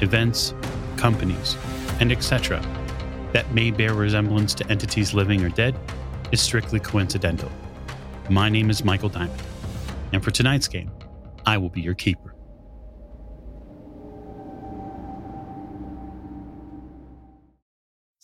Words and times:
events, 0.00 0.54
companies, 0.96 1.56
and 2.00 2.10
etc., 2.12 2.60
that 3.32 3.50
may 3.52 3.70
bear 3.70 3.94
resemblance 3.94 4.54
to 4.54 4.66
entities 4.70 5.14
living 5.14 5.44
or 5.44 5.48
dead, 5.48 5.74
is 6.32 6.40
strictly 6.40 6.80
coincidental. 6.80 7.50
My 8.30 8.48
name 8.48 8.70
is 8.70 8.84
Michael 8.84 9.08
Diamond, 9.08 9.42
and 10.12 10.22
for 10.22 10.30
tonight's 10.30 10.68
game, 10.68 10.90
I 11.46 11.58
will 11.58 11.68
be 11.68 11.80
your 11.80 11.94
keeper. 11.94 12.34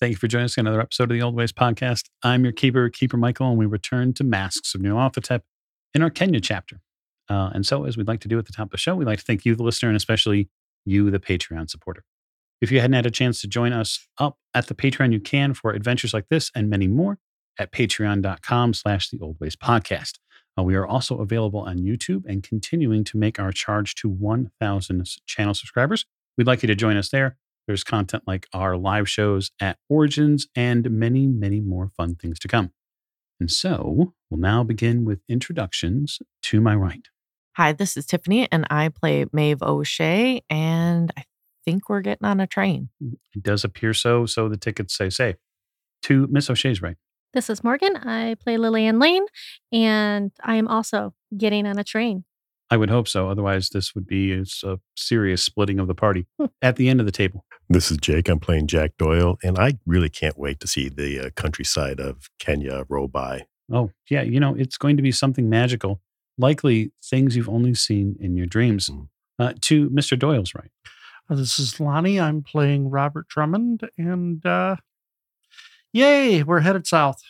Thank 0.01 0.13
you 0.13 0.17
for 0.17 0.29
joining 0.29 0.47
us 0.47 0.57
on 0.57 0.67
another 0.67 0.81
episode 0.81 1.11
of 1.11 1.11
the 1.11 1.21
Old 1.21 1.35
Ways 1.35 1.53
Podcast. 1.53 2.05
I'm 2.23 2.43
your 2.43 2.55
keeper, 2.55 2.89
Keeper 2.89 3.19
Michael, 3.19 3.51
and 3.51 3.59
we 3.59 3.67
return 3.67 4.15
to 4.15 4.25
Masks 4.25 4.75
of 4.75 4.81
Nyarlathotep 4.81 5.43
in 5.93 6.01
our 6.01 6.09
Kenya 6.09 6.41
chapter. 6.41 6.81
Uh, 7.29 7.51
and 7.53 7.67
so, 7.67 7.85
as 7.85 7.99
we'd 7.99 8.09
like 8.09 8.21
to 8.21 8.29
do 8.29 8.39
at 8.39 8.47
the 8.47 8.53
top 8.53 8.69
of 8.69 8.71
the 8.71 8.79
show, 8.79 8.97
we'd 8.97 9.05
like 9.05 9.19
to 9.19 9.25
thank 9.25 9.45
you, 9.45 9.55
the 9.55 9.63
listener, 9.63 9.91
and 9.91 9.97
especially 9.97 10.49
you, 10.85 11.11
the 11.11 11.21
Patreon 11.21 11.71
supporter. 11.71 12.05
If 12.61 12.71
you 12.71 12.81
hadn't 12.81 12.95
had 12.95 13.07
a 13.07 13.11
chance 13.11 13.41
to 13.41 13.49
join 13.49 13.73
us 13.73 14.07
up 14.19 14.37
at 14.55 14.67
the 14.67 14.75
Patreon, 14.75 15.13
you 15.13 15.21
can 15.21 15.55
for 15.55 15.73
adventures 15.73 16.13
like 16.13 16.29
this 16.29 16.51
and 16.55 16.69
many 16.69 16.87
more 16.87 17.19
at 17.59 17.73
patreon.com 17.73 18.75
slash 18.75 19.11
the 19.11 19.19
old 19.21 19.39
ways 19.41 19.57
podcast. 19.57 20.19
Uh, 20.59 20.63
we 20.63 20.75
are 20.75 20.87
also 20.87 21.19
available 21.19 21.61
on 21.61 21.79
YouTube 21.79 22.25
and 22.27 22.43
continuing 22.43 23.05
to 23.05 23.17
make 23.17 23.39
our 23.39 23.53
charge 23.53 23.95
to 23.97 24.09
1,000 24.09 25.09
channel 25.27 25.55
subscribers. 25.55 26.05
We'd 26.37 26.47
like 26.47 26.63
you 26.63 26.67
to 26.67 26.75
join 26.75 26.97
us 26.97 27.09
there. 27.09 27.37
There's 27.67 27.85
content 27.85 28.25
like 28.27 28.47
our 28.53 28.77
live 28.77 29.09
shows 29.09 29.53
at 29.61 29.79
Origins 29.89 30.49
and 30.57 30.91
many, 30.91 31.27
many 31.27 31.61
more 31.61 31.89
fun 31.97 32.17
things 32.17 32.39
to 32.41 32.49
come. 32.49 32.73
And 33.39 33.51
so 33.51 34.15
we'll 34.29 34.41
now 34.41 34.65
begin 34.65 35.05
with 35.05 35.21
introductions 35.29 36.19
to 36.43 36.61
my 36.61 36.75
right. 36.75 37.09
Hi, 37.57 37.73
this 37.73 37.97
is 37.97 38.07
Tiffany, 38.07 38.47
and 38.53 38.65
I 38.71 38.91
play 38.91 39.27
Maeve 39.33 39.61
O'Shea, 39.61 40.43
and 40.49 41.13
I 41.17 41.25
think 41.65 41.89
we're 41.89 42.01
getting 42.01 42.25
on 42.25 42.39
a 42.39 42.47
train. 42.47 42.91
It 43.01 43.43
does 43.43 43.65
appear 43.65 43.93
so, 43.93 44.25
so 44.25 44.49
the 44.49 44.57
tickets 44.57 44.97
say 44.97 45.11
safe. 45.11 45.37
To 46.05 46.29
Miss 46.31 46.49
O'Shea's 46.49 46.81
right. 46.81 46.97
This 47.35 47.51
is 47.51 47.65
Morgan. 47.65 47.97
I 47.97 48.37
play 48.37 48.57
Lillian 48.57 49.01
Lane, 49.01 49.25
and 49.73 50.31
I 50.43 50.55
am 50.55 50.69
also 50.69 51.13
getting 51.37 51.67
on 51.67 51.77
a 51.77 51.85
train. 51.85 52.25
I 52.71 52.77
would 52.77 52.89
hope 52.89 53.09
so. 53.09 53.29
Otherwise, 53.29 53.71
this 53.71 53.97
would 53.97 54.07
be 54.07 54.33
a, 54.33 54.45
a 54.65 54.79
serious 54.97 55.43
splitting 55.43 55.81
of 55.81 55.89
the 55.89 55.95
party 55.95 56.27
at 56.63 56.77
the 56.77 56.89
end 56.89 57.01
of 57.01 57.07
the 57.07 57.13
table. 57.13 57.45
This 57.69 57.91
is 57.91 57.97
Jake. 57.99 58.29
I'm 58.29 58.39
playing 58.39 58.69
Jack 58.69 58.93
Doyle, 58.97 59.39
and 59.43 59.59
I 59.59 59.73
really 59.87 60.09
can't 60.09 60.39
wait 60.39 60.61
to 60.61 60.69
see 60.69 60.89
the 60.89 61.27
uh, 61.27 61.31
countryside 61.31 61.99
of 61.99 62.31
Kenya 62.39 62.85
roll 62.89 63.09
by. 63.09 63.47
Oh, 63.73 63.91
yeah. 64.09 64.23
You 64.23 64.39
know, 64.39 64.55
it's 64.55 64.79
going 64.79 64.97
to 64.97 65.03
be 65.03 65.13
something 65.13 65.49
magical, 65.49 66.01
likely 66.41 66.93
things 67.05 67.37
you've 67.37 67.49
only 67.49 67.75
seen 67.75 68.17
in 68.21 68.37
your 68.37 68.47
dreams. 68.47 68.89
Mm. 68.89 69.09
Uh, 69.39 69.53
to 69.63 69.89
Mr. 69.91 70.19
Doyle's 70.19 70.55
right. 70.55 70.71
Uh, 71.31 71.35
This 71.37 71.59
is 71.59 71.81
Lonnie. 71.81 72.21
I'm 72.21 72.43
playing 72.43 72.91
Robert 72.91 73.29
Drummond, 73.29 73.89
and 73.97 74.45
uh, 74.45 74.77
yay, 75.93 76.43
we're 76.43 76.61
headed 76.61 76.87
south. 76.87 77.23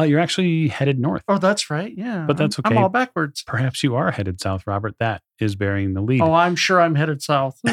Uh, 0.00 0.02
you're 0.02 0.18
actually 0.18 0.66
headed 0.66 0.98
north. 0.98 1.22
Oh, 1.28 1.38
that's 1.38 1.70
right. 1.70 1.94
Yeah, 1.96 2.24
But 2.26 2.36
that's 2.36 2.58
okay. 2.58 2.74
I'm 2.74 2.78
all 2.82 2.88
backwards. 2.88 3.44
Perhaps 3.46 3.84
you 3.84 3.94
are 3.94 4.10
headed 4.10 4.40
south, 4.40 4.66
Robert. 4.66 4.96
That 4.98 5.22
is 5.38 5.54
bearing 5.54 5.94
the 5.94 6.00
lead. 6.00 6.20
Oh, 6.20 6.32
I'm 6.32 6.56
sure 6.56 6.80
I'm 6.80 6.96
headed 6.96 7.22
south. 7.22 7.60
to 7.64 7.72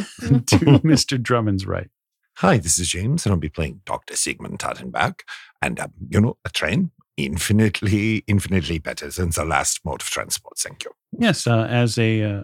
Mr. 0.84 1.20
Drummond's 1.20 1.66
right. 1.66 1.90
Hi, 2.36 2.60
this 2.60 2.78
is 2.78 2.90
James, 2.90 3.26
and 3.26 3.34
I'll 3.34 3.40
be 3.40 3.50
playing 3.50 3.82
Dr. 3.86 4.16
Sigmund 4.16 4.60
Tattenbach. 4.60 5.22
And, 5.64 5.80
um, 5.80 5.94
you 6.10 6.22
know, 6.22 6.38
a 6.46 6.50
train, 6.50 6.92
infinitely, 7.26 8.24
infinitely 8.28 8.80
better 8.80 9.10
than 9.10 9.30
the 9.32 9.46
last 9.46 9.82
mode 9.86 10.02
of 10.02 10.08
transport. 10.08 10.58
Thank 10.58 10.84
you. 10.84 10.92
Yes, 11.18 11.48
uh, 11.48 11.68
as 11.70 11.98
a 11.98 12.24
uh, 12.24 12.44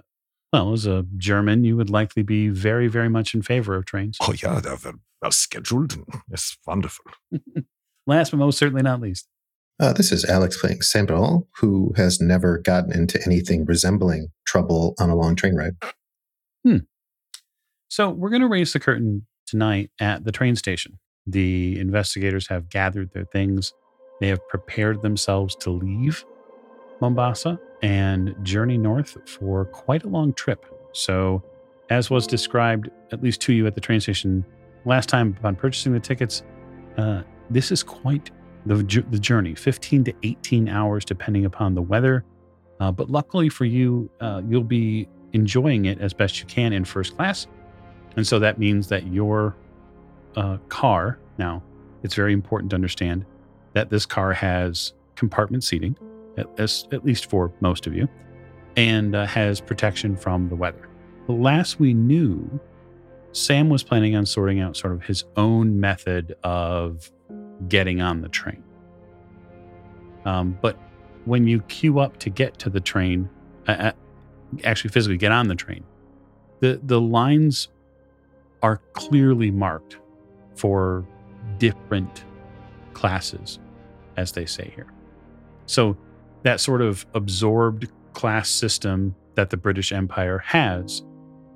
well, 0.53 0.73
as 0.73 0.85
a 0.85 1.05
German, 1.17 1.63
you 1.63 1.75
would 1.75 1.89
likely 1.89 2.23
be 2.23 2.47
very, 2.49 2.88
very 2.88 3.09
much 3.09 3.33
in 3.33 3.41
favor 3.41 3.75
of 3.75 3.85
trains. 3.85 4.17
Oh, 4.21 4.33
yeah, 4.41 4.59
they're 4.59 4.75
very 4.75 4.95
well 5.21 5.31
scheduled. 5.31 5.93
And 5.93 6.05
it's 6.31 6.57
wonderful. 6.65 7.05
Last 8.07 8.31
but 8.31 8.38
most 8.38 8.57
certainly 8.57 8.81
not 8.83 9.01
least, 9.01 9.27
Uh, 9.79 9.91
this 9.93 10.11
is 10.11 10.23
Alex 10.25 10.57
playing 10.59 10.81
Sandal, 10.81 11.47
who 11.57 11.94
has 11.97 12.21
never 12.21 12.57
gotten 12.57 12.91
into 12.94 13.21
anything 13.25 13.65
resembling 13.65 14.29
trouble 14.45 14.95
on 14.99 15.09
a 15.09 15.15
long 15.15 15.35
train 15.35 15.55
ride. 15.55 15.75
Hmm. 16.63 16.77
so 17.89 18.09
we're 18.09 18.29
going 18.29 18.41
to 18.41 18.47
raise 18.47 18.73
the 18.73 18.79
curtain 18.79 19.27
tonight 19.45 19.91
at 19.99 20.23
the 20.23 20.31
train 20.31 20.55
station. 20.55 20.99
The 21.25 21.79
investigators 21.79 22.47
have 22.47 22.69
gathered 22.69 23.11
their 23.13 23.25
things. 23.25 23.73
They 24.19 24.28
have 24.28 24.47
prepared 24.47 25.01
themselves 25.01 25.55
to 25.57 25.69
leave 25.69 26.25
Mombasa 27.01 27.59
and 27.81 28.35
journey 28.44 28.78
north 28.78 29.17
for 29.29 29.66
quite 29.66 30.03
a 30.03 30.07
long 30.07 30.33
trip. 30.33 30.66
So, 30.94 31.44
as 31.89 32.09
was 32.09 32.27
described, 32.27 32.89
at 33.11 33.22
least 33.22 33.41
to 33.41 33.53
you 33.53 33.67
at 33.67 33.75
the 33.75 33.81
train 33.81 34.01
station 34.01 34.45
last 34.85 35.09
time 35.09 35.35
upon 35.38 35.56
purchasing 35.56 35.94
the 35.94 36.00
tickets, 36.00 36.44
uh, 36.97 37.22
this 37.50 37.72
is 37.72 37.83
quite 37.83 38.31
the, 38.66 38.75
the 39.09 39.19
journey 39.19 39.56
15 39.56 40.03
to 40.06 40.13
18 40.23 40.67
hours, 40.67 41.06
depending 41.06 41.45
upon 41.45 41.75
the 41.75 41.81
weather. 41.81 42.25
Uh, 42.79 42.91
but 42.91 43.09
luckily 43.09 43.50
for 43.50 43.66
you, 43.66 44.09
uh, 44.19 44.41
you'll 44.47 44.63
be 44.63 45.07
enjoying 45.33 45.85
it 45.85 46.00
as 46.01 46.13
best 46.13 46.39
you 46.39 46.45
can 46.45 46.73
in 46.73 46.83
first 46.83 47.16
class. 47.16 47.47
And 48.16 48.25
so 48.25 48.39
that 48.39 48.57
means 48.57 48.88
that 48.88 49.07
your 49.07 49.56
uh, 50.35 50.57
car, 50.69 51.19
now, 51.38 51.63
it's 52.03 52.16
very 52.16 52.33
important 52.33 52.72
to 52.72 52.75
understand 52.75 53.25
that 53.77 53.91
this 53.91 54.07
car 54.07 54.33
has 54.33 54.93
compartment 55.15 55.63
seating, 55.63 55.95
at, 56.35 56.47
as, 56.57 56.88
at 56.91 57.05
least 57.05 57.29
for 57.29 57.53
most 57.59 57.85
of 57.85 57.93
you, 57.93 58.09
and 58.75 59.15
uh, 59.15 59.23
has 59.27 59.61
protection 59.61 60.17
from 60.17 60.49
the 60.49 60.55
weather. 60.55 60.89
The 61.27 61.33
last 61.33 61.79
we 61.79 61.93
knew, 61.93 62.59
Sam 63.33 63.69
was 63.69 63.83
planning 63.83 64.15
on 64.15 64.25
sorting 64.25 64.61
out 64.61 64.75
sort 64.75 64.93
of 64.93 65.03
his 65.03 65.25
own 65.35 65.79
method 65.79 66.35
of 66.43 67.11
getting 67.67 68.01
on 68.01 68.21
the 68.21 68.29
train. 68.29 68.63
Um, 70.25 70.57
but 70.59 70.75
when 71.25 71.45
you 71.45 71.61
queue 71.61 71.99
up 71.99 72.17
to 72.17 72.31
get 72.31 72.57
to 72.57 72.71
the 72.71 72.79
train, 72.79 73.29
uh, 73.67 73.91
actually 74.63 74.89
physically 74.89 75.17
get 75.17 75.31
on 75.31 75.49
the 75.49 75.55
train, 75.55 75.83
the 76.61 76.79
the 76.81 76.99
lines 76.99 77.67
are 78.63 78.77
clearly 78.94 79.51
marked 79.51 79.97
for 80.55 81.05
different 81.59 82.23
classes, 82.94 83.59
as 84.17 84.31
they 84.33 84.45
say 84.45 84.72
here. 84.75 84.91
So 85.66 85.97
that 86.44 86.59
sort 86.59 86.81
of 86.81 87.05
absorbed 87.13 87.88
class 88.13 88.50
system 88.50 89.16
that 89.35 89.50
the 89.50 89.57
British 89.57 89.91
Empire 89.91 90.39
has 90.39 91.03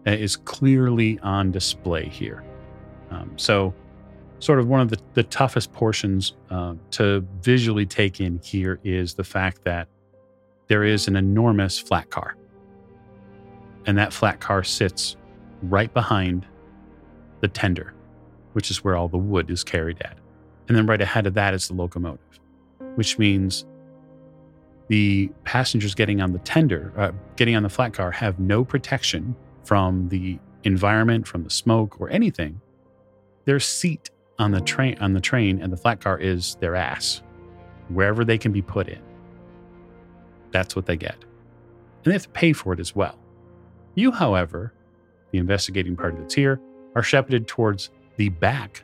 uh, 0.08 0.12
is 0.12 0.36
clearly 0.36 1.20
on 1.20 1.52
display 1.52 2.08
here. 2.08 2.44
Um, 3.10 3.32
so, 3.38 3.74
sort 4.40 4.60
of 4.60 4.68
one 4.68 4.80
of 4.80 4.90
the, 4.90 4.98
the 5.14 5.24
toughest 5.24 5.72
portions 5.74 6.34
uh, 6.50 6.76
to 6.92 7.26
visually 7.42 7.86
take 7.86 8.20
in 8.20 8.40
here 8.44 8.80
is 8.84 9.14
the 9.14 9.24
fact 9.24 9.64
that 9.66 9.88
there 10.68 10.84
is 10.84 11.08
an 11.08 11.16
enormous 11.16 11.78
flat 11.78 12.10
car. 12.10 12.36
And 13.86 13.98
that 13.98 14.14
flat 14.14 14.40
car 14.40 14.64
sits 14.64 15.18
right 15.64 15.94
behind 15.94 16.46
the 17.42 17.48
tender, 17.48 17.94
which 18.54 18.72
is 18.72 18.84
where 18.84 18.96
all 18.96 19.08
the 19.08 19.18
wood 19.18 19.50
is 19.52 19.64
carried 19.64 20.02
at. 20.02 20.18
And 20.68 20.78
then 20.78 20.86
right 20.86 21.02
ahead 21.02 21.28
of 21.28 21.34
that 21.34 21.54
is 21.54 21.68
the 21.68 21.74
locomotive, 21.74 22.40
which 22.96 23.18
means 23.18 23.66
the 24.88 25.30
passengers 25.46 25.96
getting 25.96 26.22
on 26.22 26.34
the 26.34 26.40
tender, 26.40 26.92
uh, 26.98 27.12
getting 27.38 27.56
on 27.56 27.64
the 27.64 27.70
flat 27.70 27.94
car, 27.94 28.12
have 28.12 28.40
no 28.40 28.66
protection 28.66 29.36
from 29.64 30.10
the 30.10 30.38
environment, 30.64 31.28
from 31.28 31.44
the 31.44 31.50
smoke, 31.50 32.00
or 32.02 32.10
anything. 32.10 32.60
Their 33.46 33.60
seat 33.60 34.10
on 34.38 34.52
the 34.52 34.62
train 34.62 34.98
on 35.00 35.14
the 35.14 35.22
train 35.22 35.62
and 35.62 35.72
the 35.72 35.78
flat 35.78 36.02
car 36.02 36.18
is 36.18 36.56
their 36.56 36.76
ass, 36.76 37.22
wherever 37.90 38.26
they 38.26 38.38
can 38.38 38.52
be 38.52 38.62
put 38.62 38.88
in. 38.90 39.02
That's 40.52 40.76
what 40.76 40.86
they 40.86 40.98
get, 40.98 41.16
and 41.16 42.06
they 42.06 42.14
have 42.14 42.24
to 42.24 42.30
pay 42.30 42.52
for 42.54 42.74
it 42.74 42.80
as 42.80 42.96
well. 42.96 43.18
You, 43.96 44.12
however, 44.12 44.74
the 45.32 45.38
investigating 45.38 45.96
party 45.96 46.18
that's 46.18 46.34
here, 46.34 46.60
are 46.96 47.04
shepherded 47.04 47.48
towards 47.48 47.90
the 48.18 48.30
back 48.30 48.84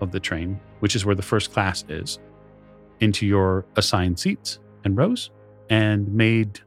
of 0.00 0.12
the 0.12 0.20
train, 0.20 0.60
which 0.80 0.94
is 0.94 1.04
where 1.04 1.14
the 1.14 1.22
first 1.22 1.52
class 1.52 1.84
is, 1.88 2.18
into 3.00 3.26
your 3.26 3.64
assigned 3.76 4.18
seats 4.18 4.58
and 4.84 4.96
rows, 4.96 5.30
and 5.70 6.12
made 6.12 6.60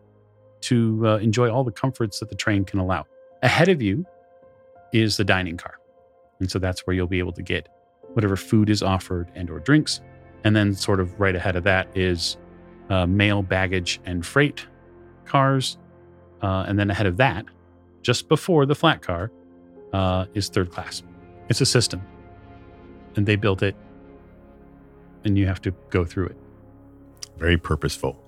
to 0.61 1.07
uh, 1.07 1.17
enjoy 1.17 1.49
all 1.49 1.63
the 1.63 1.71
comforts 1.71 2.19
that 2.19 2.29
the 2.29 2.35
train 2.35 2.65
can 2.65 2.79
allow. 2.79 3.05
Ahead 3.43 3.69
of 3.69 3.81
you 3.81 4.05
is 4.91 5.17
the 5.17 5.23
dining 5.23 5.57
car. 5.57 5.79
And 6.39 6.49
so 6.49 6.59
that's 6.59 6.85
where 6.85 6.95
you'll 6.95 7.07
be 7.07 7.19
able 7.19 7.33
to 7.33 7.43
get 7.43 7.69
whatever 8.13 8.35
food 8.35 8.69
is 8.69 8.81
offered 8.81 9.31
and 9.35 9.49
or 9.49 9.59
drinks. 9.59 10.01
And 10.43 10.55
then 10.55 10.73
sort 10.73 10.99
of 10.99 11.19
right 11.19 11.35
ahead 11.35 11.55
of 11.55 11.63
that 11.63 11.87
is 11.95 12.37
uh, 12.89 13.05
mail, 13.05 13.43
baggage, 13.43 13.99
and 14.05 14.25
freight 14.25 14.65
cars. 15.25 15.77
Uh, 16.41 16.65
and 16.67 16.79
then 16.79 16.89
ahead 16.89 17.05
of 17.05 17.17
that, 17.17 17.45
just 18.01 18.27
before 18.29 18.65
the 18.65 18.75
flat 18.75 19.01
car, 19.01 19.31
uh, 19.93 20.25
is 20.33 20.49
third 20.49 20.71
class. 20.71 21.03
It's 21.49 21.61
a 21.61 21.65
system. 21.65 22.01
And 23.15 23.25
they 23.25 23.35
built 23.35 23.63
it, 23.63 23.75
and 25.23 25.37
you 25.37 25.47
have 25.47 25.61
to 25.63 25.71
go 25.89 26.05
through 26.05 26.27
it. 26.27 26.37
Very 27.37 27.57
purposeful. 27.57 28.21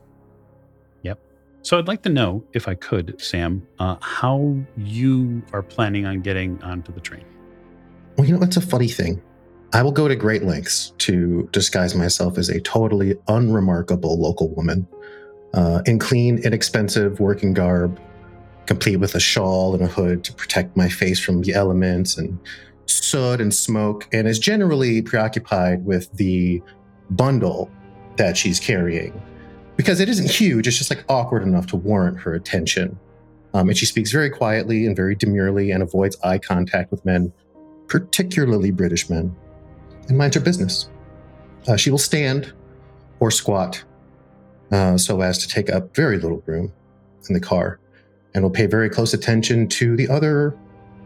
Yep. 1.03 1.19
So 1.61 1.77
I'd 1.77 1.87
like 1.87 2.03
to 2.03 2.09
know, 2.09 2.43
if 2.53 2.67
I 2.67 2.75
could, 2.75 3.19
Sam, 3.21 3.67
uh, 3.79 3.95
how 4.01 4.57
you 4.77 5.41
are 5.51 5.63
planning 5.63 6.05
on 6.05 6.21
getting 6.21 6.61
onto 6.63 6.91
the 6.91 7.01
train. 7.01 7.25
Well, 8.17 8.27
you 8.27 8.37
know, 8.37 8.43
it's 8.43 8.57
a 8.57 8.61
funny 8.61 8.89
thing. 8.89 9.21
I 9.71 9.83
will 9.83 9.91
go 9.91 10.07
to 10.07 10.15
great 10.15 10.43
lengths 10.43 10.93
to 10.99 11.47
disguise 11.51 11.93
myself 11.93 12.37
as 12.37 12.49
a 12.49 12.59
totally 12.59 13.15
unremarkable 13.27 14.19
local 14.19 14.49
woman 14.49 14.87
uh, 15.53 15.81
in 15.85 15.99
clean, 15.99 16.39
inexpensive 16.39 17.19
working 17.19 17.53
garb, 17.53 17.99
complete 18.65 18.97
with 18.97 19.15
a 19.15 19.19
shawl 19.19 19.73
and 19.73 19.83
a 19.83 19.87
hood 19.87 20.23
to 20.23 20.33
protect 20.33 20.75
my 20.75 20.89
face 20.89 21.19
from 21.19 21.41
the 21.41 21.53
elements 21.53 22.17
and 22.17 22.39
soot 22.87 23.39
and 23.39 23.53
smoke, 23.53 24.07
and 24.11 24.27
is 24.27 24.39
generally 24.39 25.01
preoccupied 25.01 25.85
with 25.85 26.11
the 26.13 26.61
bundle 27.11 27.69
that 28.17 28.37
she's 28.37 28.59
carrying 28.59 29.19
because 29.75 29.99
it 29.99 30.09
isn't 30.09 30.29
huge. 30.29 30.67
It's 30.67 30.77
just 30.77 30.89
like 30.89 31.05
awkward 31.07 31.43
enough 31.43 31.67
to 31.67 31.77
warrant 31.77 32.19
her 32.19 32.33
attention. 32.33 32.99
Um, 33.53 33.69
and 33.69 33.77
she 33.77 33.85
speaks 33.85 34.11
very 34.11 34.29
quietly 34.29 34.85
and 34.85 34.95
very 34.95 35.15
demurely 35.15 35.71
and 35.71 35.81
avoids 35.81 36.17
eye 36.23 36.37
contact 36.37 36.91
with 36.91 37.03
men, 37.05 37.31
particularly 37.87 38.71
British 38.71 39.09
men, 39.09 39.35
and 40.07 40.17
minds 40.17 40.35
her 40.35 40.41
business. 40.41 40.89
Uh, 41.67 41.77
she 41.77 41.89
will 41.89 41.97
stand 41.97 42.53
or 43.19 43.31
squat 43.31 43.83
uh, 44.71 44.97
so 44.97 45.21
as 45.21 45.37
to 45.39 45.47
take 45.47 45.69
up 45.69 45.95
very 45.95 46.17
little 46.19 46.43
room 46.45 46.71
in 47.27 47.33
the 47.33 47.39
car 47.39 47.79
and 48.33 48.43
will 48.43 48.51
pay 48.51 48.65
very 48.65 48.89
close 48.89 49.13
attention 49.13 49.67
to 49.67 49.95
the 49.95 50.07
other 50.07 50.55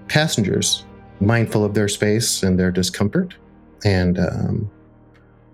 passengers, 0.08 0.86
mindful 1.20 1.64
of 1.64 1.74
their 1.74 1.88
space 1.88 2.44
and 2.44 2.60
their 2.60 2.72
discomfort. 2.72 3.36
And 3.86 4.20
um, 4.20 4.72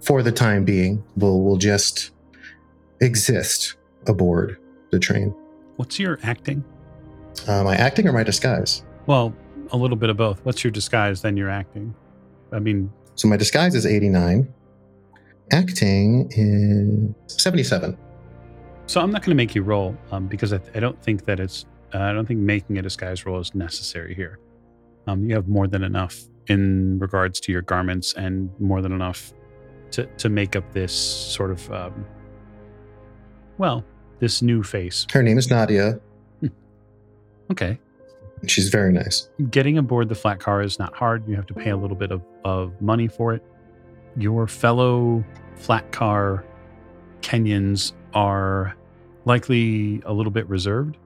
for 0.01 0.23
the 0.23 0.31
time 0.31 0.65
being, 0.65 1.03
will 1.17 1.43
will 1.43 1.57
just 1.57 2.11
exist 3.01 3.75
aboard 4.07 4.57
the 4.91 4.99
train. 4.99 5.33
What's 5.77 5.99
your 5.99 6.19
acting? 6.23 6.63
Uh, 7.47 7.63
my 7.63 7.75
acting 7.75 8.07
or 8.07 8.13
my 8.13 8.23
disguise? 8.23 8.83
Well, 9.05 9.33
a 9.71 9.77
little 9.77 9.97
bit 9.97 10.09
of 10.09 10.17
both. 10.17 10.39
What's 10.43 10.63
your 10.63 10.71
disguise, 10.71 11.21
then 11.21 11.37
your 11.37 11.49
acting? 11.49 11.93
I 12.51 12.59
mean, 12.59 12.91
So 13.15 13.27
my 13.27 13.37
disguise 13.37 13.75
is 13.75 13.85
89. 13.85 14.51
Acting 15.51 16.29
is 16.31 17.13
77. 17.41 17.97
so 18.87 19.01
I'm 19.01 19.11
not 19.11 19.21
going 19.21 19.31
to 19.31 19.35
make 19.35 19.55
you 19.55 19.61
roll 19.63 19.95
um, 20.11 20.27
because 20.27 20.53
I, 20.53 20.59
I 20.75 20.79
don't 20.79 21.01
think 21.03 21.25
that 21.25 21.39
it's, 21.39 21.65
uh, 21.93 21.99
I 21.99 22.13
don't 22.13 22.25
think 22.25 22.39
making 22.39 22.77
a 22.77 22.81
disguise 22.81 23.25
roll 23.25 23.39
is 23.39 23.53
necessary 23.55 24.13
here. 24.15 24.39
Um, 25.07 25.25
you 25.29 25.35
have 25.35 25.47
more 25.47 25.67
than 25.67 25.83
enough 25.83 26.19
in 26.47 26.99
regards 26.99 27.39
to 27.41 27.51
your 27.51 27.61
garments 27.61 28.13
and 28.13 28.49
more 28.59 28.81
than 28.81 28.91
enough 28.91 29.33
to, 29.91 30.05
to 30.05 30.29
make 30.29 30.55
up 30.55 30.71
this 30.73 30.93
sort 30.93 31.51
of, 31.51 31.71
um, 31.71 32.05
well, 33.57 33.83
this 34.19 34.41
new 34.41 34.63
face. 34.63 35.07
Her 35.11 35.23
name 35.23 35.37
is 35.37 35.49
Nadia. 35.49 35.99
Okay. 37.51 37.79
She's 38.47 38.69
very 38.69 38.93
nice. 38.93 39.29
getting 39.49 39.77
aboard 39.77 40.07
the 40.07 40.15
flat 40.15 40.39
car 40.39 40.61
is 40.61 40.79
not 40.79 40.93
hard. 40.93 41.27
You 41.27 41.35
have 41.35 41.47
to 41.47 41.53
pay 41.53 41.71
a 41.71 41.77
little 41.77 41.97
bit 41.97 42.11
of, 42.11 42.21
of 42.45 42.79
money 42.81 43.07
for 43.07 43.33
it. 43.33 43.43
Your 44.15 44.47
fellow 44.47 45.23
flat 45.55 45.91
car 45.91 46.45
Kenyans 47.21 47.93
are 48.13 48.75
likely 49.25 50.01
a 50.05 50.13
little 50.13 50.31
bit 50.31 50.47
reserved 50.47 50.97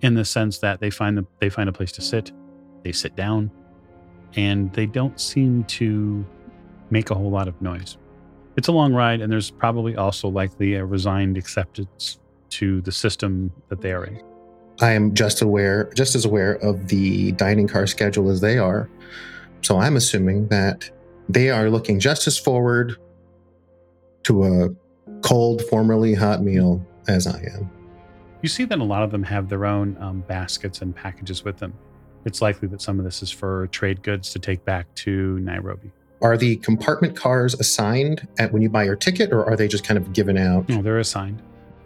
in 0.00 0.14
the 0.14 0.24
sense 0.24 0.58
that 0.58 0.80
they 0.80 0.90
find 0.90 1.18
the, 1.18 1.26
they 1.40 1.50
find 1.50 1.68
a 1.68 1.72
place 1.72 1.92
to 1.92 2.00
sit, 2.00 2.32
they 2.82 2.92
sit 2.92 3.14
down, 3.16 3.50
and 4.34 4.72
they 4.72 4.86
don't 4.86 5.20
seem 5.20 5.64
to 5.64 6.24
make 6.90 7.10
a 7.10 7.14
whole 7.14 7.30
lot 7.30 7.48
of 7.48 7.60
noise. 7.60 7.98
It's 8.56 8.68
a 8.68 8.72
long 8.72 8.92
ride, 8.92 9.20
and 9.20 9.32
there's 9.32 9.50
probably 9.50 9.96
also 9.96 10.28
likely 10.28 10.74
a 10.74 10.84
resigned 10.84 11.38
acceptance 11.38 12.18
to 12.50 12.80
the 12.82 12.92
system 12.92 13.50
that 13.68 13.80
they 13.80 13.92
are 13.92 14.04
in. 14.04 14.20
I 14.80 14.92
am 14.92 15.14
just 15.14 15.42
aware, 15.42 15.90
just 15.94 16.14
as 16.14 16.24
aware 16.24 16.54
of 16.56 16.88
the 16.88 17.32
dining 17.32 17.68
car 17.68 17.86
schedule 17.86 18.30
as 18.30 18.40
they 18.40 18.58
are. 18.58 18.90
So 19.62 19.78
I'm 19.78 19.96
assuming 19.96 20.48
that 20.48 20.90
they 21.28 21.50
are 21.50 21.70
looking 21.70 22.00
just 22.00 22.26
as 22.26 22.38
forward 22.38 22.96
to 24.24 24.44
a 24.44 24.68
cold, 25.22 25.62
formerly 25.70 26.14
hot 26.14 26.42
meal 26.42 26.84
as 27.08 27.26
I 27.26 27.38
am. 27.54 27.70
You 28.42 28.48
see 28.48 28.64
that 28.64 28.78
a 28.80 28.84
lot 28.84 29.02
of 29.02 29.10
them 29.10 29.22
have 29.22 29.48
their 29.48 29.64
own 29.64 29.96
um, 30.00 30.20
baskets 30.22 30.82
and 30.82 30.94
packages 30.94 31.44
with 31.44 31.58
them. 31.58 31.72
It's 32.24 32.42
likely 32.42 32.68
that 32.68 32.80
some 32.82 32.98
of 32.98 33.04
this 33.04 33.22
is 33.22 33.30
for 33.30 33.66
trade 33.68 34.02
goods 34.02 34.32
to 34.32 34.38
take 34.38 34.64
back 34.64 34.92
to 34.96 35.38
Nairobi. 35.40 35.92
Are 36.22 36.36
the 36.36 36.56
compartment 36.56 37.16
cars 37.16 37.54
assigned 37.54 38.26
at 38.38 38.52
when 38.52 38.62
you 38.62 38.70
buy 38.70 38.84
your 38.84 38.96
ticket, 38.96 39.32
or 39.32 39.44
are 39.44 39.56
they 39.56 39.68
just 39.68 39.84
kind 39.84 39.98
of 39.98 40.12
given 40.12 40.38
out? 40.38 40.68
No, 40.68 40.80
they're 40.80 40.98
assigned. 40.98 41.42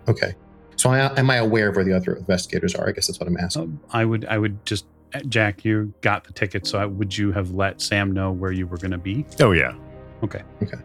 Okay. 0.08 0.34
So 0.76 0.90
I, 0.90 1.18
am 1.18 1.30
I 1.30 1.36
aware 1.36 1.70
of 1.70 1.76
where 1.76 1.84
the 1.84 1.94
other 1.94 2.14
investigators 2.14 2.74
are? 2.74 2.86
I 2.86 2.92
guess 2.92 3.06
that's 3.06 3.18
what 3.18 3.28
I'm 3.28 3.38
asking. 3.38 3.62
Um, 3.62 3.80
I 3.90 4.04
would, 4.04 4.26
I 4.26 4.36
would 4.36 4.64
just, 4.66 4.84
uh, 5.14 5.20
Jack, 5.20 5.64
you 5.64 5.92
got 6.02 6.24
the 6.24 6.34
ticket, 6.34 6.66
so 6.66 6.78
I, 6.78 6.84
would 6.84 7.16
you 7.16 7.32
have 7.32 7.52
let 7.52 7.80
Sam 7.80 8.12
know 8.12 8.30
where 8.30 8.52
you 8.52 8.66
were 8.66 8.76
going 8.76 8.90
to 8.90 8.98
be? 8.98 9.24
Oh, 9.40 9.52
yeah. 9.52 9.74
Okay. 10.22 10.42
Okay. 10.62 10.78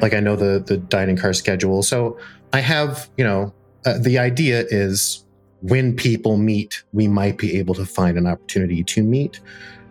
like 0.00 0.14
I 0.14 0.20
know 0.20 0.36
the 0.36 0.62
the 0.66 0.76
dining 0.76 1.16
car 1.16 1.32
schedule. 1.32 1.82
So 1.82 2.18
I 2.52 2.60
have, 2.60 3.08
you 3.16 3.24
know, 3.24 3.54
uh, 3.86 3.98
the 3.98 4.18
idea 4.18 4.64
is 4.68 5.24
when 5.60 5.94
people 5.94 6.36
meet, 6.36 6.82
we 6.92 7.08
might 7.08 7.38
be 7.38 7.58
able 7.58 7.74
to 7.74 7.86
find 7.86 8.18
an 8.18 8.26
opportunity 8.26 8.82
to 8.84 9.02
meet. 9.02 9.40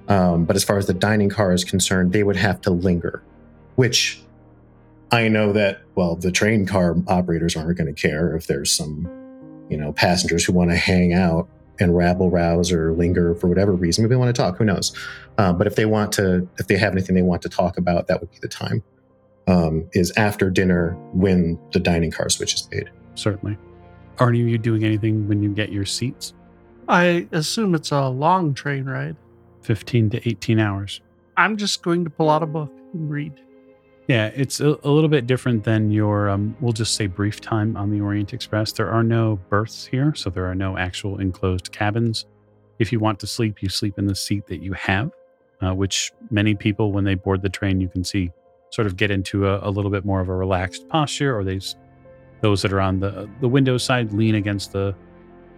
Um, 0.07 0.45
but 0.45 0.55
as 0.55 0.63
far 0.63 0.77
as 0.77 0.87
the 0.87 0.93
dining 0.93 1.29
car 1.29 1.53
is 1.53 1.63
concerned, 1.63 2.11
they 2.13 2.23
would 2.23 2.35
have 2.35 2.59
to 2.61 2.71
linger, 2.71 3.23
which 3.75 4.21
I 5.11 5.27
know 5.27 5.53
that 5.53 5.81
well, 5.95 6.15
the 6.15 6.31
train 6.31 6.65
car 6.65 6.95
operators 7.07 7.55
aren't 7.55 7.77
going 7.77 7.93
to 7.93 7.99
care 7.99 8.35
if 8.35 8.47
there's 8.47 8.71
some, 8.71 9.07
you 9.69 9.77
know, 9.77 9.93
passengers 9.93 10.43
who 10.43 10.53
want 10.53 10.71
to 10.71 10.75
hang 10.75 11.13
out 11.13 11.47
and 11.79 11.95
rabble 11.95 12.29
rouse 12.29 12.71
or 12.71 12.93
linger 12.93 13.35
for 13.35 13.47
whatever 13.47 13.73
reason. 13.73 14.03
Maybe 14.03 14.11
they 14.11 14.17
want 14.17 14.35
to 14.35 14.41
talk. 14.41 14.57
Who 14.57 14.65
knows? 14.65 14.91
Uh, 15.37 15.53
but 15.53 15.67
if 15.67 15.75
they 15.75 15.85
want 15.85 16.11
to, 16.13 16.47
if 16.57 16.67
they 16.67 16.77
have 16.77 16.93
anything 16.93 17.15
they 17.15 17.21
want 17.21 17.41
to 17.43 17.49
talk 17.49 17.77
about, 17.77 18.07
that 18.07 18.19
would 18.19 18.31
be 18.31 18.37
the 18.41 18.47
time 18.47 18.83
um, 19.47 19.87
is 19.93 20.11
after 20.17 20.49
dinner 20.49 20.93
when 21.13 21.59
the 21.71 21.79
dining 21.79 22.11
car 22.11 22.29
switch 22.29 22.53
is 22.53 22.67
made. 22.71 22.89
Certainly. 23.15 23.57
Are 24.19 24.29
any 24.29 24.41
of 24.41 24.47
you 24.47 24.57
doing 24.57 24.83
anything 24.83 25.27
when 25.27 25.41
you 25.41 25.49
get 25.49 25.71
your 25.71 25.85
seats? 25.85 26.33
I 26.87 27.27
assume 27.31 27.75
it's 27.75 27.91
a 27.91 28.07
long 28.07 28.53
train 28.53 28.85
ride. 28.85 29.15
15 29.63 30.11
to 30.11 30.29
18 30.29 30.59
hours. 30.59 31.01
I'm 31.37 31.57
just 31.57 31.81
going 31.81 32.03
to 32.03 32.09
pull 32.09 32.29
out 32.29 32.43
a 32.43 32.45
book 32.45 32.71
and 32.93 33.09
read. 33.09 33.33
Yeah, 34.07 34.27
it's 34.35 34.59
a, 34.59 34.77
a 34.83 34.89
little 34.89 35.09
bit 35.09 35.27
different 35.27 35.63
than 35.63 35.89
your, 35.89 36.29
um, 36.29 36.55
we'll 36.59 36.73
just 36.73 36.95
say 36.95 37.07
brief 37.07 37.39
time 37.39 37.77
on 37.77 37.89
the 37.89 38.01
Orient 38.01 38.33
Express. 38.33 38.73
There 38.73 38.89
are 38.89 39.03
no 39.03 39.39
berths 39.49 39.85
here, 39.85 40.13
so 40.13 40.29
there 40.29 40.45
are 40.45 40.55
no 40.55 40.77
actual 40.77 41.19
enclosed 41.19 41.71
cabins. 41.71 42.25
If 42.79 42.91
you 42.91 42.99
want 42.99 43.19
to 43.21 43.27
sleep, 43.27 43.63
you 43.63 43.69
sleep 43.69 43.97
in 43.97 44.05
the 44.05 44.15
seat 44.15 44.45
that 44.47 44.61
you 44.61 44.73
have, 44.73 45.11
uh, 45.61 45.73
which 45.73 46.11
many 46.29 46.53
people, 46.53 46.91
when 46.91 47.05
they 47.05 47.15
board 47.15 47.41
the 47.41 47.49
train, 47.49 47.79
you 47.79 47.87
can 47.87 48.03
see 48.03 48.31
sort 48.71 48.87
of 48.87 48.97
get 48.97 49.11
into 49.11 49.47
a, 49.47 49.69
a 49.69 49.69
little 49.69 49.91
bit 49.91 50.03
more 50.03 50.19
of 50.19 50.27
a 50.27 50.35
relaxed 50.35 50.89
posture, 50.89 51.37
or 51.37 51.43
they, 51.43 51.61
those 52.41 52.61
that 52.63 52.73
are 52.73 52.81
on 52.81 52.99
the 52.99 53.29
the 53.39 53.47
window 53.47 53.77
side 53.77 54.11
lean 54.11 54.35
against 54.35 54.73
the 54.73 54.95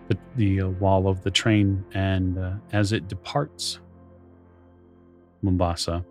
the, 0.10 0.18
the 0.36 0.62
uh, 0.62 0.68
wall 0.68 1.08
of 1.08 1.24
the 1.24 1.32
train, 1.32 1.84
and 1.94 2.38
uh, 2.38 2.52
as 2.74 2.92
it 2.92 3.08
departs 3.08 3.80
Mombasa, 5.46 6.04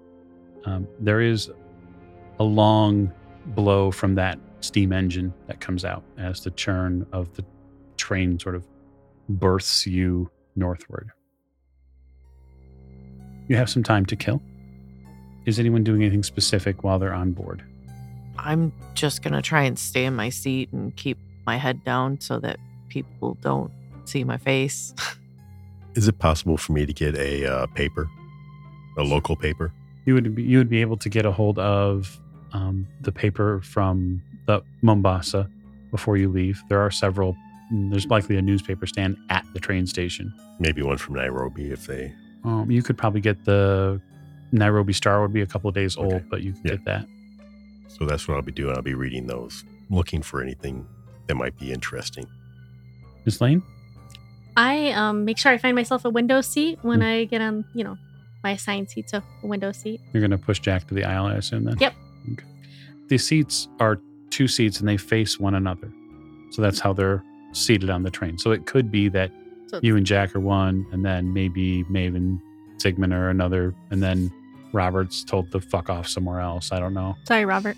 um, 0.64 0.88
there 1.00 1.20
is 1.20 1.50
a 2.40 2.44
long 2.44 3.12
blow 3.48 3.90
from 3.90 4.14
that 4.14 4.38
steam 4.60 4.92
engine 4.92 5.34
that 5.46 5.60
comes 5.60 5.84
out 5.84 6.02
as 6.16 6.40
the 6.40 6.50
churn 6.52 7.06
of 7.12 7.34
the 7.34 7.44
train 7.96 8.38
sort 8.38 8.54
of 8.54 8.66
berths 9.28 9.86
you 9.86 10.30
northward. 10.56 11.10
You 13.48 13.56
have 13.56 13.68
some 13.68 13.82
time 13.82 14.06
to 14.06 14.16
kill. 14.16 14.40
Is 15.44 15.58
anyone 15.58 15.84
doing 15.84 16.02
anything 16.02 16.22
specific 16.22 16.82
while 16.82 16.98
they're 16.98 17.12
on 17.12 17.32
board? 17.32 17.62
I'm 18.38 18.72
just 18.94 19.22
going 19.22 19.34
to 19.34 19.42
try 19.42 19.62
and 19.64 19.78
stay 19.78 20.06
in 20.06 20.16
my 20.16 20.30
seat 20.30 20.72
and 20.72 20.96
keep 20.96 21.18
my 21.46 21.56
head 21.56 21.84
down 21.84 22.20
so 22.20 22.38
that 22.38 22.58
people 22.88 23.36
don't 23.42 23.70
see 24.04 24.24
my 24.24 24.38
face. 24.38 24.94
Is 25.94 26.08
it 26.08 26.18
possible 26.18 26.56
for 26.56 26.72
me 26.72 26.86
to 26.86 26.92
get 26.92 27.14
a 27.16 27.46
uh, 27.46 27.66
paper, 27.68 28.08
a 28.96 29.02
local 29.02 29.36
paper? 29.36 29.72
You 30.06 30.14
would 30.14 30.34
be, 30.34 30.42
you 30.42 30.58
would 30.58 30.68
be 30.68 30.80
able 30.80 30.96
to 30.98 31.08
get 31.08 31.24
a 31.24 31.32
hold 31.32 31.58
of 31.58 32.18
um, 32.52 32.86
the 33.00 33.10
paper 33.12 33.60
from 33.62 34.22
the 34.46 34.62
Mombasa 34.82 35.48
before 35.90 36.16
you 36.16 36.28
leave. 36.28 36.62
There 36.68 36.80
are 36.80 36.90
several. 36.90 37.36
mm, 37.72 37.90
There's 37.90 38.06
likely 38.06 38.36
a 38.36 38.42
newspaper 38.42 38.86
stand 38.86 39.16
at 39.30 39.44
the 39.54 39.60
train 39.60 39.86
station. 39.86 40.32
Maybe 40.60 40.82
one 40.82 40.98
from 40.98 41.14
Nairobi 41.14 41.70
if 41.70 41.86
they. 41.86 42.12
Um, 42.44 42.70
you 42.70 42.82
could 42.82 42.98
probably 42.98 43.20
get 43.22 43.44
the 43.44 44.00
Nairobi 44.52 44.92
Star 44.92 45.22
would 45.22 45.32
be 45.32 45.40
a 45.40 45.46
couple 45.46 45.68
of 45.68 45.74
days 45.74 45.96
old, 45.96 46.12
Okay. 46.12 46.24
but 46.30 46.42
you 46.42 46.52
could 46.52 46.64
Yeah. 46.64 46.70
get 46.72 46.84
that. 46.84 47.06
So 47.88 48.04
that's 48.06 48.28
what 48.28 48.34
I'll 48.34 48.42
be 48.42 48.52
doing. 48.52 48.76
I'll 48.76 48.82
be 48.82 48.94
reading 48.94 49.26
those, 49.26 49.64
looking 49.88 50.20
for 50.22 50.42
anything 50.42 50.86
that 51.26 51.36
might 51.36 51.58
be 51.58 51.72
interesting. 51.72 52.26
Miss 53.24 53.40
Lane? 53.40 53.62
I 54.56 54.90
um 54.92 55.24
make 55.24 55.38
sure 55.38 55.50
I 55.50 55.58
find 55.58 55.74
myself 55.74 56.04
a 56.04 56.10
window 56.10 56.40
seat 56.40 56.78
when 56.82 57.00
Hmm. 57.00 57.06
I 57.06 57.24
get 57.24 57.40
on, 57.40 57.64
you 57.74 57.82
know, 57.82 57.96
my 58.44 58.52
assigned 58.52 58.90
seat, 58.90 59.08
so 59.10 59.22
a 59.42 59.46
window 59.46 59.72
seat. 59.72 60.00
You're 60.12 60.20
going 60.20 60.30
to 60.30 60.38
push 60.38 60.60
Jack 60.60 60.86
to 60.88 60.94
the 60.94 61.02
aisle, 61.04 61.26
I 61.26 61.34
assume 61.36 61.64
then? 61.64 61.76
Yep. 61.80 61.94
Okay. 62.34 62.44
The 63.08 63.18
seats 63.18 63.66
are 63.80 63.98
two 64.30 64.46
seats 64.46 64.78
and 64.78 64.88
they 64.88 64.96
face 64.98 65.40
one 65.40 65.54
another. 65.54 65.90
So 66.50 66.62
that's 66.62 66.78
how 66.78 66.92
they're 66.92 67.24
seated 67.52 67.90
on 67.90 68.02
the 68.02 68.10
train. 68.10 68.38
So 68.38 68.52
it 68.52 68.66
could 68.66 68.90
be 68.92 69.08
that 69.08 69.32
So 69.68 69.80
you 69.82 69.96
and 69.96 70.06
Jack 70.06 70.36
are 70.36 70.40
one, 70.40 70.86
and 70.92 71.04
then 71.04 71.32
maybe 71.32 71.84
Maven, 71.84 72.38
Sigmund 72.78 73.12
are 73.14 73.30
another, 73.30 73.74
and 73.90 74.02
then 74.02 74.30
Robert's 74.72 75.24
told 75.24 75.50
to 75.52 75.60
fuck 75.60 75.88
off 75.88 76.06
somewhere 76.06 76.40
else. 76.40 76.70
I 76.70 76.78
don't 76.78 76.94
know. 76.94 77.16
sorry, 77.24 77.44
Robert. 77.46 77.76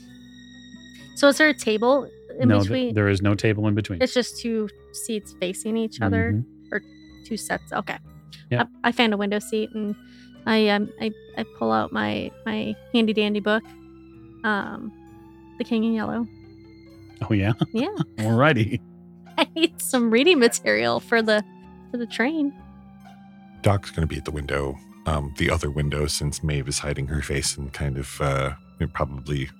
So 1.14 1.28
is 1.28 1.38
there 1.38 1.48
a 1.48 1.54
table 1.54 2.10
in 2.40 2.48
no, 2.48 2.56
th- 2.58 2.64
between? 2.68 2.94
there 2.94 3.08
is 3.08 3.22
no 3.22 3.34
table 3.34 3.66
in 3.68 3.74
between. 3.74 4.02
it's 4.02 4.12
just 4.12 4.38
two 4.40 4.68
seats 4.92 5.34
facing 5.40 5.76
each 5.76 6.00
other, 6.02 6.32
Mhm. 6.72 6.80
two 7.24 7.36
sets. 7.36 7.72
Okay. 7.72 7.96
Yep. 8.50 8.68
I, 8.84 8.88
I 8.88 8.92
found 8.92 9.12
a 9.14 9.16
window 9.16 9.38
seat 9.38 9.70
and 9.74 9.94
I 10.46 10.68
um 10.68 10.90
I, 11.00 11.12
I 11.36 11.44
pull 11.58 11.72
out 11.72 11.92
my 11.92 12.30
my 12.44 12.74
handy 12.92 13.12
dandy 13.12 13.40
book, 13.40 13.64
um, 14.44 14.92
The 15.58 15.64
King 15.64 15.84
in 15.84 15.92
Yellow. 15.92 16.26
Oh, 17.28 17.32
yeah? 17.32 17.52
Yeah, 17.72 17.94
Alrighty. 18.16 18.80
I 19.38 19.48
need 19.54 19.80
some 19.80 20.10
reading 20.10 20.38
material 20.38 21.00
for 21.00 21.20
the 21.22 21.44
for 21.90 21.96
the 21.96 22.06
train. 22.06 22.54
Doc's 23.62 23.90
going 23.90 24.06
to 24.06 24.06
be 24.06 24.16
at 24.16 24.24
the 24.24 24.30
window, 24.30 24.78
um, 25.06 25.34
the 25.38 25.50
other 25.50 25.70
window, 25.70 26.06
since 26.06 26.42
Maeve 26.42 26.68
is 26.68 26.78
hiding 26.78 27.08
her 27.08 27.20
face 27.20 27.56
and 27.56 27.72
kind 27.72 27.98
of 27.98 28.20
uh, 28.20 28.52
probably 28.92 29.50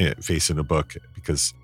eh, 0.00 0.14
facing 0.20 0.58
a 0.58 0.64
book 0.64 0.96
because 1.14 1.54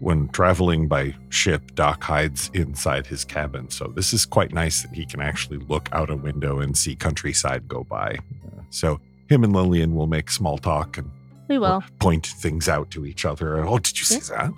when 0.00 0.28
traveling 0.28 0.88
by 0.88 1.14
ship, 1.30 1.74
Doc 1.74 2.02
hides 2.02 2.50
inside 2.54 3.06
his 3.06 3.24
cabin. 3.24 3.70
So 3.70 3.92
this 3.94 4.12
is 4.12 4.26
quite 4.26 4.52
nice 4.52 4.82
that 4.82 4.92
he 4.92 5.06
can 5.06 5.20
actually 5.20 5.58
look 5.58 5.88
out 5.92 6.10
a 6.10 6.16
window 6.16 6.60
and 6.60 6.76
see 6.76 6.94
countryside 6.96 7.66
go 7.68 7.84
by. 7.84 8.18
Uh, 8.44 8.62
so 8.70 9.00
him 9.28 9.44
and 9.44 9.52
Lillian 9.54 9.94
will 9.94 10.06
make 10.06 10.30
small 10.30 10.58
talk 10.58 10.98
and 10.98 11.10
We 11.48 11.58
will. 11.58 11.82
point 12.00 12.26
things 12.26 12.68
out 12.68 12.90
to 12.92 13.06
each 13.06 13.24
other. 13.24 13.64
Oh, 13.66 13.78
did 13.78 13.98
you 13.98 14.04
see 14.04 14.20
that? 14.34 14.52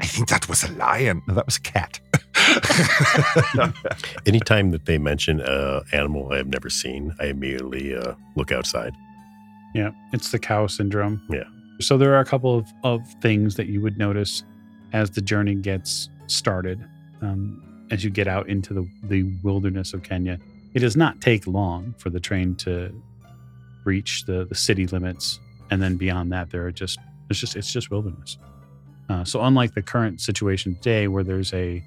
I 0.00 0.06
think 0.06 0.28
that 0.28 0.48
was 0.48 0.62
a 0.64 0.70
lion. 0.72 1.22
No, 1.26 1.34
that 1.34 1.46
was 1.46 1.56
a 1.56 1.60
cat. 1.60 2.00
Anytime 4.26 4.70
that 4.70 4.84
they 4.86 4.98
mention 4.98 5.40
uh, 5.40 5.82
animal 5.92 6.32
I 6.32 6.36
have 6.38 6.48
never 6.48 6.70
seen, 6.70 7.14
I 7.20 7.26
immediately 7.26 7.94
uh, 7.96 8.14
look 8.36 8.52
outside. 8.52 8.94
Yeah, 9.74 9.90
it's 10.12 10.30
the 10.30 10.38
cow 10.38 10.66
syndrome. 10.66 11.22
Yeah. 11.30 11.44
So 11.80 11.96
there 11.98 12.14
are 12.14 12.20
a 12.20 12.24
couple 12.24 12.56
of, 12.58 12.66
of 12.84 13.00
things 13.20 13.54
that 13.56 13.66
you 13.68 13.80
would 13.80 13.98
notice 13.98 14.42
as 14.92 15.10
the 15.10 15.20
journey 15.20 15.54
gets 15.54 16.08
started, 16.26 16.84
um, 17.22 17.86
as 17.90 18.04
you 18.04 18.10
get 18.10 18.28
out 18.28 18.48
into 18.48 18.74
the, 18.74 18.88
the 19.04 19.24
wilderness 19.42 19.94
of 19.94 20.02
Kenya. 20.02 20.38
It 20.74 20.80
does 20.80 20.96
not 20.96 21.20
take 21.20 21.46
long 21.46 21.94
for 21.98 22.10
the 22.10 22.20
train 22.20 22.54
to 22.56 22.92
reach 23.84 24.24
the, 24.26 24.44
the 24.44 24.54
city 24.54 24.86
limits, 24.86 25.40
and 25.70 25.82
then 25.82 25.96
beyond 25.96 26.32
that, 26.32 26.50
there 26.50 26.66
are 26.66 26.72
just 26.72 26.98
it's 27.30 27.38
just 27.38 27.56
it's 27.56 27.72
just 27.72 27.90
wilderness. 27.90 28.38
Uh, 29.08 29.24
so 29.24 29.42
unlike 29.42 29.74
the 29.74 29.82
current 29.82 30.20
situation 30.20 30.74
today, 30.74 31.08
where 31.08 31.24
there's 31.24 31.52
a 31.54 31.82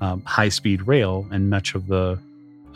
um, 0.00 0.22
high 0.24 0.48
speed 0.48 0.86
rail 0.86 1.26
and 1.30 1.48
much 1.48 1.74
of 1.74 1.86
the 1.86 2.18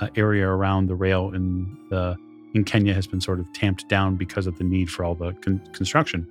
uh, 0.00 0.08
area 0.16 0.46
around 0.46 0.86
the 0.86 0.94
rail 0.94 1.32
in 1.34 1.76
the 1.90 2.16
in 2.54 2.64
Kenya 2.64 2.94
has 2.94 3.06
been 3.06 3.20
sort 3.20 3.40
of 3.40 3.52
tamped 3.52 3.88
down 3.88 4.16
because 4.16 4.46
of 4.46 4.56
the 4.58 4.64
need 4.64 4.90
for 4.90 5.04
all 5.04 5.14
the 5.14 5.32
con- 5.42 5.60
construction. 5.72 6.26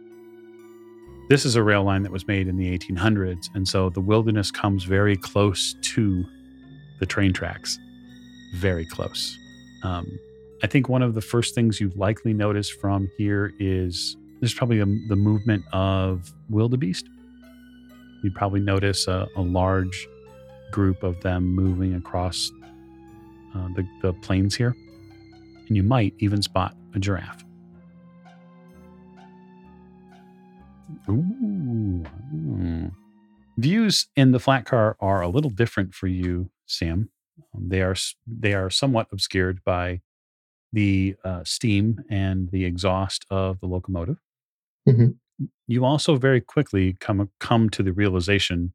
This 1.30 1.46
is 1.46 1.56
a 1.56 1.64
rail 1.64 1.84
line 1.84 2.04
that 2.04 2.12
was 2.12 2.28
made 2.28 2.48
in 2.48 2.56
the 2.56 2.78
1800s, 2.78 3.50
and 3.54 3.68
so 3.68 3.90
the 3.90 4.00
wilderness 4.00 4.50
comes 4.50 4.86
very 4.86 5.18
close 5.18 5.76
to 5.82 6.26
the 7.00 7.06
train 7.06 7.34
tracks, 7.34 7.78
very 8.56 8.86
close. 8.86 9.38
Um, 9.84 10.08
I 10.64 10.68
think 10.68 10.88
one 10.88 11.02
of 11.02 11.14
the 11.16 11.22
first 11.22 11.54
things 11.54 11.82
you've 11.82 11.98
likely 11.98 12.34
notice 12.34 12.70
from 12.70 13.10
here 13.18 13.54
is 13.60 14.16
there's 14.40 14.54
probably 14.54 14.80
a, 14.80 14.86
the 14.86 15.16
movement 15.16 15.66
of 15.74 16.34
wildebeest. 16.50 17.08
You'd 18.24 18.36
probably 18.36 18.62
notice 18.62 19.08
a, 19.08 19.28
a 19.36 19.42
large 19.42 20.08
group 20.72 21.04
of 21.04 21.20
them 21.22 21.44
moving 21.46 21.94
across 21.94 22.52
uh, 23.56 23.68
the, 23.76 23.88
the 24.02 24.14
plains 24.14 24.56
here 24.56 24.76
and 25.68 25.76
you 25.76 25.84
might 25.84 26.14
even 26.20 26.42
spot 26.42 26.76
a 26.96 27.00
giraffe. 27.00 27.44
Ooh. 31.10 31.14
hmm. 32.04 32.88
Views 33.58 34.08
in 34.16 34.32
the 34.32 34.40
flat 34.40 34.66
car 34.66 34.96
are 35.00 35.22
a 35.22 35.28
little 35.30 35.50
different 35.50 35.94
for 35.94 36.08
you, 36.08 36.50
Sam. 36.68 37.10
Um, 37.56 37.70
they 37.70 37.82
are 37.82 37.96
they 38.28 38.54
are 38.54 38.70
somewhat 38.70 39.08
obscured 39.12 39.64
by 39.66 40.02
the 40.74 41.16
uh, 41.24 41.44
steam 41.44 42.04
and 42.10 42.50
the 42.52 42.66
exhaust 42.66 43.26
of 43.32 43.60
the 43.60 43.68
locomotive. 43.68 44.18
Mhm. 44.88 45.16
You 45.68 45.86
also 45.86 46.16
very 46.18 46.42
quickly 46.42 46.94
come 47.00 47.30
come 47.40 47.70
to 47.72 47.84
the 47.84 47.94
realization 47.94 48.74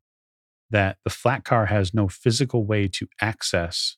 that 0.71 0.99
the 1.05 1.11
flat 1.11 1.45
car 1.45 1.67
has 1.67 1.93
no 1.95 2.09
physical 2.09 2.65
way 2.65 2.89
to 2.89 3.07
access 3.21 3.97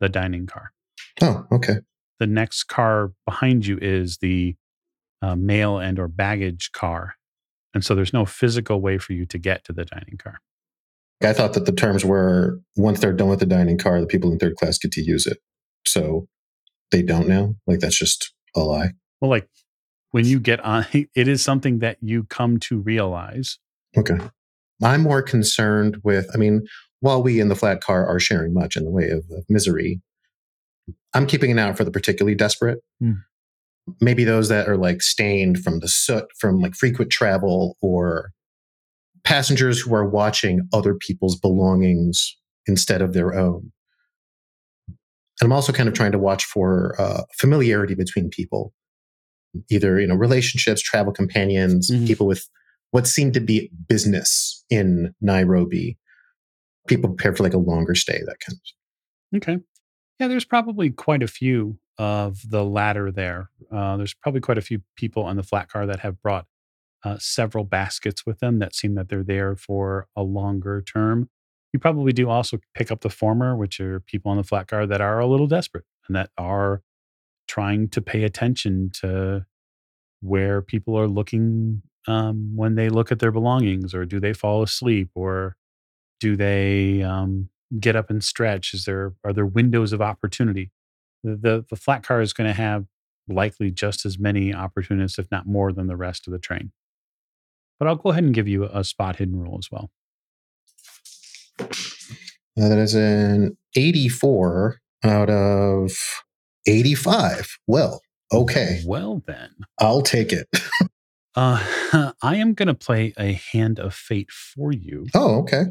the 0.00 0.08
dining 0.08 0.46
car 0.46 0.72
Oh, 1.22 1.46
okay. 1.52 1.76
the 2.18 2.26
next 2.26 2.64
car 2.64 3.12
behind 3.26 3.66
you 3.66 3.78
is 3.80 4.18
the 4.18 4.56
uh, 5.22 5.36
mail 5.36 5.78
and 5.78 5.98
or 5.98 6.08
baggage 6.08 6.72
car 6.72 7.14
and 7.74 7.84
so 7.84 7.94
there's 7.94 8.12
no 8.12 8.24
physical 8.24 8.80
way 8.80 8.98
for 8.98 9.12
you 9.12 9.26
to 9.26 9.38
get 9.38 9.64
to 9.64 9.72
the 9.72 9.84
dining 9.84 10.18
car 10.18 10.40
I 11.22 11.32
thought 11.32 11.54
that 11.54 11.66
the 11.66 11.72
terms 11.72 12.04
were 12.04 12.60
once 12.76 13.00
they're 13.00 13.12
done 13.12 13.28
with 13.28 13.40
the 13.40 13.46
dining 13.46 13.76
car, 13.76 14.00
the 14.00 14.06
people 14.06 14.30
in 14.30 14.38
third 14.38 14.54
class 14.54 14.78
get 14.78 14.92
to 14.92 15.02
use 15.02 15.26
it. 15.26 15.38
So 15.84 16.28
they 16.92 17.02
don't 17.02 17.26
now. 17.26 17.56
Like 17.66 17.80
that's 17.80 17.98
just 17.98 18.32
a 18.54 18.60
lie. 18.60 18.92
well 19.20 19.30
like 19.30 19.48
when 20.12 20.24
you 20.24 20.38
get 20.38 20.60
on 20.60 20.86
it 20.92 21.26
is 21.28 21.42
something 21.42 21.80
that 21.80 21.98
you 22.00 22.22
come 22.24 22.58
to 22.60 22.78
realize 22.78 23.58
Okay. 23.96 24.18
I'm 24.82 25.02
more 25.02 25.22
concerned 25.22 26.00
with, 26.04 26.28
I 26.34 26.36
mean, 26.36 26.66
while 27.00 27.22
we 27.22 27.40
in 27.40 27.48
the 27.48 27.56
flat 27.56 27.80
car 27.80 28.06
are 28.06 28.20
sharing 28.20 28.52
much 28.52 28.76
in 28.76 28.84
the 28.84 28.90
way 28.90 29.10
of, 29.10 29.24
of 29.30 29.44
misery, 29.48 30.00
I'm 31.14 31.26
keeping 31.26 31.50
an 31.50 31.58
eye 31.58 31.68
out 31.68 31.76
for 31.76 31.84
the 31.84 31.90
particularly 31.90 32.34
desperate. 32.34 32.78
Hmm. 33.00 33.12
Maybe 34.00 34.24
those 34.24 34.48
that 34.48 34.68
are 34.68 34.76
like 34.76 35.02
stained 35.02 35.58
from 35.58 35.80
the 35.80 35.88
soot 35.88 36.24
from 36.38 36.60
like 36.60 36.74
frequent 36.74 37.10
travel 37.10 37.76
or 37.80 38.30
passengers 39.24 39.80
who 39.80 39.94
are 39.94 40.08
watching 40.08 40.68
other 40.72 40.94
people's 40.94 41.38
belongings 41.38 42.36
instead 42.66 43.02
of 43.02 43.12
their 43.12 43.34
own. 43.38 43.72
And 44.88 45.46
I'm 45.46 45.52
also 45.52 45.72
kind 45.72 45.88
of 45.88 45.94
trying 45.94 46.12
to 46.12 46.18
watch 46.18 46.44
for 46.44 46.94
uh, 47.00 47.22
familiarity 47.38 47.94
between 47.94 48.28
people, 48.30 48.72
either 49.70 50.00
you 50.00 50.06
know 50.06 50.14
relationships, 50.16 50.82
travel 50.82 51.12
companions, 51.12 51.90
Mhm. 51.90 52.06
people 52.06 52.26
with 52.26 52.48
what 52.90 53.06
seemed 53.06 53.34
to 53.34 53.40
be 53.40 53.70
business 53.88 54.64
in 54.70 55.14
Nairobi. 55.20 55.98
People 56.88 57.10
prepared 57.10 57.36
for 57.36 57.42
like 57.42 57.54
a 57.54 57.58
longer 57.58 57.94
stay, 57.94 58.18
that 58.26 58.36
kind 58.40 58.56
of. 58.58 59.36
okay 59.36 59.58
yeah 60.18 60.26
there's 60.26 60.46
probably 60.46 60.88
quite 60.90 61.22
a 61.22 61.28
few 61.28 61.78
of 61.98 62.48
the 62.48 62.64
latter 62.64 63.10
there. 63.10 63.50
Uh, 63.72 63.96
there's 63.96 64.14
probably 64.14 64.40
quite 64.40 64.58
a 64.58 64.62
few 64.62 64.82
people 64.96 65.24
on 65.24 65.36
the 65.36 65.42
flat 65.42 65.68
car 65.68 65.86
that 65.86 66.00
have 66.00 66.22
brought 66.22 66.46
uh, 67.04 67.16
several 67.18 67.64
baskets 67.64 68.24
with 68.24 68.40
them 68.40 68.58
that 68.58 68.74
seem 68.74 68.94
that 68.94 69.08
they're 69.08 69.24
there 69.24 69.56
for 69.56 70.06
a 70.16 70.22
longer 70.22 70.80
term. 70.80 71.28
You 71.72 71.78
probably 71.78 72.12
do 72.12 72.28
also 72.28 72.58
pick 72.74 72.90
up 72.90 73.00
the 73.00 73.10
former 73.10 73.56
which 73.56 73.80
are 73.80 74.00
people 74.00 74.30
on 74.30 74.36
the 74.36 74.44
flat 74.44 74.68
car 74.68 74.86
that 74.86 75.00
are 75.00 75.18
a 75.18 75.26
little 75.26 75.46
desperate 75.46 75.84
and 76.06 76.16
that 76.16 76.30
are 76.38 76.82
trying 77.46 77.88
to 77.88 78.00
pay 78.00 78.24
attention 78.24 78.90
to 78.94 79.44
where 80.20 80.62
people 80.62 80.98
are 80.98 81.08
looking 81.08 81.82
um, 82.06 82.56
when 82.56 82.74
they 82.74 82.88
look 82.88 83.12
at 83.12 83.18
their 83.18 83.32
belongings 83.32 83.94
or 83.94 84.04
do 84.04 84.18
they 84.18 84.32
fall 84.32 84.62
asleep 84.62 85.10
or 85.14 85.56
do 86.20 86.36
they 86.36 87.02
um, 87.02 87.48
get 87.78 87.96
up 87.96 88.10
and 88.10 88.24
stretch? 88.24 88.72
Is 88.74 88.84
there 88.84 89.12
are 89.24 89.32
there 89.32 89.46
windows 89.46 89.92
of 89.92 90.00
opportunity 90.00 90.70
the 91.24 91.64
the, 91.68 91.76
flat 91.76 92.02
car 92.02 92.20
is 92.20 92.32
going 92.32 92.46
to 92.48 92.54
have 92.54 92.86
likely 93.28 93.70
just 93.70 94.06
as 94.06 94.18
many 94.18 94.54
opportunists 94.54 95.18
if 95.18 95.30
not 95.30 95.46
more 95.46 95.72
than 95.72 95.86
the 95.86 95.96
rest 95.96 96.26
of 96.26 96.32
the 96.32 96.38
train 96.38 96.72
but 97.78 97.86
i'll 97.88 97.96
go 97.96 98.10
ahead 98.10 98.24
and 98.24 98.34
give 98.34 98.48
you 98.48 98.64
a 98.64 98.82
spot 98.84 99.16
hidden 99.16 99.38
roll 99.40 99.58
as 99.58 99.70
well 99.70 99.90
Uh, 101.60 102.68
that 102.68 102.78
is 102.78 102.94
an 102.94 103.56
84 103.76 104.80
out 105.04 105.30
of 105.30 105.92
85. 106.66 107.58
Well, 107.68 108.00
okay, 108.32 108.82
well 108.86 109.22
then 109.26 109.50
I'll 109.78 110.02
take 110.02 110.32
it. 110.32 110.48
uh, 111.36 111.62
i 112.22 112.36
am 112.36 112.54
going 112.54 112.66
to 112.66 112.74
play 112.74 113.12
a 113.18 113.32
hand 113.32 113.78
of 113.78 113.94
fate 113.94 114.30
for 114.30 114.72
you 114.72 115.06
Oh, 115.14 115.40
okay. 115.42 115.64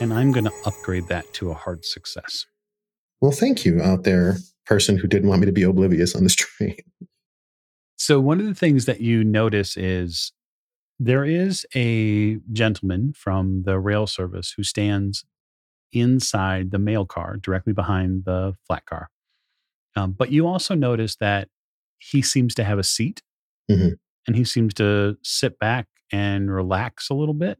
and 0.00 0.12
i'm 0.14 0.32
going 0.32 0.44
to 0.44 0.52
upgrade 0.64 1.08
that 1.08 1.32
to 1.34 1.50
a 1.50 1.54
hard 1.54 1.84
success 1.84 2.46
Well, 3.20 3.32
thank 3.32 3.64
you 3.64 3.80
out 3.80 4.04
there, 4.04 4.36
person 4.66 4.96
who 4.96 5.08
didn't 5.08 5.28
want 5.28 5.40
me 5.40 5.46
to 5.46 5.52
be 5.52 5.62
oblivious 5.62 6.14
on 6.14 6.22
this 6.22 6.34
train. 6.36 6.76
So, 7.96 8.20
one 8.20 8.40
of 8.40 8.46
the 8.46 8.54
things 8.54 8.84
that 8.84 9.00
you 9.00 9.24
notice 9.24 9.76
is 9.76 10.32
there 10.98 11.24
is 11.24 11.66
a 11.74 12.36
gentleman 12.52 13.12
from 13.14 13.62
the 13.64 13.78
rail 13.78 14.06
service 14.06 14.52
who 14.56 14.62
stands 14.62 15.24
inside 15.92 16.70
the 16.70 16.78
mail 16.78 17.06
car 17.06 17.36
directly 17.36 17.72
behind 17.72 18.24
the 18.24 18.54
flat 18.66 18.84
car. 18.86 19.08
Um, 19.94 20.12
but 20.12 20.30
you 20.30 20.46
also 20.46 20.74
notice 20.74 21.16
that 21.16 21.48
he 21.98 22.20
seems 22.20 22.54
to 22.56 22.64
have 22.64 22.78
a 22.78 22.82
seat 22.82 23.22
Mhm. 23.70 23.98
and 24.26 24.36
he 24.36 24.44
seems 24.44 24.74
to 24.74 25.16
sit 25.22 25.58
back 25.58 25.86
and 26.12 26.50
relax 26.50 27.08
a 27.08 27.14
little 27.14 27.34
bit. 27.34 27.58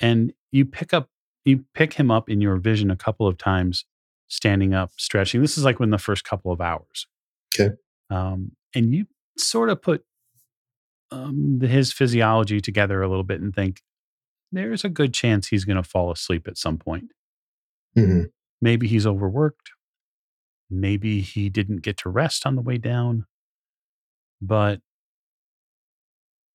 And 0.00 0.32
you 0.50 0.64
pick 0.64 0.92
up, 0.92 1.10
you 1.44 1.64
pick 1.74 1.94
him 1.94 2.10
up 2.10 2.28
in 2.28 2.40
your 2.40 2.56
vision 2.56 2.90
a 2.90 2.96
couple 2.96 3.26
of 3.28 3.38
times, 3.38 3.84
standing 4.28 4.74
up, 4.74 4.90
stretching. 4.96 5.40
This 5.40 5.58
is 5.58 5.64
like 5.64 5.80
when 5.80 5.90
the 5.90 5.98
first 5.98 6.24
couple 6.24 6.52
of 6.52 6.60
hours. 6.60 7.06
Okay. 7.58 7.74
Um, 8.10 8.52
and 8.74 8.94
you 8.94 9.06
sort 9.36 9.70
of 9.70 9.82
put 9.82 10.04
um, 11.10 11.58
the, 11.58 11.66
his 11.68 11.92
physiology 11.92 12.60
together 12.60 13.02
a 13.02 13.08
little 13.08 13.24
bit 13.24 13.40
and 13.40 13.54
think 13.54 13.82
there's 14.52 14.84
a 14.84 14.88
good 14.88 15.12
chance 15.14 15.48
he's 15.48 15.64
going 15.64 15.76
to 15.76 15.82
fall 15.82 16.10
asleep 16.10 16.46
at 16.46 16.58
some 16.58 16.78
point. 16.78 17.06
Mhm. 17.96 18.26
Maybe 18.60 18.86
he's 18.88 19.06
overworked. 19.06 19.70
Maybe 20.70 21.20
he 21.20 21.48
didn't 21.48 21.82
get 21.82 21.96
to 21.98 22.10
rest 22.10 22.46
on 22.46 22.56
the 22.56 22.62
way 22.62 22.76
down. 22.76 23.26
But 24.40 24.80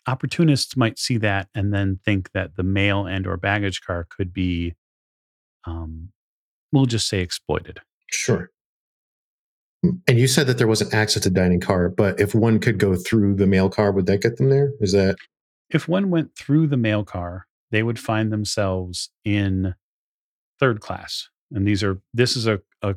opportunists 0.08 0.76
might 0.76 1.00
see 1.00 1.18
that 1.18 1.50
and 1.56 1.74
then 1.74 2.00
think 2.04 2.32
that 2.34 2.56
the 2.56 2.64
mail 2.64 3.06
and 3.06 3.26
or 3.26 3.38
baggage 3.38 3.82
car 3.82 4.06
could 4.10 4.34
be 4.34 4.76
um, 5.66 6.10
we'll 6.74 6.86
just 6.86 7.08
say 7.08 7.22
exploited. 7.22 7.80
Sure. 8.12 8.50
And 10.08 10.18
you 10.20 10.28
said 10.28 10.48
that 10.48 10.58
there 10.58 10.68
wasn't 10.68 10.94
access 10.94 11.24
to 11.24 11.30
dining 11.30 11.60
car, 11.60 11.90
but 11.90 12.20
if 12.20 12.34
one 12.34 12.60
could 12.60 12.78
go 12.78 12.96
through 12.96 13.36
the 13.36 13.48
mail 13.48 13.70
car, 13.70 13.92
would 13.92 14.06
that 14.06 14.22
get 14.22 14.38
them 14.38 14.50
there? 14.50 14.72
Is 14.80 14.92
that 14.94 15.16
If 15.70 15.88
one 15.88 16.10
went 16.10 16.36
through 16.36 16.68
the 16.68 16.78
mail 16.78 17.04
car, 17.04 17.48
they 17.72 17.84
would 17.84 18.00
find 18.00 18.32
themselves 18.32 19.10
in 19.26 19.76
third 20.60 20.80
class. 20.80 21.30
And 21.52 21.68
these 21.68 21.84
are 21.84 22.02
this 22.14 22.36
is 22.38 22.48
a 22.48 22.62
a, 22.82 22.96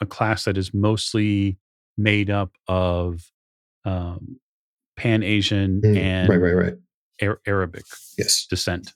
a 0.00 0.06
class 0.06 0.44
that 0.44 0.56
is 0.56 0.72
mostly 0.72 1.58
made 1.98 2.30
up 2.30 2.52
of 2.66 3.30
um, 3.84 4.40
Pan 4.96 5.22
Asian 5.22 5.82
Mm, 5.82 5.96
and 5.98 6.28
right, 6.28 6.36
right, 6.40 6.54
right? 6.54 6.74
Ar- 7.20 7.40
Arabic 7.46 7.84
Yes. 8.16 8.46
descent. 8.48 8.92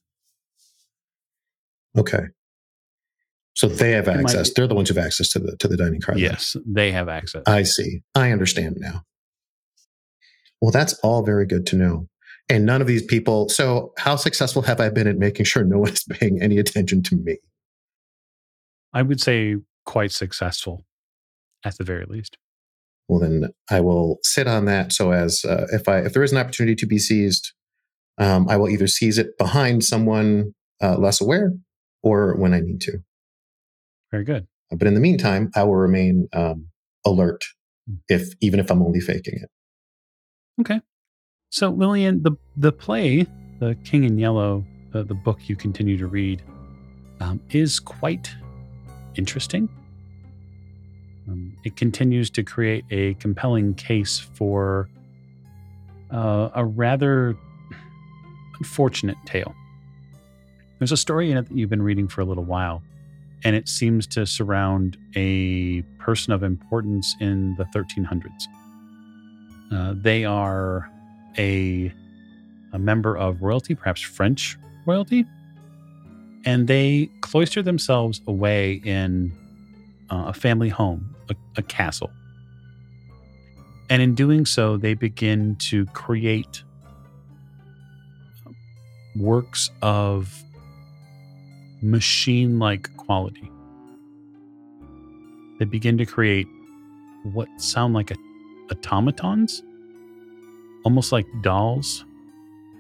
Okay. 1.99 2.25
So 3.57 3.69
they 3.69 3.93
have 3.93 4.07
It 4.07 4.17
might 4.17 4.25
access. 4.25 4.53
They're 4.53 4.67
the 4.67 4.75
ones 4.75 4.91
who 4.91 4.95
have 4.97 5.05
access 5.07 5.31
to 5.31 5.39
the 5.39 5.57
to 5.57 5.67
the 5.67 5.79
dining 5.79 6.01
car. 6.01 6.15
then. 6.15 6.25
Yes, 6.25 6.57
they 6.67 6.93
have 6.93 7.09
access. 7.09 7.43
I 7.47 7.63
see. 7.63 8.03
I 8.15 8.31
understand 8.31 8.77
now. 8.79 9.03
Well, 10.61 10.71
that's 10.71 10.93
all 11.01 11.25
very 11.25 11.47
good 11.47 11.67
to 11.69 11.77
know. 11.77 12.09
And 12.49 12.67
none 12.67 12.81
of 12.81 12.87
these 12.87 13.03
people. 13.03 13.49
So, 13.49 13.93
how 13.97 14.17
successful 14.17 14.63
have 14.63 14.79
I 14.79 14.91
been 14.91 15.07
at 15.07 15.17
making 15.17 15.47
sure 15.47 15.65
no 15.65 15.79
one 15.81 15.93
is 15.93 16.05
paying 16.05 16.41
any 16.43 16.59
attention 16.59 17.03
to 17.05 17.17
me? 17.17 17.39
I 18.93 19.03
would 19.03 19.21
say 19.21 19.57
quite 19.87 20.13
successful, 20.13 20.85
at 21.65 21.79
the 21.79 21.85
very 21.85 22.05
least. 22.05 22.37
Well, 23.09 23.21
then 23.21 23.51
I 23.71 23.81
will 23.81 24.19
sit 24.23 24.47
on 24.47 24.67
that. 24.67 24.93
So, 24.93 25.13
as 25.13 25.47
uh, 25.47 25.67
if 25.73 25.89
I 25.89 26.01
if 26.01 26.13
there 26.13 26.23
is 26.23 26.33
an 26.33 26.39
opportunity 26.39 26.77
to 26.77 26.87
be 26.87 26.99
seized, 26.99 27.53
um, 28.19 28.49
I 28.51 28.59
will 28.59 28.69
either 28.69 28.87
seize 28.87 29.17
it 29.17 29.39
behind 29.39 29.83
someone 29.83 30.53
uh, 30.83 30.99
less 30.99 31.23
aware, 31.23 31.53
or 32.03 32.37
when 32.37 32.53
I 32.53 32.61
need 32.61 32.83
to. 32.83 32.99
Very 34.11 34.25
good. 34.25 34.47
But 34.71 34.87
in 34.87 34.95
the 34.95 35.01
meantime, 35.01 35.51
I 35.55 35.63
will 35.63 35.77
remain 35.77 36.29
um, 36.33 36.69
alert, 37.05 37.45
Hmm. 37.89 37.95
if 38.09 38.35
even 38.41 38.59
if 38.59 38.71
I'm 38.71 38.83
only 38.83 39.01
faking 39.01 39.35
it. 39.41 39.49
Okay. 40.61 40.81
So 41.51 41.71
Lillian, 41.71 42.23
the 42.23 42.33
the 42.57 42.73
play, 42.73 43.27
the 43.61 43.77
King 43.85 44.05
in 44.05 44.19
Yellow, 44.19 44.65
the, 44.93 45.05
the 45.05 45.15
book 45.15 45.49
you 45.49 45.55
continue 45.55 45.97
to 45.99 46.07
read, 46.07 46.43
um, 47.21 47.41
is 47.51 47.79
quite 47.79 48.35
interesting. 49.15 49.69
Um, 51.29 51.57
it 51.65 51.77
continues 51.77 52.31
to 52.31 52.43
create 52.43 52.85
a 52.91 53.15
compelling 53.15 53.75
case 53.75 54.19
for 54.19 54.89
uh, 56.13 56.51
a 56.55 56.65
rather 56.65 57.37
unfortunate 58.59 59.17
tale. 59.27 59.55
There's 60.79 60.93
a 60.93 60.97
story 60.97 61.31
in 61.31 61.37
it 61.37 61.49
that 61.49 61.57
you've 61.57 61.71
been 61.71 61.83
reading 61.83 62.07
for 62.09 62.21
a 62.21 62.25
little 62.25 62.45
while, 62.45 62.83
and 63.47 63.55
it 63.55 63.69
seems 63.69 64.09
to 64.09 64.27
surround 64.27 64.97
a 65.15 65.81
person 66.01 66.33
of 66.33 66.43
importance 66.43 67.15
in 67.21 67.55
the 67.55 67.65
1300s. 67.67 68.49
Uh, 69.71 69.95
they 69.97 70.25
are 70.25 70.91
a, 71.39 71.93
a 72.73 72.79
member 72.81 73.17
of 73.17 73.41
royalty, 73.43 73.77
perhaps 73.77 74.01
French 74.01 74.59
royalty, 74.85 75.25
and 76.45 76.67
they 76.67 77.09
cloister 77.21 77.63
themselves 77.63 78.21
away 78.27 78.81
in 78.85 79.31
uh, 80.11 80.25
a 80.27 80.33
family 80.33 80.69
home, 80.69 81.15
a, 81.31 81.37
a 81.57 81.63
castle. 81.63 82.11
And 83.89 84.03
in 84.03 84.17
doing 84.17 84.45
so, 84.45 84.77
they 84.77 84.95
begin 84.95 85.55
to 85.71 85.87
create 85.87 86.65
works 89.15 89.71
of 89.83 90.43
machine 91.81 92.59
like 92.59 92.96
quality. 93.07 93.51
They 95.59 95.65
begin 95.65 95.97
to 95.99 96.07
create 96.07 96.47
what 97.23 97.49
sound 97.57 97.95
like 97.95 98.11
a, 98.11 98.17
automatons, 98.71 99.63
almost 100.85 101.13
like 101.13 101.27
dolls, 101.43 102.05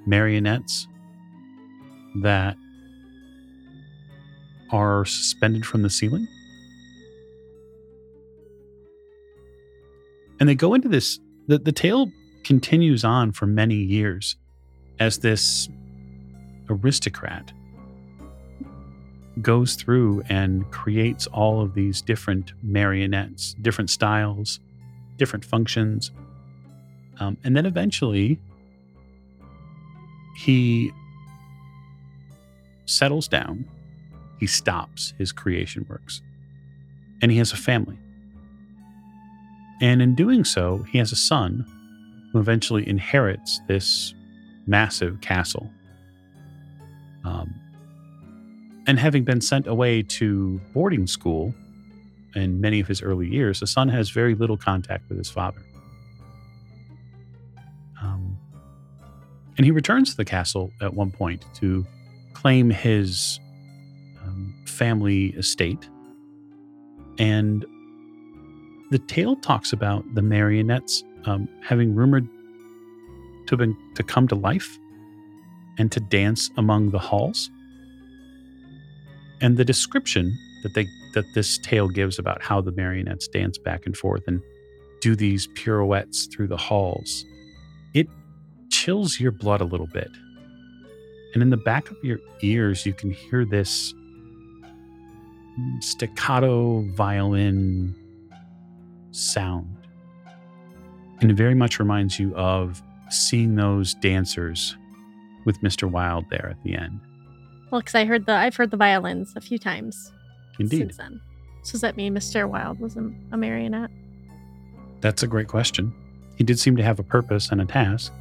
marionettes 0.04 0.86
that 2.22 2.56
are 4.70 5.04
suspended 5.04 5.64
from 5.64 5.82
the 5.82 5.90
ceiling. 5.90 6.26
And 10.38 10.48
they 10.48 10.54
go 10.54 10.74
into 10.74 10.88
this, 10.88 11.18
the, 11.46 11.58
the 11.58 11.72
tale 11.72 12.10
continues 12.44 13.04
on 13.04 13.32
for 13.32 13.46
many 13.46 13.76
years 13.76 14.36
as 15.00 15.18
this 15.18 15.68
aristocrat 16.68 17.52
goes 19.42 19.74
through 19.74 20.22
and 20.28 20.70
creates 20.70 21.26
all 21.28 21.60
of 21.60 21.74
these 21.74 22.00
different 22.00 22.52
marionettes, 22.62 23.54
different 23.60 23.90
styles, 23.90 24.60
different 25.16 25.44
functions. 25.44 26.10
Um, 27.20 27.36
and 27.44 27.56
then 27.56 27.66
eventually 27.66 28.38
he 30.36 30.92
settles 32.86 33.28
down, 33.28 33.68
he 34.38 34.46
stops 34.46 35.14
his 35.18 35.32
creation 35.32 35.86
works, 35.88 36.22
and 37.22 37.30
he 37.30 37.38
has 37.38 37.52
a 37.52 37.56
family. 37.56 37.98
And 39.80 40.00
in 40.00 40.14
doing 40.14 40.44
so, 40.44 40.84
he 40.90 40.98
has 40.98 41.12
a 41.12 41.16
son 41.16 41.66
who 42.32 42.38
eventually 42.38 42.88
inherits 42.88 43.60
this 43.68 44.14
massive 44.66 45.20
castle. 45.20 45.70
Um, 47.24 47.54
and 48.86 48.98
having 48.98 49.24
been 49.24 49.40
sent 49.40 49.66
away 49.66 50.02
to 50.02 50.60
boarding 50.72 51.06
school 51.06 51.54
in 52.34 52.60
many 52.60 52.80
of 52.80 52.86
his 52.86 53.02
early 53.02 53.28
years, 53.28 53.60
the 53.60 53.66
son 53.66 53.88
has 53.88 54.10
very 54.10 54.34
little 54.34 54.56
contact 54.56 55.08
with 55.08 55.18
his 55.18 55.30
father. 55.30 55.62
Um, 58.02 58.38
and 59.56 59.64
he 59.64 59.70
returns 59.70 60.10
to 60.10 60.16
the 60.16 60.24
castle 60.24 60.70
at 60.80 60.94
one 60.94 61.10
point 61.10 61.44
to 61.54 61.86
claim 62.34 62.70
his 62.70 63.40
um, 64.22 64.54
family 64.66 65.28
estate. 65.28 65.88
And 67.18 67.64
the 68.90 68.98
tale 68.98 69.36
talks 69.36 69.72
about 69.72 70.04
the 70.14 70.22
marionettes 70.22 71.02
um, 71.24 71.48
having 71.62 71.94
rumored 71.94 72.28
to 73.46 73.52
have 73.52 73.58
been 73.58 73.76
to 73.94 74.02
come 74.02 74.28
to 74.28 74.34
life 74.34 74.78
and 75.78 75.90
to 75.92 76.00
dance 76.00 76.50
among 76.56 76.90
the 76.90 76.98
halls. 76.98 77.50
And 79.40 79.56
the 79.56 79.64
description 79.64 80.36
that 80.62 80.74
they 80.74 80.86
that 81.14 81.24
this 81.34 81.58
tale 81.58 81.88
gives 81.88 82.18
about 82.18 82.42
how 82.42 82.60
the 82.60 82.72
marionettes 82.72 83.26
dance 83.28 83.56
back 83.56 83.86
and 83.86 83.96
forth 83.96 84.22
and 84.26 84.42
do 85.00 85.16
these 85.16 85.46
pirouettes 85.54 86.26
through 86.26 86.48
the 86.48 86.56
halls, 86.56 87.24
it 87.94 88.06
chills 88.70 89.18
your 89.18 89.32
blood 89.32 89.60
a 89.60 89.64
little 89.64 89.86
bit. 89.86 90.10
And 91.32 91.42
in 91.42 91.50
the 91.50 91.56
back 91.56 91.90
of 91.90 91.96
your 92.02 92.18
ears, 92.42 92.84
you 92.84 92.92
can 92.92 93.10
hear 93.10 93.44
this 93.44 93.94
staccato 95.80 96.80
violin 96.94 97.94
sound. 99.10 99.76
And 101.20 101.30
it 101.30 101.34
very 101.34 101.54
much 101.54 101.78
reminds 101.78 102.18
you 102.18 102.34
of 102.34 102.82
seeing 103.10 103.54
those 103.54 103.94
dancers 103.94 104.76
with 105.44 105.60
Mr. 105.62 105.90
Wild 105.90 106.26
there 106.30 106.48
at 106.50 106.62
the 106.62 106.74
end. 106.74 107.00
Well, 107.70 107.80
because 107.80 107.94
I 107.94 108.04
heard 108.04 108.26
the 108.26 108.32
I've 108.32 108.56
heard 108.56 108.70
the 108.70 108.76
violins 108.76 109.32
a 109.36 109.40
few 109.40 109.58
times 109.58 110.12
Indeed. 110.58 110.78
since 110.78 110.96
then. 110.96 111.20
So 111.62 111.72
does 111.72 111.80
that 111.80 111.96
mean 111.96 112.14
Mr. 112.14 112.48
Wild 112.48 112.78
was 112.78 112.96
a, 112.96 113.10
a 113.32 113.36
marionette? 113.36 113.90
That's 115.00 115.22
a 115.22 115.26
great 115.26 115.48
question. 115.48 115.92
He 116.36 116.44
did 116.44 116.58
seem 116.58 116.76
to 116.76 116.82
have 116.82 116.98
a 116.98 117.02
purpose 117.02 117.50
and 117.50 117.60
a 117.60 117.64
task, 117.64 118.12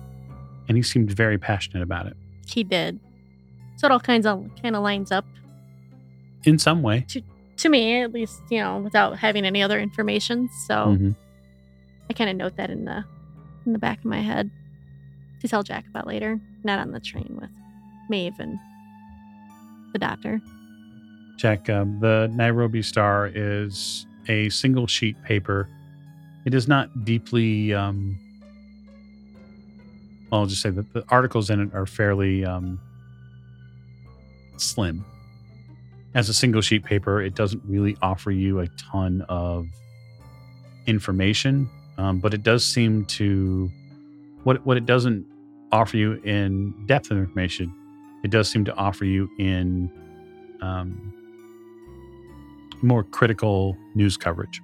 and 0.67 0.77
he 0.77 0.83
seemed 0.83 1.11
very 1.11 1.37
passionate 1.37 1.83
about 1.83 2.07
it. 2.07 2.15
He 2.47 2.63
did. 2.63 2.99
So 3.77 3.85
it 3.87 3.91
all 3.91 3.99
kinds 3.99 4.25
of 4.25 4.49
kind 4.61 4.75
of 4.75 4.81
lines 4.83 5.11
up 5.11 5.25
In 6.43 6.57
some 6.59 6.81
way. 6.81 7.05
to 7.09 7.21
to 7.57 7.69
me, 7.69 8.01
at 8.01 8.11
least, 8.11 8.41
you 8.49 8.59
know, 8.59 8.79
without 8.79 9.17
having 9.17 9.45
any 9.45 9.61
other 9.63 9.79
information. 9.79 10.49
So 10.67 10.97
Mhm. 10.97 11.15
I 12.09 12.13
kind 12.13 12.29
of 12.29 12.35
note 12.35 12.57
that 12.57 12.69
in 12.69 12.85
the 12.85 13.03
in 13.65 13.73
the 13.73 13.79
back 13.79 13.99
of 13.99 14.05
my 14.05 14.21
head 14.21 14.49
to 15.41 15.47
tell 15.47 15.63
Jack 15.63 15.85
about 15.87 16.05
later. 16.07 16.39
Not 16.63 16.79
on 16.79 16.91
the 16.91 16.99
train 16.99 17.37
with 17.39 17.49
Maeve 18.09 18.39
and 18.39 18.57
the 19.95 19.99
doctor. 19.99 20.41
Um, 21.69 21.99
the 21.99 22.29
Nairobi 22.33 22.81
Star 22.81 23.31
is 23.33 24.05
a 24.27 24.49
single 24.49 24.87
sheet 24.87 25.21
paper. 25.23 25.69
It 26.45 26.53
is 26.53 26.67
not 26.67 27.05
deeply. 27.05 27.73
Um, 27.73 28.19
well, 30.29 30.41
I'll 30.41 30.47
just 30.47 30.61
say 30.61 30.69
that 30.71 30.91
the 30.93 31.05
articles 31.09 31.49
in 31.49 31.61
it 31.61 31.73
are 31.73 31.85
fairly 31.85 32.43
um, 32.43 32.79
slim. 34.57 35.05
As 36.13 36.29
a 36.29 36.33
single 36.33 36.61
sheet 36.61 36.83
paper, 36.83 37.21
it 37.21 37.35
doesn't 37.35 37.61
really 37.65 37.97
offer 38.01 38.31
you 38.31 38.59
a 38.59 38.67
ton 38.91 39.25
of 39.29 39.67
information, 40.87 41.69
um, 41.97 42.19
but 42.19 42.33
it 42.33 42.43
does 42.43 42.65
seem 42.65 43.05
to 43.05 43.69
what 44.43 44.65
what 44.65 44.77
it 44.77 44.85
doesn't 44.85 45.25
offer 45.71 45.97
you 45.97 46.13
in 46.23 46.73
depth 46.85 47.11
of 47.11 47.17
information. 47.17 47.73
It 48.25 48.31
does 48.31 48.49
seem 48.49 48.65
to 48.65 48.73
offer 48.73 49.05
you 49.05 49.29
in 49.37 49.91
um, 50.59 51.13
more 52.81 53.03
critical 53.03 53.77
news 53.93 54.17
coverage. 54.17 54.63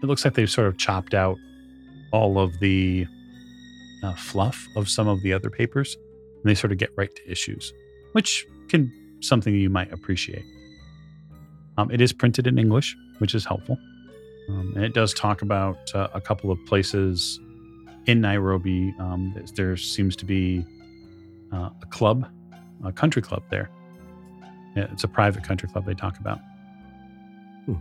It 0.00 0.06
looks 0.06 0.24
like 0.24 0.34
they've 0.34 0.48
sort 0.48 0.68
of 0.68 0.78
chopped 0.78 1.12
out 1.12 1.36
all 2.12 2.38
of 2.38 2.60
the 2.60 3.08
uh, 4.04 4.14
fluff 4.14 4.68
of 4.76 4.88
some 4.88 5.08
of 5.08 5.20
the 5.22 5.32
other 5.32 5.50
papers, 5.50 5.96
and 5.96 6.44
they 6.44 6.54
sort 6.54 6.70
of 6.70 6.78
get 6.78 6.90
right 6.96 7.12
to 7.12 7.28
issues, 7.28 7.72
which 8.12 8.46
can 8.68 8.92
something 9.18 9.52
you 9.52 9.68
might 9.68 9.92
appreciate. 9.92 10.44
Um, 11.76 11.90
it 11.90 12.00
is 12.00 12.12
printed 12.12 12.46
in 12.46 12.56
English, 12.56 12.96
which 13.18 13.34
is 13.34 13.44
helpful, 13.44 13.78
um, 14.48 14.74
and 14.76 14.84
it 14.84 14.94
does 14.94 15.12
talk 15.12 15.42
about 15.42 15.92
uh, 15.92 16.06
a 16.14 16.20
couple 16.20 16.52
of 16.52 16.58
places 16.66 17.40
in 18.06 18.20
Nairobi. 18.20 18.94
Um, 19.00 19.34
there 19.56 19.76
seems 19.76 20.14
to 20.14 20.24
be 20.24 20.64
uh, 21.52 21.70
a 21.82 21.86
club, 21.86 22.28
a 22.84 22.92
country 22.92 23.22
club 23.22 23.42
there. 23.50 23.70
It's 24.76 25.04
a 25.04 25.08
private 25.08 25.42
country 25.44 25.68
club 25.68 25.84
they 25.84 25.94
talk 25.94 26.18
about. 26.18 26.38
Hmm. 27.66 27.74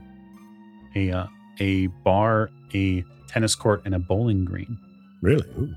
A 0.95 1.11
uh, 1.11 1.27
a 1.59 1.87
bar, 1.87 2.49
a 2.73 3.03
tennis 3.27 3.55
court, 3.55 3.81
and 3.85 3.93
a 3.93 3.99
bowling 3.99 4.45
green. 4.45 4.77
Really? 5.21 5.47
Ooh. 5.57 5.75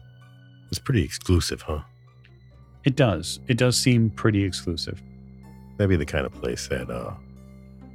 It's 0.71 0.79
pretty 0.79 1.05
exclusive, 1.05 1.63
huh? 1.63 1.83
It 2.85 2.97
does. 2.97 3.41
It 3.47 3.59
does 3.59 3.77
seem 3.77 4.11
pretty 4.11 4.43
exclusive. 4.43 5.03
That'd 5.77 5.91
be 5.91 5.97
the 5.97 6.07
kind 6.07 6.25
of 6.25 6.33
place 6.33 6.69
that 6.69 6.91
uh, 6.91 7.13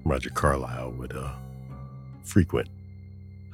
Roger 0.05 0.29
Carlyle 0.29 0.91
would 0.91 1.15
uh, 1.15 1.31
frequent. 2.23 2.69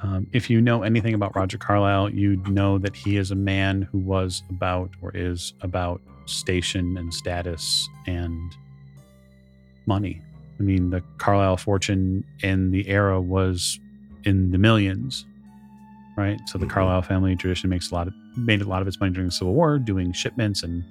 Um, 0.00 0.26
if 0.32 0.50
you 0.50 0.60
know 0.60 0.82
anything 0.82 1.14
about 1.14 1.34
Roger 1.34 1.56
Carlyle, 1.56 2.10
you'd 2.10 2.46
know 2.48 2.76
that 2.78 2.94
he 2.94 3.16
is 3.16 3.30
a 3.30 3.34
man 3.34 3.82
who 3.82 3.98
was 3.98 4.42
about 4.50 4.90
or 5.00 5.10
is 5.14 5.54
about 5.62 6.02
station 6.26 6.96
and 6.96 7.12
status 7.12 7.88
and 8.06 8.52
money. 9.86 10.20
I 10.58 10.62
mean, 10.62 10.90
the 10.90 11.02
Carlyle 11.18 11.56
fortune 11.56 12.24
in 12.42 12.70
the 12.70 12.88
era 12.88 13.20
was 13.20 13.78
in 14.24 14.50
the 14.50 14.58
millions, 14.58 15.26
right? 16.16 16.40
So 16.46 16.58
the 16.58 16.66
Mhm. 16.66 16.70
Carlyle 16.70 17.02
family 17.02 17.34
tradition 17.36 17.68
makes 17.70 17.90
a 17.90 17.94
lot 17.94 18.06
of 18.08 18.14
made 18.36 18.60
a 18.62 18.68
lot 18.68 18.82
of 18.82 18.88
its 18.88 18.98
money 18.98 19.12
during 19.12 19.28
the 19.28 19.32
Civil 19.32 19.54
War, 19.54 19.78
doing 19.78 20.12
shipments 20.12 20.62
and 20.64 20.82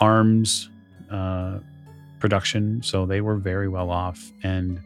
arms 0.00 0.68
uh, 1.10 1.58
production. 2.18 2.82
So 2.82 3.06
they 3.06 3.20
were 3.20 3.36
very 3.36 3.68
well 3.68 3.90
off. 3.90 4.32
And 4.42 4.80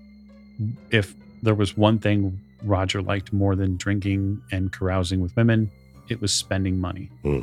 if 0.91 1.15
there 1.43 1.55
was 1.55 1.77
one 1.77 1.99
thing 1.99 2.39
Roger 2.65 3.01
liked 3.01 3.33
more 3.33 3.55
than 3.57 3.77
drinking 3.77 4.43
and 4.53 4.71
carousing 4.73 5.21
with 5.21 5.35
women, 5.37 5.71
it 6.09 6.21
was 6.21 6.35
spending 6.35 6.79
money. 6.81 7.09
Hmm. 7.23 7.41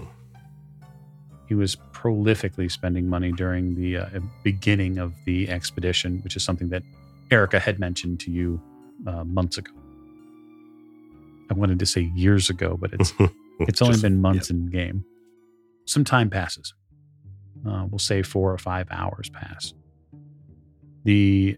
He 1.47 1.53
was 1.55 1.75
prolifically 1.93 2.71
spending 2.71 3.07
money 3.07 3.31
during 3.31 3.75
the 3.75 3.97
uh, 3.97 4.09
beginning 4.43 4.97
of 4.97 5.13
the 5.25 5.49
expedition, 5.49 6.19
which 6.23 6.35
is 6.35 6.43
something 6.43 6.69
that 6.69 6.83
Erica 7.31 7.59
had 7.59 7.79
mentioned 7.79 8.19
to 8.21 8.31
you 8.31 8.61
uh, 9.07 9.23
months 9.23 9.57
ago. 9.57 9.71
I 11.51 11.53
wanted 11.53 11.79
to 11.79 11.85
say 11.85 12.11
years 12.15 12.49
ago, 12.49 12.77
but 12.79 12.93
it's 12.93 13.13
it's 13.59 13.81
only 13.81 13.93
Just- 13.93 14.03
been 14.03 14.21
months 14.21 14.49
in 14.49 14.67
game. 14.67 15.05
Some 15.85 16.03
time 16.03 16.29
passes. 16.31 16.73
Uh, 17.67 17.85
we'll 17.89 17.99
say 17.99 18.21
four 18.23 18.51
or 18.51 18.57
five 18.57 18.87
hours 18.91 19.29
pass. 19.29 19.73
The 21.03 21.57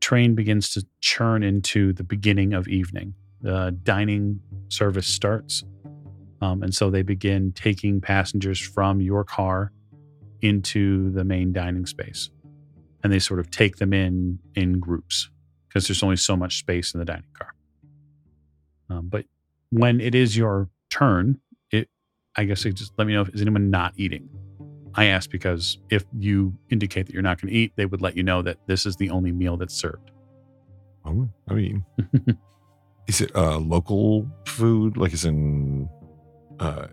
train 0.00 0.34
begins 0.34 0.70
to 0.74 0.86
churn 1.00 1.42
into 1.42 1.92
the 1.94 2.04
beginning 2.04 2.52
of 2.52 2.68
evening. 2.68 3.14
The 3.40 3.76
dining 3.82 4.40
service 4.68 5.06
starts. 5.06 5.64
Um, 6.40 6.62
and 6.62 6.74
so 6.74 6.90
they 6.90 7.02
begin 7.02 7.52
taking 7.52 8.00
passengers 8.00 8.60
from 8.60 9.00
your 9.00 9.24
car 9.24 9.72
into 10.42 11.10
the 11.12 11.24
main 11.24 11.52
dining 11.52 11.86
space. 11.86 12.30
And 13.02 13.12
they 13.12 13.18
sort 13.18 13.40
of 13.40 13.50
take 13.50 13.76
them 13.76 13.92
in 13.92 14.38
in 14.54 14.80
groups 14.80 15.30
because 15.68 15.86
there's 15.86 16.02
only 16.02 16.16
so 16.16 16.36
much 16.36 16.58
space 16.58 16.92
in 16.92 16.98
the 16.98 17.04
dining 17.04 17.24
car. 17.38 17.54
Um, 18.90 19.08
but 19.08 19.26
when 19.70 20.00
it 20.00 20.14
is 20.14 20.36
your 20.36 20.68
turn, 20.90 21.40
it 21.70 21.88
I 22.36 22.44
guess 22.44 22.64
it 22.64 22.74
just 22.74 22.92
let 22.98 23.06
me 23.06 23.14
know 23.14 23.22
if 23.22 23.28
is 23.28 23.42
anyone 23.42 23.70
not 23.70 23.92
eating. 23.96 24.28
I 24.96 25.06
ask 25.06 25.30
because 25.30 25.78
if 25.90 26.04
you 26.18 26.56
indicate 26.70 27.06
that 27.06 27.12
you're 27.12 27.22
not 27.22 27.40
going 27.40 27.52
to 27.52 27.58
eat, 27.58 27.72
they 27.76 27.84
would 27.84 28.00
let 28.00 28.16
you 28.16 28.22
know 28.22 28.40
that 28.42 28.58
this 28.66 28.86
is 28.86 28.96
the 28.96 29.10
only 29.10 29.30
meal 29.30 29.58
that's 29.58 29.74
served. 29.74 30.10
Oh, 31.04 31.28
I 31.48 31.54
mean, 31.54 31.84
is 33.06 33.20
it 33.20 33.36
uh, 33.36 33.58
local 33.58 34.26
food? 34.46 34.96
Like, 34.96 35.12
is 35.12 35.26
in, 35.26 35.88
uh, 36.60 36.86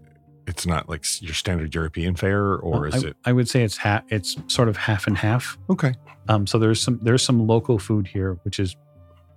it's 0.48 0.66
not 0.66 0.90
like 0.90 1.06
your 1.22 1.34
standard 1.34 1.74
European 1.74 2.16
fare, 2.16 2.56
or 2.56 2.82
Well, 2.82 2.84
is 2.86 3.04
I, 3.04 3.08
it 3.10 3.18
I 3.26 3.34
would 3.34 3.50
say 3.50 3.64
it's 3.64 3.78
half. 3.78 4.04
It's 4.10 4.36
sort 4.48 4.70
of 4.70 4.78
half 4.78 5.08
and 5.08 5.18
half. 5.18 5.58
okay? 5.70 5.94
Um, 6.30 6.48
so 6.48 6.58
there's 6.60 6.82
some 6.82 7.00
there's 7.02 7.24
some 7.24 7.48
local 7.48 7.80
food 7.80 8.08
here, 8.08 8.38
which 8.44 8.60
is 8.60 8.76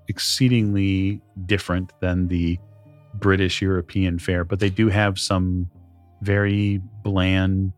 exceedingly 0.08 1.20
different 1.46 1.92
than 2.00 2.28
the 2.28 2.58
British 3.14 3.60
European 3.62 4.18
fare, 4.18 4.44
but 4.44 4.60
they 4.60 4.70
do 4.70 4.88
have 4.88 5.18
some 5.18 5.70
very 6.22 6.80
bland 7.02 7.72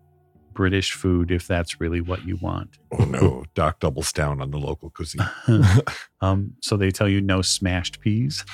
British 0.59 0.91
food 0.91 1.31
if 1.31 1.47
that's 1.47 1.81
really 1.81 2.01
what 2.01 2.27
you 2.27 2.37
want. 2.43 2.79
Oh 2.99 3.05
no, 3.05 3.45
Doc 3.55 3.79
doubles 3.79 4.11
down 4.13 4.41
on 4.41 4.51
the 4.51 4.59
local 4.59 4.91
cuisine. 4.91 5.25
um, 6.21 6.55
so 6.61 6.77
they 6.77 6.91
tell 6.91 7.09
you 7.09 7.21
no 7.21 7.43
smashed 7.43 8.01
peas. 8.01 8.45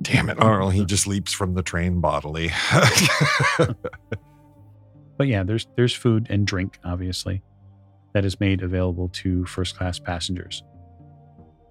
Damn 0.00 0.30
it, 0.30 0.40
Arnold! 0.40 0.72
He 0.72 0.86
just 0.86 1.06
leaps 1.06 1.34
from 1.34 1.52
the 1.52 1.62
train 1.62 2.00
bodily. 2.00 2.52
But 5.18 5.28
yeah, 5.28 5.42
there's 5.42 5.66
there's 5.76 5.94
food 5.94 6.26
and 6.30 6.46
drink, 6.46 6.78
obviously, 6.84 7.42
that 8.12 8.24
is 8.24 8.38
made 8.40 8.62
available 8.62 9.08
to 9.14 9.44
first 9.46 9.76
class 9.76 9.98
passengers. 9.98 10.62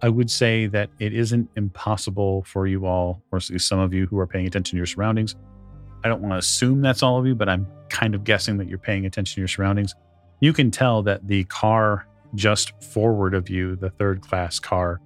I 0.02 0.10
would 0.10 0.30
say 0.30 0.68
that 0.68 0.90
it 1.00 1.14
isn't 1.14 1.50
impossible 1.56 2.44
for 2.44 2.68
you 2.68 2.86
all, 2.86 3.24
or 3.32 3.38
at 3.38 3.50
least 3.50 3.68
some 3.68 3.80
of 3.80 3.94
you 3.94 4.08
who 4.08 4.20
are 4.20 4.28
paying 4.28 4.46
attention 4.46 4.72
to 4.72 4.78
your 4.78 4.86
surroundings. 4.86 5.36
I 6.06 6.08
don't 6.08 6.22
want 6.22 6.34
to 6.34 6.38
assume 6.38 6.82
that's 6.82 7.02
all 7.02 7.18
of 7.18 7.26
you, 7.26 7.34
but 7.34 7.50
I'm 7.50 7.66
kind 7.90 8.14
of 8.14 8.24
guessing 8.24 8.58
that 8.58 8.68
you're 8.68 8.78
paying 8.78 9.08
attention 9.08 9.34
to 9.36 9.42
your 9.42 9.48
surroundings. 9.48 9.96
You 10.40 10.54
can 10.54 10.70
tell 10.70 11.02
that 11.02 11.28
the 11.28 11.46
car 11.46 12.06
just 12.36 12.80
forward 12.84 13.34
of 13.34 13.50
you, 13.50 13.76
the 13.76 13.90
third 13.90 14.22
class 14.22 14.60
car, 14.60 15.02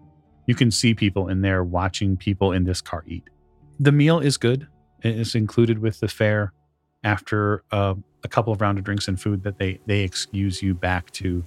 you 0.45 0.55
can 0.55 0.71
see 0.71 0.93
people 0.93 1.29
in 1.29 1.39
there 1.41 1.63
watching 1.63 2.17
people 2.17 2.51
in 2.51 2.65
this 2.65 2.81
car 2.81 3.05
eat. 3.07 3.23
The 3.79 3.93
meal 3.93 4.19
is 4.19 4.35
good. 4.35 4.67
It 5.01 5.17
is 5.17 5.35
included 5.35 5.79
with 5.79 6.01
the 6.01 6.09
fare 6.09 6.51
after 7.01 7.63
uh, 7.71 7.95
a 8.25 8.27
couple 8.27 8.51
of 8.51 8.59
round 8.59 8.77
of 8.77 8.83
drinks 8.83 9.07
and 9.07 9.21
food 9.21 9.43
that 9.43 9.57
they 9.57 9.79
they 9.85 10.01
excuse 10.01 10.61
you 10.61 10.73
back 10.73 11.11
to 11.11 11.45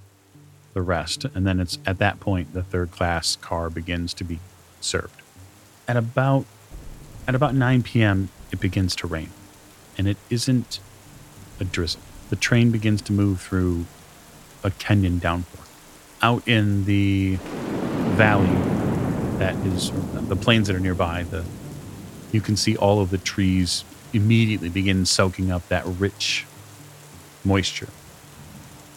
the 0.73 0.81
rest 0.81 1.27
and 1.35 1.47
then 1.47 1.61
it's 1.61 1.79
at 1.85 1.99
that 1.99 2.19
point 2.21 2.55
the 2.55 2.63
third 2.63 2.91
class 2.91 3.37
car 3.37 3.69
begins 3.69 4.15
to 4.15 4.25
be 4.25 4.39
served 4.81 5.21
at 5.87 5.99
about 5.99 6.47
at 7.29 7.35
about 7.35 7.55
9 7.55 7.83
p.m 7.83 8.31
it 8.51 8.59
begins 8.59 8.97
to 8.97 9.07
rain 9.07 9.29
and 9.99 10.09
it 10.09 10.17
isn't 10.31 10.81
a 11.61 11.65
drizzle 11.65 12.01
the 12.31 12.37
train 12.37 12.71
begins 12.71 13.03
to 13.03 13.13
move 13.13 13.41
through 13.41 13.85
a 14.65 14.71
kenyan 14.71 15.21
downpour 15.21 15.65
out 16.23 16.47
in 16.47 16.85
the 16.85 17.37
valley 18.17 18.47
that 19.39 19.55
is 19.67 19.91
the 20.29 20.37
plains 20.37 20.69
that 20.69 20.77
are 20.77 20.81
nearby 20.81 21.23
the 21.25 21.45
you 22.33 22.41
can 22.41 22.57
see 22.57 22.77
all 22.77 23.01
of 23.01 23.11
the 23.11 23.19
trees 23.19 23.85
immediately 24.13 24.69
begin 24.69 25.05
soaking 25.07 25.51
up 25.51 25.67
that 25.69 25.85
rich 25.87 26.47
moisture. 27.45 27.89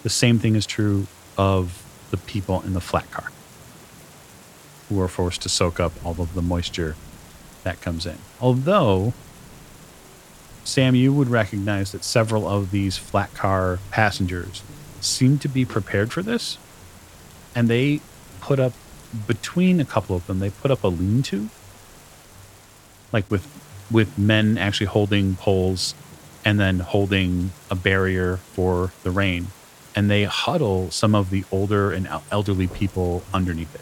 The 0.03 0.09
same 0.09 0.39
thing 0.39 0.55
is 0.55 0.65
true 0.65 1.07
of 1.37 1.83
the 2.11 2.17
people 2.17 2.61
in 2.61 2.73
the 2.73 2.81
flat 2.81 3.09
car. 3.11 3.31
who 4.87 5.01
are 5.01 5.07
forced 5.07 5.41
to 5.41 5.49
soak 5.49 5.79
up 5.79 5.91
all 6.05 6.15
of 6.19 6.35
the 6.35 6.43
moisture 6.43 6.95
that 7.63 7.81
comes 7.81 8.05
in. 8.05 8.19
Although, 8.39 9.13
Sam, 10.65 10.95
you 10.95 11.13
would 11.13 11.29
recognize 11.29 11.91
that 11.91 12.03
several 12.03 12.47
of 12.47 12.71
these 12.71 12.97
flat 12.97 13.33
car 13.35 13.79
passengers 13.91 14.63
seem 14.99 15.37
to 15.39 15.47
be 15.47 15.63
prepared 15.63 16.11
for 16.11 16.23
this, 16.23 16.57
and 17.53 17.69
they 17.69 18.01
put 18.41 18.59
up 18.59 18.73
between 19.27 19.79
a 19.79 19.85
couple 19.85 20.15
of 20.15 20.25
them, 20.27 20.39
they 20.39 20.49
put 20.49 20.71
up 20.71 20.83
a 20.83 20.87
lean-to, 20.87 21.49
like 23.13 23.29
with 23.29 23.47
with 23.91 24.17
men 24.17 24.57
actually 24.57 24.87
holding 24.87 25.35
poles 25.35 25.93
and 26.43 26.59
then 26.59 26.79
holding 26.79 27.51
a 27.69 27.75
barrier 27.75 28.37
for 28.37 28.91
the 29.03 29.11
rain, 29.11 29.47
and 29.95 30.09
they 30.09 30.23
huddle 30.23 30.89
some 30.89 31.13
of 31.13 31.29
the 31.29 31.43
older 31.51 31.91
and 31.91 32.09
elderly 32.31 32.65
people 32.65 33.23
underneath 33.33 33.73
it. 33.75 33.81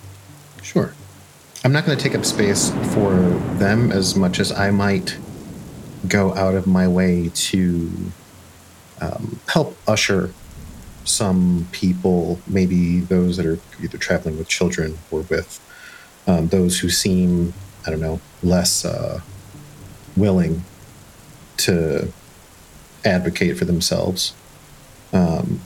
Sure. 0.64 0.94
I'm 1.64 1.72
not 1.72 1.86
going 1.86 1.98
to 1.98 2.04
take 2.04 2.14
up 2.14 2.26
space 2.26 2.72
for 2.94 3.14
them 3.56 3.92
as 3.94 4.18
much 4.18 4.42
as 4.42 4.52
I 4.52 4.72
might 4.72 5.18
go 6.08 6.34
out 6.36 6.56
of 6.56 6.68
my 6.68 6.88
way 6.88 7.30
to 7.34 7.90
um, 9.02 9.40
help 9.48 9.78
usher 9.88 10.34
some 11.06 11.68
people, 11.72 12.40
maybe 12.48 13.00
those 13.00 13.38
that 13.38 13.46
are 13.46 13.60
either 13.82 13.98
traveling 13.98 14.38
with 14.38 14.48
children 14.48 14.98
or 15.12 15.22
with 15.22 15.60
um, 16.28 16.48
those 16.48 16.80
who 16.80 16.90
seem, 16.90 17.54
I 17.86 17.92
don't 17.92 18.00
know, 18.00 18.22
less 18.42 18.86
uh, 18.86 19.22
willing 20.16 20.64
to 21.58 22.12
advocate 23.04 23.58
for 23.58 23.66
themselves. 23.66 24.34
Um, 25.12 25.62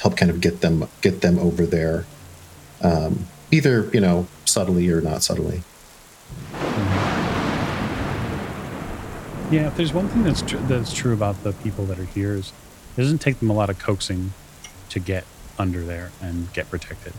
help 0.00 0.16
kind 0.16 0.30
of 0.30 0.40
get 0.40 0.60
them 0.60 0.86
get 1.00 1.20
them 1.22 1.38
over 1.38 1.66
there, 1.66 2.04
um, 2.82 3.26
either 3.50 3.90
you 3.92 4.00
know 4.00 4.26
subtly 4.44 4.88
or 4.90 5.00
not 5.00 5.22
subtly. 5.22 5.62
Yeah, 9.50 9.68
if 9.68 9.76
there's 9.76 9.92
one 9.92 10.08
thing 10.08 10.24
that's 10.24 10.42
tr- 10.42 10.56
that's 10.68 10.92
true 10.92 11.12
about 11.12 11.42
the 11.44 11.52
people 11.52 11.84
that 11.86 11.98
are 11.98 12.04
here 12.04 12.34
is 12.34 12.52
it 12.96 13.00
doesn't 13.02 13.18
take 13.18 13.38
them 13.38 13.48
a 13.48 13.52
lot 13.52 13.70
of 13.70 13.78
coaxing 13.78 14.32
to 14.88 14.98
get 14.98 15.24
under 15.58 15.84
there 15.84 16.10
and 16.20 16.52
get 16.52 16.68
protected. 16.68 17.12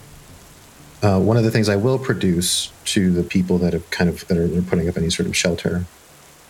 Uh, 1.02 1.20
one 1.20 1.38
of 1.38 1.44
the 1.44 1.52
things 1.52 1.70
I 1.70 1.76
will 1.76 2.00
produce 2.00 2.72
to 2.86 3.12
the 3.12 3.24
people 3.24 3.58
that 3.60 3.74
have 3.74 3.90
kind 3.92 4.10
of 4.10 4.28
that 4.28 4.38
are 4.38 4.62
putting 4.64 4.90
up 4.90 4.98
any 4.98 5.10
sort 5.10 5.28
of 5.28 5.38
shelter 5.38 5.86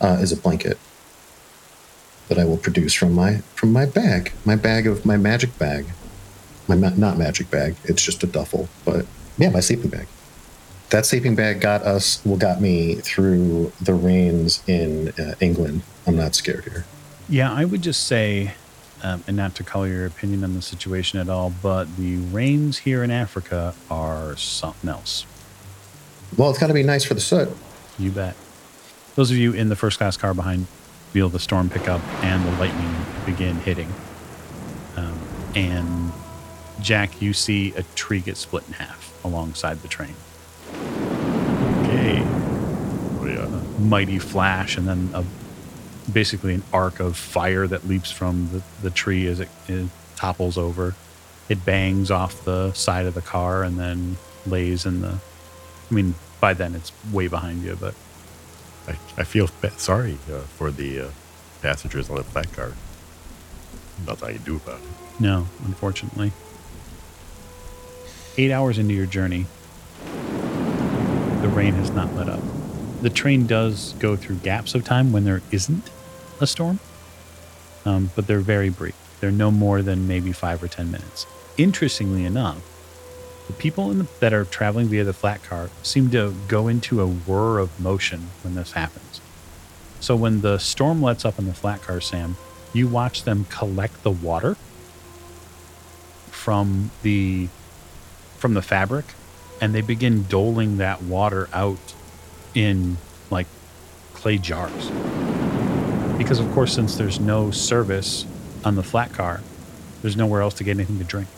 uh, 0.00 0.18
is 0.20 0.32
a 0.32 0.36
blanket 0.36 0.78
that 2.28 2.38
I 2.38 2.44
will 2.44 2.56
produce 2.56 2.92
from 2.92 3.12
my 3.12 3.36
from 3.54 3.72
my 3.72 3.86
bag, 3.86 4.32
my 4.44 4.56
bag 4.56 4.86
of 4.86 5.06
my 5.06 5.16
magic 5.16 5.56
bag, 5.58 5.86
my 6.66 6.74
ma- 6.74 6.90
not 6.96 7.18
magic 7.18 7.50
bag. 7.50 7.76
It's 7.84 8.02
just 8.02 8.22
a 8.24 8.26
duffel, 8.26 8.68
but 8.84 9.06
yeah, 9.36 9.50
my 9.50 9.60
sleeping 9.60 9.90
bag. 9.90 10.08
That 10.90 11.04
sleeping 11.04 11.34
bag 11.34 11.60
got 11.60 11.82
us, 11.82 12.24
well, 12.24 12.38
got 12.38 12.60
me 12.60 12.94
through 12.96 13.72
the 13.80 13.92
rains 13.92 14.62
in 14.66 15.08
uh, 15.18 15.34
England. 15.40 15.82
I'm 16.06 16.16
not 16.16 16.34
scared 16.34 16.64
here. 16.64 16.86
Yeah, 17.28 17.52
I 17.52 17.66
would 17.66 17.82
just 17.82 18.04
say, 18.04 18.54
um, 19.02 19.22
and 19.26 19.36
not 19.36 19.54
to 19.56 19.64
call 19.64 19.86
your 19.86 20.06
opinion 20.06 20.44
on 20.44 20.54
the 20.54 20.62
situation 20.62 21.20
at 21.20 21.28
all, 21.28 21.52
but 21.62 21.96
the 21.98 22.16
rains 22.16 22.78
here 22.78 23.04
in 23.04 23.10
Africa 23.10 23.74
are 23.90 24.34
something 24.36 24.88
else. 24.88 25.26
Well, 26.36 26.48
it's 26.48 26.58
got 26.58 26.68
to 26.68 26.74
be 26.74 26.82
nice 26.82 27.04
for 27.04 27.14
the 27.14 27.20
soot. 27.20 27.50
You 27.98 28.10
bet. 28.10 28.34
Those 29.14 29.30
of 29.30 29.36
you 29.36 29.52
in 29.52 29.68
the 29.68 29.76
first 29.76 29.98
class 29.98 30.16
car 30.16 30.32
behind 30.32 30.68
feel 31.12 31.28
the 31.28 31.40
storm 31.40 31.68
pick 31.68 31.88
up 31.88 32.00
and 32.22 32.46
the 32.46 32.52
lightning 32.58 32.94
begin 33.26 33.56
hitting. 33.56 33.92
Um, 34.96 35.18
and 35.54 36.12
Jack, 36.80 37.20
you 37.20 37.32
see 37.32 37.74
a 37.74 37.82
tree 37.94 38.20
get 38.20 38.36
split 38.36 38.66
in 38.68 38.74
half 38.74 39.22
alongside 39.24 39.82
the 39.82 39.88
train. 39.88 40.14
Okay. 41.88 42.22
Oh, 43.20 43.26
yeah. 43.26 43.67
Mighty 43.78 44.18
flash 44.18 44.76
and 44.76 44.88
then 44.88 45.10
a 45.14 45.24
basically 46.12 46.54
an 46.54 46.62
arc 46.72 47.00
of 47.00 47.16
fire 47.16 47.66
that 47.66 47.86
leaps 47.86 48.10
from 48.10 48.48
the, 48.52 48.62
the 48.82 48.90
tree 48.90 49.26
as 49.26 49.40
it, 49.40 49.48
it 49.68 49.88
topples 50.16 50.56
over. 50.56 50.94
It 51.48 51.64
bangs 51.64 52.10
off 52.10 52.44
the 52.44 52.72
side 52.72 53.06
of 53.06 53.14
the 53.14 53.22
car 53.22 53.62
and 53.62 53.78
then 53.78 54.16
lays 54.46 54.86
in 54.86 55.00
the. 55.00 55.18
I 55.90 55.94
mean, 55.94 56.14
by 56.40 56.54
then 56.54 56.74
it's 56.74 56.92
way 57.12 57.28
behind 57.28 57.62
you, 57.62 57.76
but 57.80 57.94
I, 58.86 58.92
I 59.16 59.24
feel 59.24 59.48
sorry 59.76 60.18
uh, 60.30 60.40
for 60.40 60.70
the 60.70 61.00
uh, 61.00 61.08
passengers 61.62 62.10
on 62.10 62.16
the 62.16 62.24
flat 62.24 62.52
car. 62.52 62.72
Nothing 64.06 64.28
I 64.28 64.32
can 64.34 64.42
do 64.44 64.56
about 64.56 64.80
it. 64.80 65.20
no, 65.20 65.46
unfortunately. 65.64 66.32
Eight 68.36 68.52
hours 68.52 68.78
into 68.78 68.94
your 68.94 69.06
journey, 69.06 69.46
the 71.42 71.48
rain 71.48 71.74
has 71.74 71.90
not 71.90 72.14
let 72.14 72.28
up. 72.28 72.40
The 73.00 73.10
train 73.10 73.46
does 73.46 73.92
go 73.94 74.16
through 74.16 74.36
gaps 74.36 74.74
of 74.74 74.84
time 74.84 75.12
when 75.12 75.24
there 75.24 75.42
isn't 75.52 75.90
a 76.40 76.46
storm, 76.46 76.80
um, 77.84 78.10
but 78.16 78.26
they're 78.26 78.40
very 78.40 78.70
brief. 78.70 78.96
They're 79.20 79.30
no 79.30 79.50
more 79.50 79.82
than 79.82 80.08
maybe 80.08 80.32
five 80.32 80.62
or 80.62 80.68
10 80.68 80.90
minutes. 80.90 81.26
Interestingly 81.56 82.24
enough, 82.24 82.60
the 83.46 83.52
people 83.52 83.88
the, 83.90 84.06
that 84.20 84.32
are 84.32 84.44
traveling 84.44 84.88
via 84.88 85.04
the 85.04 85.12
flat 85.12 85.42
car 85.44 85.70
seem 85.82 86.10
to 86.10 86.34
go 86.48 86.68
into 86.68 87.00
a 87.00 87.06
whir 87.06 87.58
of 87.58 87.80
motion 87.80 88.28
when 88.42 88.54
this 88.54 88.72
happens. 88.72 89.20
So 90.00 90.16
when 90.16 90.40
the 90.40 90.58
storm 90.58 91.00
lets 91.00 91.24
up 91.24 91.38
in 91.38 91.46
the 91.46 91.54
flat 91.54 91.82
car, 91.82 92.00
Sam, 92.00 92.36
you 92.72 92.88
watch 92.88 93.24
them 93.24 93.46
collect 93.48 94.02
the 94.02 94.10
water 94.10 94.56
from 96.30 96.90
the 97.02 97.48
from 98.36 98.54
the 98.54 98.62
fabric 98.62 99.04
and 99.60 99.74
they 99.74 99.80
begin 99.80 100.22
doling 100.24 100.76
that 100.76 101.02
water 101.02 101.48
out 101.52 101.94
in 102.54 102.96
like 103.30 103.46
clay 104.14 104.38
jars. 104.38 104.90
Because 106.18 106.40
of 106.40 106.50
course 106.52 106.74
since 106.74 106.96
there's 106.96 107.20
no 107.20 107.50
service 107.50 108.26
on 108.64 108.74
the 108.74 108.82
flat 108.82 109.12
car, 109.12 109.40
there's 110.02 110.16
nowhere 110.16 110.42
else 110.42 110.54
to 110.54 110.64
get 110.64 110.76
anything 110.76 110.98
to 110.98 111.04
drink. 111.04 111.28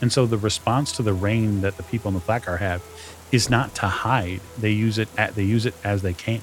And 0.00 0.12
so 0.12 0.26
the 0.26 0.38
response 0.38 0.92
to 0.92 1.02
the 1.02 1.12
rain 1.12 1.60
that 1.60 1.76
the 1.76 1.82
people 1.82 2.08
in 2.08 2.14
the 2.14 2.20
flat 2.20 2.44
car 2.44 2.56
have 2.56 2.82
is 3.30 3.50
not 3.50 3.74
to 3.76 3.86
hide. 3.86 4.40
They 4.58 4.70
use 4.70 4.98
it 4.98 5.08
at, 5.16 5.34
they 5.34 5.44
use 5.44 5.66
it 5.66 5.74
as 5.84 6.02
they 6.02 6.14
can. 6.14 6.40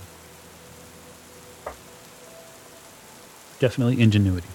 Definitely 3.60 4.02
ingenuity. 4.02 4.48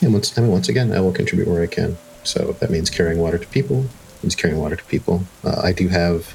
And 0.00 0.12
once, 0.12 0.36
I 0.36 0.42
mean, 0.42 0.50
once 0.50 0.68
again, 0.68 0.92
I 0.92 1.00
will 1.00 1.12
contribute 1.12 1.48
where 1.48 1.62
I 1.62 1.66
can. 1.66 1.96
So 2.24 2.52
that 2.60 2.70
means 2.70 2.90
carrying 2.90 3.18
water 3.18 3.38
to 3.38 3.46
people, 3.48 3.86
means 4.22 4.34
carrying 4.34 4.58
water 4.58 4.76
to 4.76 4.84
people. 4.84 5.24
Uh, 5.44 5.60
I 5.62 5.72
do 5.72 5.88
have 5.88 6.34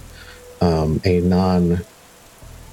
um, 0.62 1.02
a 1.04 1.20
non 1.22 1.80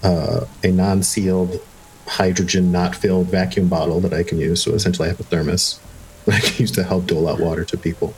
uh, 0.02 0.46
a 0.62 0.70
non 0.70 1.02
sealed 1.02 1.60
hydrogen 2.06 2.70
not 2.72 2.94
filled 2.94 3.26
vacuum 3.26 3.68
bottle 3.68 4.00
that 4.00 4.12
I 4.14 4.22
can 4.22 4.38
use. 4.38 4.62
So 4.62 4.72
essentially, 4.72 5.06
I 5.08 5.10
have 5.10 5.20
a 5.20 5.24
thermos 5.24 5.80
that 6.26 6.36
I 6.36 6.40
can 6.40 6.56
use 6.62 6.70
to 6.72 6.84
help 6.84 7.06
dole 7.06 7.28
out 7.28 7.40
water 7.40 7.64
to 7.64 7.76
people. 7.76 8.14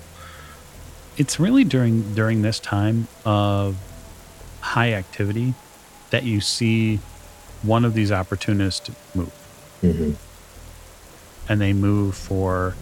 it's 1.17 1.39
really 1.41 1.65
during 1.65 2.15
during 2.15 2.43
this 2.43 2.59
time 2.61 3.09
of 3.25 3.77
high 4.61 4.93
activity 4.93 5.55
that 6.11 6.23
you 6.25 6.41
see 6.41 6.99
one 7.63 7.85
of 7.85 7.95
these 7.95 8.11
opportunists 8.13 8.91
move 9.15 9.33
hmm 9.81 10.13
and 11.49 11.61
they 11.61 11.73
move 11.73 12.15
for 12.15 12.75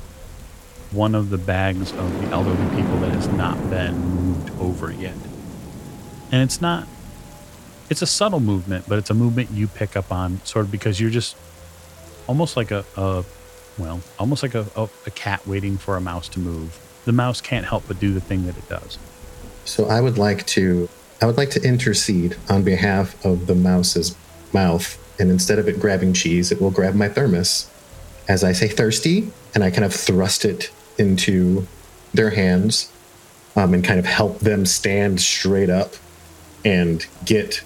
one 0.90 1.14
of 1.14 1.30
the 1.30 1.38
bags 1.38 1.92
of 1.92 2.20
the 2.20 2.28
elderly 2.28 2.68
people 2.76 2.98
that 3.00 3.12
has 3.14 3.28
not 3.28 3.56
been 3.70 3.94
moved 3.98 4.50
over 4.60 4.92
yet 4.92 5.14
and 6.30 6.42
it's 6.42 6.60
not 6.60 6.86
it's 7.90 8.02
a 8.02 8.06
subtle 8.06 8.40
movement 8.40 8.84
but 8.88 8.98
it's 8.98 9.10
a 9.10 9.14
movement 9.14 9.50
you 9.50 9.66
pick 9.66 9.96
up 9.96 10.12
on 10.12 10.40
sort 10.44 10.64
of 10.64 10.70
because 10.70 11.00
you're 11.00 11.10
just 11.10 11.36
almost 12.28 12.56
like 12.56 12.70
a, 12.70 12.84
a 12.96 13.24
well 13.78 14.00
almost 14.20 14.44
like 14.44 14.54
a, 14.54 14.66
a, 14.76 14.88
a 15.06 15.10
cat 15.10 15.44
waiting 15.46 15.76
for 15.76 15.96
a 15.96 16.00
mouse 16.00 16.28
to 16.28 16.38
move. 16.38 16.78
The 17.04 17.12
mouse 17.12 17.40
can't 17.40 17.66
help 17.66 17.84
but 17.88 17.98
do 17.98 18.12
the 18.12 18.20
thing 18.20 18.46
that 18.46 18.56
it 18.56 18.68
does. 18.68 18.98
So 19.64 19.86
I 19.86 20.00
would 20.00 20.18
like 20.18 20.46
to 20.48 20.88
I 21.20 21.26
would 21.26 21.36
like 21.36 21.50
to 21.50 21.62
intercede 21.62 22.36
on 22.48 22.62
behalf 22.62 23.24
of 23.24 23.48
the 23.48 23.54
mouse's 23.56 24.14
mouth, 24.52 24.96
and 25.18 25.30
instead 25.30 25.58
of 25.58 25.66
it 25.66 25.80
grabbing 25.80 26.12
cheese, 26.12 26.52
it 26.52 26.60
will 26.60 26.70
grab 26.70 26.94
my 26.94 27.08
thermos. 27.08 27.68
As 28.28 28.44
I 28.44 28.52
say 28.52 28.68
thirsty, 28.68 29.32
and 29.54 29.64
I 29.64 29.70
kind 29.70 29.84
of 29.84 29.92
thrust 29.92 30.44
it 30.44 30.70
into 30.98 31.66
their 32.14 32.30
hands 32.30 32.92
um, 33.56 33.74
and 33.74 33.82
kind 33.82 33.98
of 33.98 34.04
help 34.06 34.38
them 34.40 34.64
stand 34.66 35.20
straight 35.20 35.70
up 35.70 35.94
and 36.64 37.06
get 37.24 37.62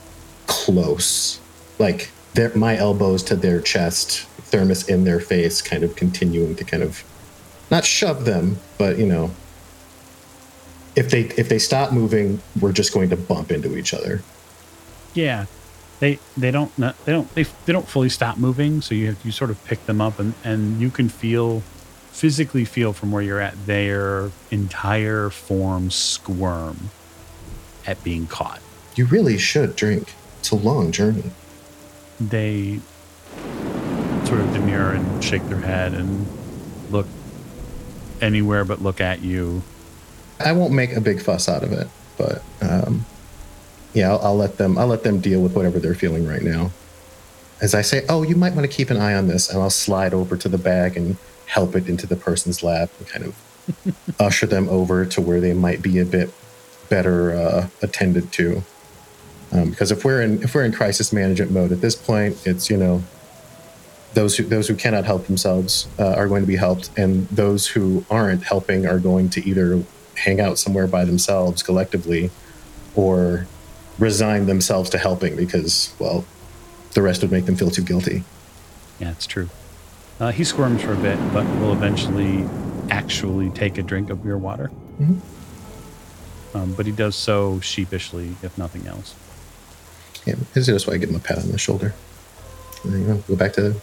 close, 0.46 1.40
like 1.78 2.10
their, 2.34 2.54
my 2.54 2.76
elbows 2.76 3.22
to 3.24 3.36
their 3.36 3.60
chest, 3.60 4.26
thermos 4.50 4.88
in 4.88 5.04
their 5.04 5.20
face, 5.20 5.62
kind 5.62 5.82
of 5.82 5.96
continuing 5.96 6.56
to 6.56 6.64
kind 6.64 6.82
of 6.82 7.04
not 7.70 7.84
shove 7.84 8.24
them, 8.24 8.58
but 8.78 8.98
you 8.98 9.06
know, 9.06 9.30
if 10.94 11.10
they 11.10 11.22
if 11.22 11.48
they 11.48 11.58
stop 11.58 11.92
moving, 11.92 12.40
we're 12.60 12.72
just 12.72 12.92
going 12.92 13.08
to 13.10 13.16
bump 13.16 13.50
into 13.50 13.76
each 13.76 13.94
other. 13.94 14.22
Yeah, 15.14 15.46
they 16.00 16.18
they 16.36 16.50
don't 16.50 16.74
they 16.76 16.92
don't 17.06 17.34
they, 17.34 17.44
they 17.44 17.72
don't 17.72 17.88
fully 17.88 18.10
stop 18.10 18.36
moving. 18.36 18.82
So 18.82 18.94
you 18.94 19.06
have, 19.06 19.24
you 19.24 19.32
sort 19.32 19.50
of 19.50 19.64
pick 19.64 19.86
them 19.86 20.00
up 20.00 20.18
and 20.18 20.34
and 20.44 20.80
you 20.80 20.90
can 20.90 21.08
feel 21.08 21.62
physically 22.10 22.66
feel 22.66 22.92
from 22.92 23.10
where 23.10 23.22
you're 23.22 23.40
at 23.40 23.66
their 23.66 24.30
entire 24.50 25.30
form 25.30 25.90
squirm 25.90 26.90
at 27.86 28.02
being 28.04 28.26
caught. 28.26 28.60
You 28.94 29.06
really 29.06 29.38
should 29.38 29.76
drink. 29.76 30.12
It's 30.40 30.50
a 30.50 30.56
long 30.56 30.92
journey. 30.92 31.30
They 32.20 32.80
sort 34.24 34.40
of 34.40 34.52
demur 34.52 34.92
and 34.92 35.24
shake 35.24 35.46
their 35.48 35.60
head 35.60 35.94
and 35.94 36.26
look 36.90 37.06
anywhere 38.20 38.64
but 38.64 38.82
look 38.82 39.00
at 39.00 39.22
you. 39.22 39.62
I 40.40 40.52
won't 40.52 40.72
make 40.72 40.92
a 40.92 41.00
big 41.00 41.20
fuss 41.20 41.48
out 41.48 41.62
of 41.62 41.72
it, 41.72 41.88
but 42.16 42.42
um, 42.60 43.06
yeah, 43.94 44.10
I'll, 44.10 44.18
I'll 44.20 44.36
let 44.36 44.58
them. 44.58 44.78
I'll 44.78 44.86
let 44.86 45.02
them 45.04 45.20
deal 45.20 45.40
with 45.40 45.54
whatever 45.54 45.78
they're 45.78 45.94
feeling 45.94 46.26
right 46.26 46.42
now. 46.42 46.70
As 47.60 47.74
I 47.74 47.82
say, 47.82 48.04
oh, 48.08 48.22
you 48.22 48.34
might 48.34 48.54
want 48.54 48.68
to 48.68 48.76
keep 48.76 48.90
an 48.90 48.96
eye 48.96 49.14
on 49.14 49.28
this, 49.28 49.48
and 49.48 49.62
I'll 49.62 49.70
slide 49.70 50.14
over 50.14 50.36
to 50.36 50.48
the 50.48 50.58
bag 50.58 50.96
and 50.96 51.16
help 51.46 51.76
it 51.76 51.88
into 51.88 52.06
the 52.06 52.16
person's 52.16 52.62
lap 52.62 52.90
and 52.98 53.08
kind 53.08 53.24
of 53.26 54.16
usher 54.20 54.46
them 54.46 54.68
over 54.68 55.04
to 55.06 55.20
where 55.20 55.40
they 55.40 55.52
might 55.52 55.82
be 55.82 55.98
a 55.98 56.04
bit 56.04 56.32
better 56.88 57.32
uh, 57.32 57.68
attended 57.82 58.32
to. 58.32 58.62
Um, 59.52 59.70
because 59.70 59.92
if 59.92 60.04
we're 60.04 60.22
in 60.22 60.42
if 60.42 60.54
we're 60.54 60.64
in 60.64 60.72
crisis 60.72 61.12
management 61.12 61.50
mode 61.50 61.72
at 61.72 61.80
this 61.80 61.94
point, 61.94 62.46
it's 62.46 62.70
you 62.70 62.76
know 62.76 63.02
those 64.14 64.36
who 64.36 64.44
those 64.44 64.66
who 64.68 64.74
cannot 64.74 65.04
help 65.04 65.26
themselves 65.26 65.88
uh, 65.98 66.14
are 66.14 66.26
going 66.28 66.42
to 66.42 66.46
be 66.46 66.56
helped, 66.56 66.90
and 66.96 67.28
those 67.28 67.66
who 67.66 68.04
aren't 68.10 68.44
helping 68.44 68.86
are 68.86 68.98
going 68.98 69.28
to 69.30 69.46
either 69.46 69.82
hang 70.16 70.40
out 70.40 70.58
somewhere 70.58 70.86
by 70.86 71.04
themselves 71.04 71.62
collectively, 71.62 72.30
or 72.94 73.46
resign 73.98 74.46
themselves 74.46 74.88
to 74.90 74.98
helping 74.98 75.36
because 75.36 75.94
well, 75.98 76.24
the 76.94 77.02
rest 77.02 77.20
would 77.22 77.30
make 77.30 77.44
them 77.44 77.56
feel 77.56 77.70
too 77.70 77.82
guilty. 77.82 78.24
Yeah, 78.98 79.10
it's 79.10 79.26
true. 79.26 79.48
Uh, 80.18 80.30
he 80.30 80.44
squirms 80.44 80.82
for 80.82 80.92
a 80.92 80.96
bit, 80.96 81.18
but 81.32 81.44
will 81.58 81.72
eventually 81.72 82.48
actually 82.90 83.50
take 83.50 83.76
a 83.76 83.82
drink 83.82 84.08
of 84.08 84.24
your 84.24 84.38
water. 84.38 84.70
Mhm. 85.00 85.20
Um, 86.54 86.74
but 86.74 86.86
he 86.86 86.92
does 86.92 87.16
so 87.16 87.60
sheepishly, 87.60 88.36
if 88.42 88.56
nothing 88.56 88.86
else. 88.86 89.14
Yeah, 90.26 90.34
this 90.54 90.68
is 90.68 90.86
why 90.86 90.94
I 90.94 90.96
give 90.98 91.10
him 91.10 91.16
a 91.16 91.20
pat 91.20 91.38
on 91.38 91.50
the 91.50 91.58
shoulder. 91.58 91.94
And 92.84 92.92
then, 92.92 93.00
you 93.02 93.06
know, 93.08 93.16
go 93.28 93.36
back 93.36 93.52
to 93.54 93.74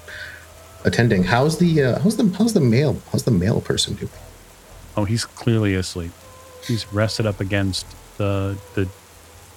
attending. 0.86 1.24
How's 1.24 1.58
the 1.58 1.84
uh, 1.84 2.00
how's 2.00 2.18
the 2.18 2.28
how's 2.38 2.54
the 2.54 2.62
male 2.62 3.02
how's 3.12 3.24
the 3.24 3.32
male 3.32 3.62
person 3.62 3.96
doing? 3.96 4.12
Oh, 4.98 5.06
he's 5.06 5.26
clearly 5.26 5.76
asleep. 5.76 6.12
He's 6.66 6.92
rested 6.94 7.26
up 7.26 7.40
against 7.40 7.86
the 8.18 8.58
the 8.76 8.88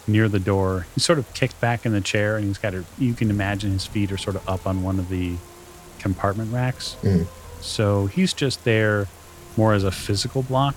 near 0.06 0.28
the 0.28 0.40
door. 0.40 0.86
He's 0.94 1.04
sort 1.04 1.18
of 1.18 1.32
kicked 1.34 1.60
back 1.60 1.86
in 1.86 1.92
the 1.92 2.00
chair, 2.00 2.36
and 2.36 2.46
he's 2.46 2.58
got 2.58 2.74
a. 2.74 2.84
You 2.98 3.14
can 3.14 3.30
imagine 3.30 3.72
his 3.72 3.86
feet 3.86 4.10
are 4.12 4.16
sort 4.18 4.36
of 4.36 4.48
up 4.48 4.66
on 4.66 4.82
one 4.82 4.98
of 4.98 5.08
the 5.08 5.34
compartment 5.98 6.52
racks. 6.52 6.96
Mhm. 7.02 7.26
So 7.60 8.06
he's 8.06 8.32
just 8.32 8.64
there 8.64 9.06
more 9.56 9.72
as 9.74 9.84
a 9.84 9.92
physical 9.92 10.42
block. 10.42 10.74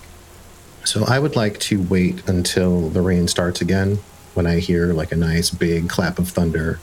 So 0.84 1.04
I 1.04 1.18
would 1.18 1.34
like 1.34 1.58
to 1.60 1.82
wait 1.82 2.28
until 2.28 2.90
the 2.90 3.00
rain 3.00 3.26
starts 3.26 3.60
again 3.60 3.98
when 4.36 4.46
I 4.46 4.58
hear 4.58 4.92
like 4.92 5.12
a 5.12 5.16
nice 5.16 5.50
big 5.50 5.88
clap 5.88 6.18
of 6.18 6.28
thunder. 6.28 6.78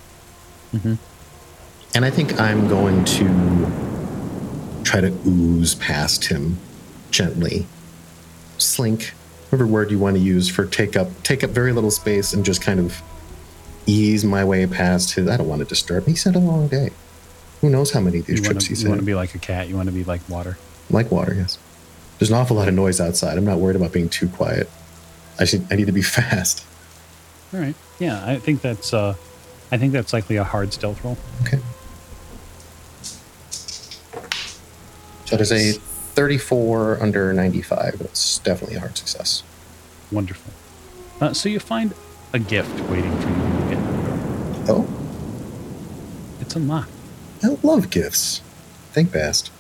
Mhm. 0.74 0.98
And 1.96 2.04
I 2.04 2.10
think 2.10 2.40
I'm 2.40 2.68
going 2.68 3.06
to 3.06 3.72
try 4.84 5.00
to 5.02 5.14
ooze 5.28 5.76
past 5.76 6.26
him 6.26 6.58
gently. 7.12 7.68
Slink, 8.58 9.14
whatever 9.50 9.68
word 9.68 9.92
you 9.92 10.00
want 10.00 10.16
to 10.16 10.22
use 10.22 10.50
for 10.50 10.66
take 10.66 10.96
up 10.98 11.10
take 11.24 11.44
up 11.44 11.52
very 11.52 11.72
little 11.72 11.92
space 11.92 12.34
and 12.34 12.44
just 12.44 12.62
kind 12.62 12.80
of 12.80 13.02
ease 13.86 14.24
my 14.26 14.44
way 14.44 14.66
past 14.66 15.12
his 15.14 15.28
I 15.28 15.38
don't 15.38 15.48
want 15.48 15.60
to 15.60 15.66
disturb 15.66 16.06
him. 16.06 16.14
He's 16.14 16.24
had 16.24 16.36
a 16.36 16.40
long 16.40 16.68
day. 16.68 16.90
Who 17.62 17.70
knows 17.70 17.92
how 17.92 18.00
many 18.00 18.20
of 18.20 18.26
these 18.26 18.40
You 18.40 18.46
trips 18.46 18.66
he's 18.66 18.80
to, 18.80 18.84
you 18.86 18.90
want 18.90 19.02
to 19.02 19.06
be 19.06 19.16
like 19.16 19.36
a 19.36 19.40
cat. 19.40 19.70
You 19.70 19.76
want 19.76 19.88
to 19.88 19.94
be 19.94 20.04
like 20.04 20.22
water. 20.28 20.58
like 20.90 21.12
water, 21.12 21.34
yes. 21.34 21.58
There's 22.20 22.30
an 22.30 22.36
awful 22.38 22.56
lot 22.58 22.68
of 22.68 22.74
noise 22.74 23.00
outside. 23.00 23.38
I'm 23.38 23.46
not 23.46 23.60
worried 23.60 23.76
about 23.76 23.92
being 23.92 24.10
too 24.10 24.28
quiet. 24.30 24.70
I 25.40 25.46
should 25.46 25.66
I 25.72 25.76
need 25.76 25.86
to 25.88 25.92
be 25.94 26.02
fast. 26.18 26.66
All 27.54 27.60
right. 27.60 27.76
Yeah, 28.00 28.24
I 28.26 28.38
think 28.40 28.62
that's. 28.62 28.94
uh 28.94 29.16
I 29.72 29.78
think 29.78 29.92
that's 29.94 30.14
likely 30.14 30.36
a 30.36 30.44
hard 30.44 30.72
stealth 30.74 31.04
roll. 31.04 31.18
Okay. 31.44 31.60
So 35.26 35.36
there's 35.36 35.52
a 35.52 35.72
34 35.74 37.02
under 37.02 37.34
95. 37.34 37.98
That's 38.00 38.40
definitely 38.40 38.76
a 38.76 38.80
hard 38.82 38.98
success. 38.98 39.44
Wonderful. 40.12 40.54
Uh, 41.20 41.34
so 41.34 41.50
you 41.50 41.60
find 41.60 41.94
a 42.34 42.40
gift 42.40 42.80
waiting 42.90 43.12
for 43.20 43.30
you 43.30 43.36
when 43.36 43.70
get 43.70 43.76
to 43.78 44.60
the 44.60 44.68
door. 44.68 44.86
Oh, 44.86 46.38
It's 46.42 46.56
unlocked. 46.56 46.92
I 47.44 47.58
love 47.64 47.90
gifts. 47.90 48.42
Think 48.92 49.10
fast. 49.12 49.52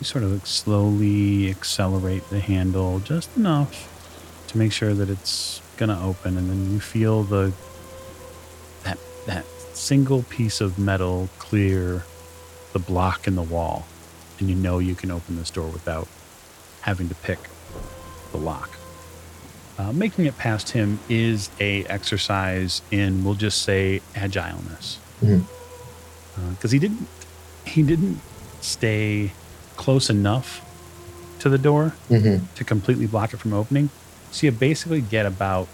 You 0.00 0.04
sort 0.04 0.24
of 0.24 0.32
like 0.32 0.46
slowly 0.46 1.48
accelerate 1.48 2.28
the 2.28 2.40
handle 2.40 2.98
just 3.00 3.34
enough 3.36 3.88
to 4.48 4.58
make 4.58 4.72
sure 4.72 4.92
that 4.92 5.08
it's 5.08 5.62
gonna 5.76 6.00
open, 6.04 6.36
and 6.36 6.48
then 6.50 6.72
you 6.72 6.80
feel 6.80 7.22
the 7.22 7.52
that 8.84 8.98
that 9.26 9.44
single 9.74 10.22
piece 10.24 10.60
of 10.60 10.78
metal 10.78 11.28
clear 11.38 12.04
the 12.72 12.78
block 12.78 13.26
in 13.26 13.34
the 13.36 13.42
wall, 13.42 13.86
and 14.38 14.48
you 14.48 14.54
know 14.54 14.78
you 14.78 14.94
can 14.94 15.10
open 15.10 15.36
this 15.36 15.50
door 15.50 15.68
without 15.68 16.08
having 16.82 17.08
to 17.08 17.14
pick 17.16 17.38
the 18.32 18.38
lock. 18.38 18.70
Uh, 19.78 19.92
making 19.92 20.24
it 20.24 20.38
past 20.38 20.70
him 20.70 20.98
is 21.08 21.50
a 21.60 21.84
exercise 21.84 22.80
in, 22.90 23.22
we'll 23.24 23.34
just 23.34 23.60
say, 23.62 24.00
agileness, 24.14 24.98
because 26.50 26.70
he 26.70 26.78
didn't 26.78 27.06
he 27.66 27.82
didn't 27.82 28.20
stay 28.62 29.32
close 29.76 30.08
enough 30.08 30.62
to 31.40 31.48
the 31.50 31.58
door 31.58 31.92
Mm-hmm. 32.08 32.46
to 32.54 32.64
completely 32.64 33.06
block 33.06 33.34
it 33.34 33.36
from 33.38 33.52
opening. 33.52 33.90
So 34.36 34.48
you 34.48 34.52
basically 34.52 35.00
get 35.00 35.24
about 35.24 35.66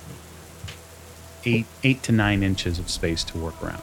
eight 1.44 1.66
eight 1.83 2.01
to 2.05 2.12
nine 2.12 2.44
inches 2.44 2.79
of 2.79 2.88
space 2.88 3.25
to 3.25 3.38
work 3.38 3.61
around. 3.61 3.83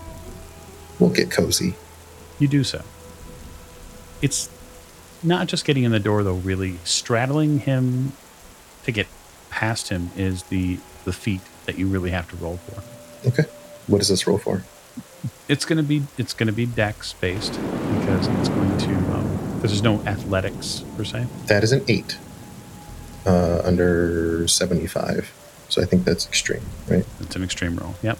We'll 0.99 1.09
get 1.09 1.29
cozy. 1.29 1.75
You 2.39 2.47
do 2.47 2.63
so. 2.63 2.81
It's 4.21 4.49
not 5.21 5.47
just 5.47 5.65
getting 5.65 5.83
in 5.83 5.91
the 5.91 5.99
door 5.99 6.23
though, 6.23 6.35
really. 6.35 6.77
Straddling 6.85 7.59
him 7.59 8.13
to 8.83 8.93
get 8.93 9.07
past 9.49 9.89
him 9.89 10.11
is 10.15 10.43
the 10.43 10.79
the 11.03 11.11
feat 11.11 11.41
that 11.65 11.77
you 11.77 11.87
really 11.87 12.11
have 12.11 12.29
to 12.29 12.37
roll 12.37 12.55
for. 12.55 13.27
Okay. 13.27 13.49
What 13.87 13.97
does 13.97 14.07
this 14.07 14.25
roll 14.27 14.37
for? 14.37 14.63
It's 15.49 15.65
gonna 15.65 15.83
be 15.83 16.03
it's 16.17 16.31
gonna 16.31 16.53
be 16.53 16.65
dex 16.65 17.11
based 17.11 17.51
because 17.99 18.27
it's 18.27 18.47
going 18.47 18.77
to 18.77 18.91
um, 19.13 19.55
because 19.55 19.71
there's 19.71 19.83
no 19.83 19.99
athletics 20.05 20.85
per 20.95 21.03
se. 21.03 21.27
That 21.47 21.65
is 21.65 21.73
an 21.73 21.83
8 21.89 22.17
uh, 23.25 23.61
under 23.63 24.47
75. 24.47 25.33
So 25.69 25.81
I 25.81 25.85
think 25.85 26.03
that's 26.05 26.27
extreme, 26.27 26.63
right? 26.87 27.05
It's 27.19 27.35
an 27.35 27.43
extreme 27.43 27.75
roll. 27.75 27.95
Yep. 28.01 28.17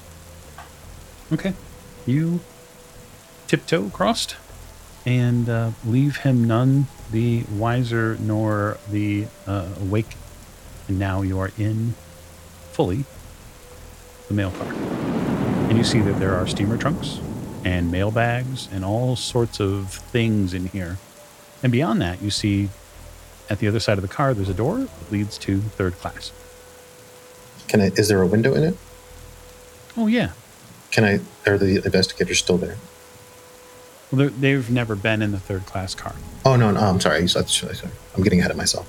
Okay. 1.34 1.54
You 2.06 2.40
tiptoe 3.48 3.88
across 3.88 4.36
and 5.06 5.50
uh, 5.50 5.72
leave 5.86 6.18
him 6.18 6.44
none 6.44 6.88
the 7.12 7.44
wiser 7.52 8.18
nor 8.20 8.78
the 8.90 9.26
uh, 9.48 9.70
awake. 9.82 10.16
And 10.88 11.00
now 11.00 11.22
you 11.22 11.40
are 11.40 11.52
in 11.58 11.94
fully 12.72 13.06
the 14.28 14.34
mail 14.34 14.52
car. 14.52 14.72
And 15.70 15.78
you 15.78 15.84
see 15.84 16.02
that 16.02 16.20
there 16.20 16.36
are 16.36 16.48
steamer 16.48 16.78
trunks 16.78 17.20
and 17.64 17.92
mail 17.92 18.12
bags 18.12 18.70
and 18.72 18.86
all 18.86 19.16
sorts 19.16 19.60
of 19.60 19.92
things 19.92 20.54
in 20.54 20.68
here. 20.68 20.98
And 21.62 21.72
beyond 21.72 22.02
that, 22.02 22.22
you 22.22 22.30
see 22.30 22.70
at 23.50 23.60
the 23.60 23.68
other 23.68 23.80
side 23.80 23.98
of 23.98 24.02
the 24.02 24.08
car, 24.08 24.34
there's 24.34 24.50
a 24.50 24.54
door 24.54 24.80
that 24.80 25.12
leads 25.12 25.38
to 25.40 25.60
third 25.62 25.94
class. 25.96 26.32
Can 27.68 27.82
I? 27.82 27.86
Is 27.96 28.08
there 28.08 28.22
a 28.22 28.28
window 28.28 28.54
in 28.54 28.64
it? 28.64 28.78
Oh, 29.98 30.08
yeah. 30.08 30.32
Can 30.92 31.04
I? 31.04 31.20
Are 31.50 31.58
the 31.58 31.84
investigators 31.84 32.40
still 32.40 32.58
there? 32.58 32.78
Well, 34.12 34.30
they've 34.30 34.70
never 34.70 34.96
been 34.96 35.22
in 35.22 35.32
the 35.32 35.40
third 35.40 35.66
class 35.66 35.94
car. 35.94 36.16
Oh 36.44 36.56
no, 36.56 36.72
no. 36.72 36.80
I'm 36.80 37.00
sorry. 37.00 37.20
I'm 37.20 38.24
getting 38.24 38.40
ahead 38.40 38.50
of 38.52 38.58
myself. 38.58 38.88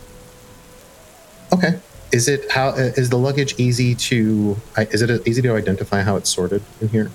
Okay. 1.52 1.78
Is 2.10 2.26
it 2.26 2.50
how? 2.50 2.70
uh, 2.70 2.90
the 2.96 3.18
luggage 3.18 3.54
easy 3.58 3.94
to? 3.94 4.56
Is 4.78 5.02
it 5.02 5.26
easy 5.28 5.42
to 5.42 5.54
identify 5.54 6.02
how 6.02 6.16
it's 6.16 6.30
sorted 6.30 6.62
in 6.80 6.88
here? 6.88 7.10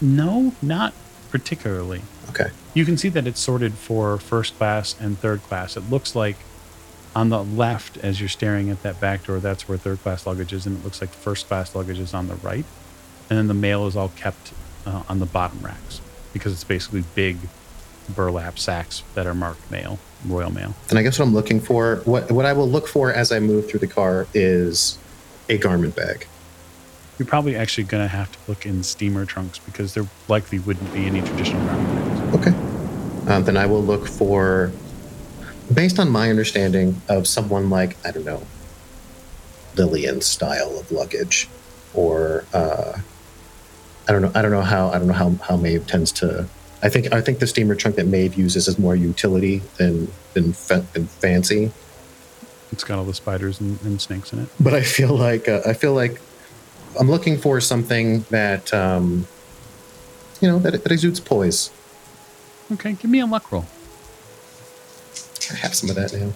No, 0.00 0.54
not 0.62 0.94
particularly. 1.30 2.02
Okay. 2.30 2.50
You 2.74 2.84
can 2.84 2.96
see 2.96 3.08
that 3.10 3.26
it's 3.26 3.40
sorted 3.40 3.74
for 3.74 4.16
first 4.18 4.56
class 4.56 4.96
and 4.98 5.18
third 5.18 5.42
class. 5.42 5.76
It 5.76 5.90
looks 5.90 6.14
like 6.14 6.36
on 7.14 7.28
the 7.28 7.44
left, 7.44 7.98
as 7.98 8.20
you're 8.20 8.28
staring 8.28 8.70
at 8.70 8.82
that 8.82 8.98
back 9.00 9.24
door, 9.24 9.38
that's 9.38 9.68
where 9.68 9.76
third 9.76 10.02
class 10.02 10.26
luggage 10.26 10.52
is, 10.52 10.64
and 10.64 10.78
it 10.78 10.84
looks 10.84 11.00
like 11.00 11.10
first 11.10 11.48
class 11.48 11.74
luggage 11.74 11.98
is 11.98 12.14
on 12.14 12.28
the 12.28 12.36
right. 12.36 12.64
And 13.28 13.38
then 13.38 13.48
the 13.48 13.54
mail 13.54 13.86
is 13.86 13.96
all 13.96 14.08
kept 14.10 14.52
uh, 14.86 15.02
on 15.08 15.18
the 15.18 15.26
bottom 15.26 15.60
racks 15.60 16.00
because 16.32 16.52
it's 16.52 16.64
basically 16.64 17.04
big 17.14 17.36
burlap 18.14 18.58
sacks 18.58 19.02
that 19.14 19.26
are 19.26 19.34
marked 19.34 19.70
mail, 19.70 19.98
royal 20.26 20.50
mail. 20.50 20.74
And 20.88 20.98
I 20.98 21.02
guess 21.02 21.18
what 21.18 21.26
I'm 21.26 21.34
looking 21.34 21.60
for, 21.60 21.96
what 22.04 22.32
what 22.32 22.46
I 22.46 22.52
will 22.52 22.68
look 22.68 22.88
for 22.88 23.12
as 23.12 23.30
I 23.32 23.38
move 23.38 23.68
through 23.68 23.80
the 23.80 23.86
car 23.86 24.26
is 24.32 24.98
a 25.48 25.58
garment 25.58 25.94
bag. 25.94 26.26
You're 27.22 27.28
probably 27.28 27.54
actually 27.54 27.84
going 27.84 28.02
to 28.02 28.08
have 28.08 28.32
to 28.32 28.38
look 28.48 28.66
in 28.66 28.82
steamer 28.82 29.24
trunks 29.24 29.60
because 29.60 29.94
there 29.94 30.08
likely 30.26 30.58
wouldn't 30.58 30.92
be 30.92 31.06
any 31.06 31.20
traditional 31.22 31.64
bags. 31.66 32.34
Okay. 32.34 32.50
Um, 33.32 33.44
then 33.44 33.56
I 33.56 33.64
will 33.64 33.80
look 33.80 34.08
for, 34.08 34.72
based 35.72 36.00
on 36.00 36.10
my 36.10 36.30
understanding 36.30 37.00
of 37.08 37.28
someone 37.28 37.70
like 37.70 37.96
I 38.04 38.10
don't 38.10 38.24
know, 38.24 38.42
Lillian's 39.76 40.26
style 40.26 40.76
of 40.80 40.90
luggage, 40.90 41.48
or 41.94 42.44
uh, 42.52 42.98
I 44.08 44.12
don't 44.12 44.22
know. 44.22 44.32
I 44.34 44.42
don't 44.42 44.50
know 44.50 44.62
how. 44.62 44.88
I 44.88 44.98
don't 44.98 45.06
know 45.06 45.14
how 45.14 45.30
how 45.46 45.56
Maeve 45.56 45.86
tends 45.86 46.10
to. 46.14 46.48
I 46.82 46.88
think 46.88 47.12
I 47.12 47.20
think 47.20 47.38
the 47.38 47.46
steamer 47.46 47.76
trunk 47.76 47.94
that 47.94 48.08
Maeve 48.08 48.34
uses 48.34 48.66
is 48.66 48.80
more 48.80 48.96
utility 48.96 49.62
than 49.76 50.10
than, 50.34 50.54
fa- 50.54 50.84
than 50.92 51.06
fancy. 51.06 51.70
It's 52.72 52.82
got 52.82 52.98
all 52.98 53.04
the 53.04 53.14
spiders 53.14 53.60
and, 53.60 53.80
and 53.82 54.00
snakes 54.00 54.32
in 54.32 54.40
it. 54.40 54.48
But 54.58 54.74
I 54.74 54.82
feel 54.82 55.14
like 55.16 55.48
uh, 55.48 55.60
I 55.64 55.74
feel 55.74 55.94
like 55.94 56.20
I'm 56.98 57.10
looking 57.10 57.38
for 57.38 57.60
something 57.60 58.24
that 58.30 58.72
um, 58.74 59.26
you 60.40 60.48
know 60.48 60.58
that, 60.58 60.82
that 60.82 60.92
exudes 60.92 61.20
poise. 61.20 61.70
Okay, 62.72 62.92
give 62.94 63.10
me 63.10 63.20
a 63.20 63.26
luck 63.26 63.50
roll. 63.52 63.64
I 65.50 65.54
have 65.56 65.74
some 65.74 65.90
of 65.90 65.96
that 65.96 66.12
now. 66.14 66.32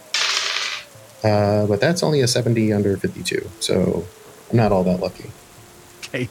Uh, 1.29 1.67
but 1.67 1.81
that's 1.81 2.03
only 2.03 2.21
a 2.21 2.29
70 2.29 2.73
under 2.73 2.97
52, 2.97 3.49
so 3.61 4.07
I'm 4.51 4.57
not 4.57 4.71
all 4.73 4.85
that 4.85 5.01
lucky. 5.01 5.31
Okay, 6.01 6.29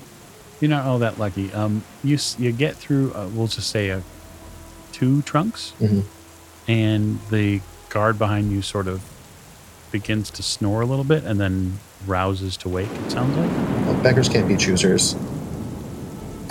you're 0.61 0.69
not 0.69 0.85
all 0.85 0.99
that 0.99 1.17
lucky. 1.19 1.51
Um, 1.53 1.83
you 2.03 2.17
you 2.37 2.51
get 2.51 2.75
through. 2.75 3.13
Uh, 3.13 3.27
we'll 3.33 3.47
just 3.47 3.69
say 3.69 3.89
a 3.89 4.03
two 4.91 5.21
trunks, 5.23 5.73
Mhm. 5.81 6.03
and 6.67 7.19
the 7.29 7.61
guard 7.89 8.17
behind 8.19 8.51
you 8.51 8.61
sort 8.61 8.87
of 8.87 9.01
begins 9.91 10.29
to 10.31 10.43
snore 10.43 10.81
a 10.81 10.85
little 10.85 11.03
bit, 11.05 11.23
and 11.23 11.39
then 11.39 11.79
rouses 12.05 12.55
to 12.57 12.69
wake. 12.69 12.89
It 13.05 13.11
sounds 13.11 13.35
like. 13.37 13.84
Beggars 14.05 14.29
can't 14.29 14.47
be 14.47 14.55
choosers. 14.55 15.15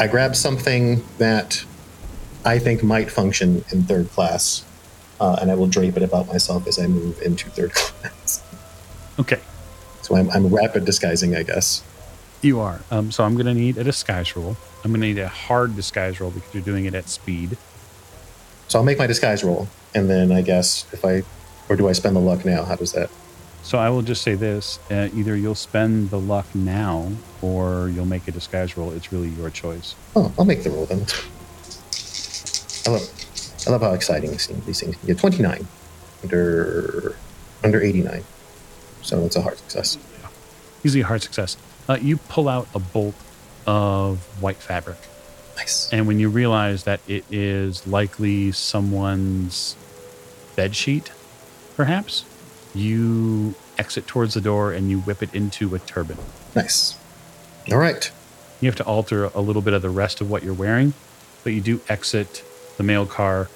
I 0.00 0.08
grab 0.08 0.34
something 0.34 1.04
that 1.18 1.64
I 2.44 2.58
think 2.58 2.82
might 2.82 3.08
function 3.08 3.64
in 3.70 3.84
third 3.84 4.10
class, 4.10 4.64
uh, 5.20 5.36
and 5.40 5.52
I 5.52 5.54
will 5.54 5.68
drape 5.68 5.96
it 5.96 6.02
about 6.02 6.26
myself 6.26 6.66
as 6.66 6.80
I 6.80 6.88
move 6.88 7.22
into 7.22 7.48
third 7.50 7.72
class. 7.74 8.42
Okay, 9.20 9.38
So 10.02 10.16
I'm, 10.16 10.28
I'm 10.32 10.48
rapid 10.52 10.84
disguising, 10.84 11.36
I 11.36 11.44
guess. 11.44 11.84
you 12.42 12.58
are. 12.58 12.80
Um, 12.90 13.12
so 13.12 13.22
I'm 13.22 13.36
gonna 13.36 13.54
need 13.54 13.78
a 13.78 13.84
disguise 13.84 14.34
roll. 14.34 14.56
I'm 14.82 14.90
gonna 14.90 15.06
need 15.06 15.20
a 15.20 15.28
hard 15.28 15.76
disguise 15.76 16.18
roll 16.20 16.32
because 16.32 16.52
you're 16.52 16.64
doing 16.64 16.86
it 16.86 16.94
at 16.96 17.08
speed. 17.08 17.56
So 18.66 18.80
I'll 18.80 18.84
make 18.84 18.98
my 18.98 19.06
disguise 19.06 19.44
roll, 19.44 19.68
and 19.94 20.10
then 20.10 20.32
I 20.32 20.42
guess 20.42 20.92
if 20.92 21.04
I, 21.04 21.22
or 21.68 21.76
do 21.76 21.88
I 21.88 21.92
spend 21.92 22.16
the 22.16 22.20
luck 22.20 22.44
now? 22.44 22.64
How 22.64 22.74
does 22.74 22.90
that? 22.94 23.10
So 23.64 23.78
I 23.78 23.88
will 23.90 24.02
just 24.02 24.22
say 24.22 24.34
this: 24.34 24.78
uh, 24.90 25.08
either 25.14 25.34
you'll 25.36 25.54
spend 25.54 26.10
the 26.10 26.18
luck 26.20 26.46
now, 26.54 27.10
or 27.42 27.88
you'll 27.88 28.04
make 28.06 28.28
a 28.28 28.30
disguise 28.30 28.76
roll. 28.76 28.92
It's 28.92 29.10
really 29.12 29.28
your 29.30 29.50
choice. 29.50 29.94
Oh, 30.14 30.32
I'll 30.38 30.44
make 30.44 30.62
the 30.62 30.70
roll 30.70 30.86
then. 30.86 31.04
I 32.86 32.90
love, 32.90 33.64
I 33.66 33.70
love 33.70 33.80
how 33.80 33.94
exciting 33.94 34.30
these 34.30 34.46
things, 34.46 34.64
these 34.66 34.80
things 34.80 34.96
can 34.96 35.06
get. 35.06 35.18
29 35.18 35.66
under, 36.22 37.16
under 37.64 37.80
89. 37.82 38.22
So 39.02 39.24
it's 39.24 39.36
a 39.36 39.42
hard 39.42 39.56
success. 39.56 39.96
Easily 40.84 41.00
a 41.00 41.06
hard 41.06 41.22
success. 41.22 41.56
Uh, 41.88 41.96
you 42.00 42.18
pull 42.18 42.48
out 42.48 42.68
a 42.74 42.78
bolt 42.78 43.14
of 43.66 44.18
white 44.42 44.58
fabric, 44.58 44.98
Nice. 45.56 45.90
and 45.92 46.06
when 46.06 46.18
you 46.18 46.28
realize 46.28 46.84
that 46.84 47.00
it 47.08 47.24
is 47.30 47.86
likely 47.86 48.52
someone's 48.52 49.74
bed 50.56 50.76
sheet, 50.76 51.10
perhaps, 51.76 52.24
you 52.74 53.54
exit 53.78 54.06
towards 54.06 54.34
the 54.34 54.40
door 54.40 54.72
and 54.72 54.90
you 54.90 55.00
whip 55.00 55.22
it 55.22 55.34
into 55.34 55.74
a 55.74 55.78
turban. 55.78 56.18
Nice. 56.54 56.96
All 57.70 57.78
right. 57.78 58.10
You 58.60 58.68
have 58.68 58.76
to 58.76 58.84
alter 58.84 59.24
a 59.26 59.40
little 59.40 59.62
bit 59.62 59.74
of 59.74 59.82
the 59.82 59.90
rest 59.90 60.20
of 60.20 60.30
what 60.30 60.42
you're 60.42 60.54
wearing, 60.54 60.94
but 61.42 61.52
you 61.52 61.60
do 61.60 61.80
exit 61.88 62.44
the 62.76 62.82
mail 62.82 63.06
car 63.06 63.48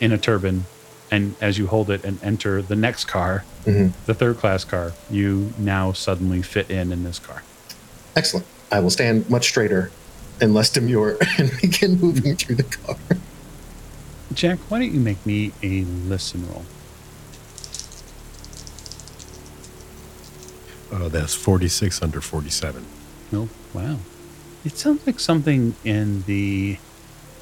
in 0.00 0.12
a 0.12 0.18
turban. 0.18 0.64
And 1.10 1.36
as 1.40 1.56
you 1.58 1.68
hold 1.68 1.90
it 1.90 2.04
and 2.04 2.22
enter 2.22 2.60
the 2.62 2.76
next 2.76 3.04
car, 3.06 3.44
Mhm. 3.64 3.92
the 4.06 4.14
third 4.14 4.38
class 4.38 4.64
car, 4.64 4.92
you 5.10 5.52
now 5.58 5.92
suddenly 5.92 6.42
fit 6.42 6.70
in 6.70 6.92
in 6.92 7.04
this 7.04 7.18
car. 7.18 7.42
Excellent. 8.16 8.46
I 8.72 8.80
will 8.80 8.90
stand 8.90 9.28
much 9.30 9.46
straighter 9.48 9.90
and 10.40 10.52
less 10.52 10.68
demure 10.70 11.16
and 11.38 11.52
begin 11.60 11.98
moving 12.00 12.36
through 12.36 12.56
the 12.56 12.62
car. 12.64 12.96
Jack, 14.34 14.58
why 14.68 14.80
don't 14.80 14.92
you 14.92 15.00
make 15.00 15.24
me 15.24 15.52
a 15.62 15.84
listen 15.84 16.46
roll? 16.48 16.64
Uh, 20.92 21.08
that's 21.08 21.34
46 21.34 22.02
under 22.02 22.20
47. 22.20 22.84
Oh, 23.32 23.48
wow. 23.74 23.98
It 24.64 24.76
sounds 24.76 25.06
like 25.06 25.20
something 25.20 25.74
in 25.84 26.22
the 26.22 26.78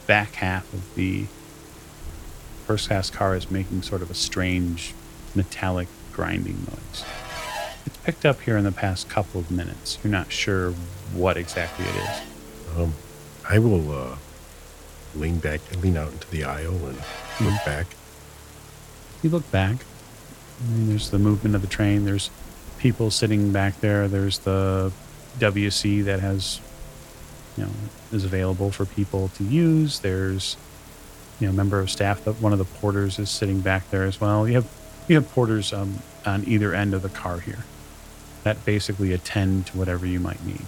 back 0.07 0.35
half 0.35 0.73
of 0.73 0.95
the 0.95 1.27
first 2.67 2.89
class 2.89 3.11
car 3.11 3.37
is 3.37 3.51
making 3.51 3.83
sort 3.83 4.03
of 4.03 4.11
a 4.11 4.15
strange 4.15 4.95
metallic 5.35 5.89
grinding 6.13 6.57
noise. 6.71 7.05
It's 7.87 7.97
picked 7.99 8.25
up 8.25 8.41
here 8.43 8.57
in 8.57 8.65
the 8.65 8.73
past 8.73 9.09
couple 9.09 9.41
of 9.41 9.51
minutes. 9.51 9.99
You're 10.03 10.11
not 10.11 10.33
sure 10.33 10.73
what 11.13 11.37
exactly 11.37 11.85
it 11.85 11.97
is. 11.97 12.77
Um, 12.77 12.95
I 13.49 13.59
will 13.59 13.93
uh, 13.93 14.17
lean 15.15 15.39
back, 15.39 15.61
lean 15.83 15.97
out 15.97 16.13
into 16.13 16.31
the 16.31 16.45
aisle 16.45 16.87
and 16.87 16.99
look 17.41 17.65
back. 17.67 17.87
You 19.23 19.31
look 19.31 19.51
back. 19.51 19.77
I 20.63 20.71
mean, 20.71 20.89
there's 20.89 21.11
the 21.11 21.19
movement 21.19 21.55
of 21.55 21.63
the 21.63 21.69
train. 21.69 22.05
There's 22.05 22.31
people 22.85 23.11
sitting 23.11 23.51
back 23.51 23.80
there. 23.80 24.09
There's 24.09 24.41
the 24.41 24.93
WC 25.39 26.05
that 26.05 26.20
has, 26.20 26.61
you 27.57 27.64
know, 27.64 27.70
is 28.12 28.26
available 28.26 28.70
for 28.70 28.85
people 28.85 29.28
to 29.37 29.45
use. 29.45 30.01
There's, 30.01 30.59
you 31.41 31.47
know, 31.47 31.55
a 31.55 31.57
member 31.57 31.80
of 31.80 31.91
staff 31.91 32.22
that 32.24 32.43
one 32.43 32.53
of 32.53 32.59
the 32.59 32.66
porters 32.66 33.18
is 33.18 33.30
sitting 33.30 33.61
back 33.61 33.89
there 33.91 34.03
as 34.03 34.20
well. 34.20 34.47
You 34.47 34.57
have 34.57 34.68
you 35.09 35.14
have 35.16 35.30
porters 35.32 35.72
um, 35.72 36.01
on 36.26 36.45
either 36.47 36.74
end 36.74 36.93
of 36.93 37.01
the 37.01 37.09
car 37.09 37.41
here 37.41 37.64
that 38.43 38.62
basically 38.66 39.14
attend 39.14 39.68
to 39.68 39.78
whatever 39.78 40.05
you 40.05 40.20
might 40.20 40.45
need. 40.45 40.66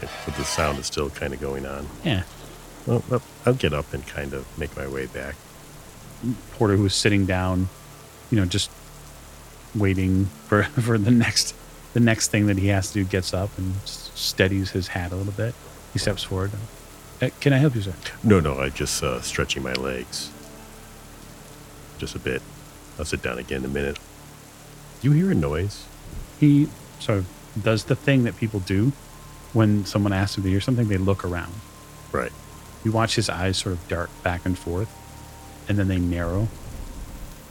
But 0.00 0.36
the 0.36 0.44
sound 0.44 0.78
is 0.78 0.86
still 0.86 1.10
kind 1.10 1.34
of 1.34 1.40
going 1.40 1.66
on. 1.66 1.88
Yeah, 2.04 2.22
Well, 2.86 3.02
well, 3.10 3.22
I'll 3.44 3.54
get 3.54 3.72
up 3.72 3.92
and 3.92 4.06
kind 4.06 4.32
of 4.32 4.46
make 4.56 4.76
my 4.76 4.86
way 4.86 5.06
back. 5.06 5.34
porter 6.52 6.76
who's 6.76 6.94
sitting 6.94 7.26
down, 7.26 7.68
you 8.30 8.38
know, 8.38 8.44
just 8.46 8.70
waiting 9.78 10.26
for 10.46 10.62
for 10.84 10.98
the 10.98 11.10
next 11.10 11.54
the 11.94 12.00
next 12.00 12.28
thing 12.28 12.46
that 12.46 12.58
he 12.58 12.68
has 12.68 12.88
to 12.88 12.94
do. 12.94 13.04
Gets 13.04 13.34
up 13.34 13.56
and 13.58 13.74
steadies 13.84 14.70
his 14.70 14.88
hat 14.88 15.12
a 15.12 15.16
little 15.16 15.32
bit. 15.32 15.54
He 15.92 15.98
steps 15.98 16.22
forward. 16.22 16.52
Uh, 17.20 17.30
can 17.40 17.52
I 17.52 17.58
help 17.58 17.74
you, 17.74 17.82
sir? 17.82 17.94
No, 18.22 18.38
no, 18.40 18.58
I 18.58 18.68
just 18.68 19.02
uh, 19.02 19.20
stretching 19.20 19.62
my 19.62 19.72
legs. 19.72 20.30
Just 21.98 22.14
a 22.14 22.18
bit. 22.20 22.42
I'll 22.98 23.04
sit 23.04 23.22
down 23.22 23.38
again 23.38 23.64
in 23.64 23.70
a 23.70 23.74
minute. 23.74 23.98
Do 25.00 25.08
you 25.08 25.14
hear 25.14 25.32
a 25.32 25.34
noise? 25.34 25.84
He 26.38 26.68
sort 27.00 27.18
of 27.18 27.26
does 27.60 27.84
the 27.84 27.96
thing 27.96 28.24
that 28.24 28.36
people 28.36 28.60
do 28.60 28.92
when 29.52 29.84
someone 29.84 30.12
asks 30.12 30.36
him 30.36 30.44
to 30.44 30.50
hear 30.50 30.60
something. 30.60 30.88
They 30.88 30.98
look 30.98 31.24
around. 31.24 31.52
Right. 32.12 32.32
You 32.84 32.92
watch 32.92 33.16
his 33.16 33.28
eyes 33.28 33.56
sort 33.56 33.74
of 33.74 33.88
dart 33.88 34.10
back 34.22 34.46
and 34.46 34.56
forth, 34.56 34.90
and 35.68 35.78
then 35.78 35.88
they 35.88 35.98
narrow. 35.98 36.48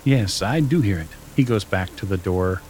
Yes, 0.03 0.41
I 0.41 0.61
do 0.61 0.81
hear 0.81 0.99
it. 0.99 1.09
He 1.37 1.43
goes 1.43 1.63
back 1.63 1.95
to 1.97 2.05
the 2.07 2.17
door 2.17 2.61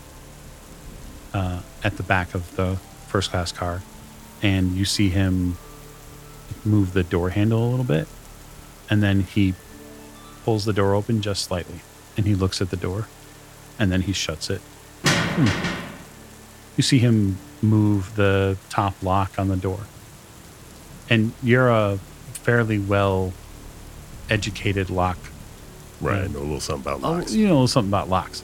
uh, 1.33 1.61
at 1.83 1.95
the 1.97 2.03
back 2.03 2.35
of 2.35 2.55
the 2.57 2.75
first 3.07 3.31
class 3.31 3.51
car, 3.51 3.81
and 4.43 4.73
you 4.73 4.83
see 4.83 5.07
him 5.09 5.57
move 6.65 6.91
the 6.93 7.03
door 7.03 7.29
handle 7.29 7.65
a 7.65 7.69
little 7.69 7.85
bit, 7.85 8.07
and 8.89 9.01
then 9.01 9.21
he 9.21 9.53
pulls 10.43 10.65
the 10.65 10.73
door 10.73 10.93
open 10.95 11.21
just 11.21 11.43
slightly, 11.43 11.79
and 12.17 12.25
he 12.25 12.35
looks 12.35 12.61
at 12.61 12.69
the 12.69 12.75
door, 12.77 13.07
and 13.79 13.89
then 13.89 14.01
he 14.01 14.11
shuts 14.11 14.49
it. 14.49 14.61
Hmm. 15.05 15.77
You 16.75 16.83
see 16.83 16.99
him 16.99 17.37
move 17.61 18.15
the 18.17 18.57
top 18.69 19.01
lock 19.01 19.39
on 19.39 19.47
the 19.47 19.55
door, 19.55 19.79
and 21.09 21.31
you're 21.41 21.69
a 21.69 21.99
fairly 22.33 22.79
well 22.79 23.31
educated 24.29 24.89
lock 24.89 25.17
Right. 25.99 26.25
I 26.25 26.27
know 26.27 26.39
a 26.39 26.41
little 26.41 26.59
something 26.59 26.93
about 26.93 27.03
Oh, 27.07 27.13
locks. 27.13 27.33
you 27.33 27.47
know 27.47 27.65
something 27.65 27.89
about 27.89 28.07
locks. 28.07 28.43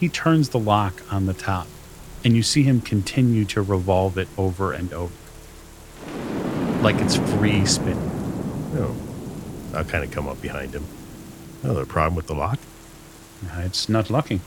He 0.00 0.08
turns 0.08 0.48
the 0.48 0.58
lock 0.58 1.02
on 1.12 1.26
the 1.26 1.34
top, 1.34 1.66
and 2.24 2.34
you 2.34 2.42
see 2.42 2.62
him 2.62 2.80
continue 2.80 3.44
to 3.44 3.60
revolve 3.60 4.16
it 4.16 4.28
over 4.38 4.72
and 4.72 4.90
over, 4.94 5.12
like 6.82 6.96
it's 6.96 7.16
free 7.16 7.66
spinning. 7.66 8.10
Oh. 8.76 8.96
I'll 9.74 9.84
kind 9.84 10.02
of 10.02 10.10
come 10.10 10.26
up 10.26 10.40
behind 10.40 10.74
him. 10.74 10.84
Another 11.62 11.84
problem 11.84 12.14
with 12.16 12.26
the 12.26 12.34
lock? 12.34 12.58
Uh, 13.46 13.60
It's 13.60 13.88
not 13.90 14.08
locking. 14.10 14.40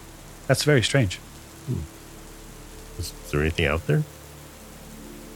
That's 0.47 0.63
very 0.63 0.81
strange. 0.81 1.19
Is, 2.99 3.13
is 3.23 3.31
there 3.31 3.41
anything 3.41 3.67
out 3.67 3.85
there? 3.87 4.03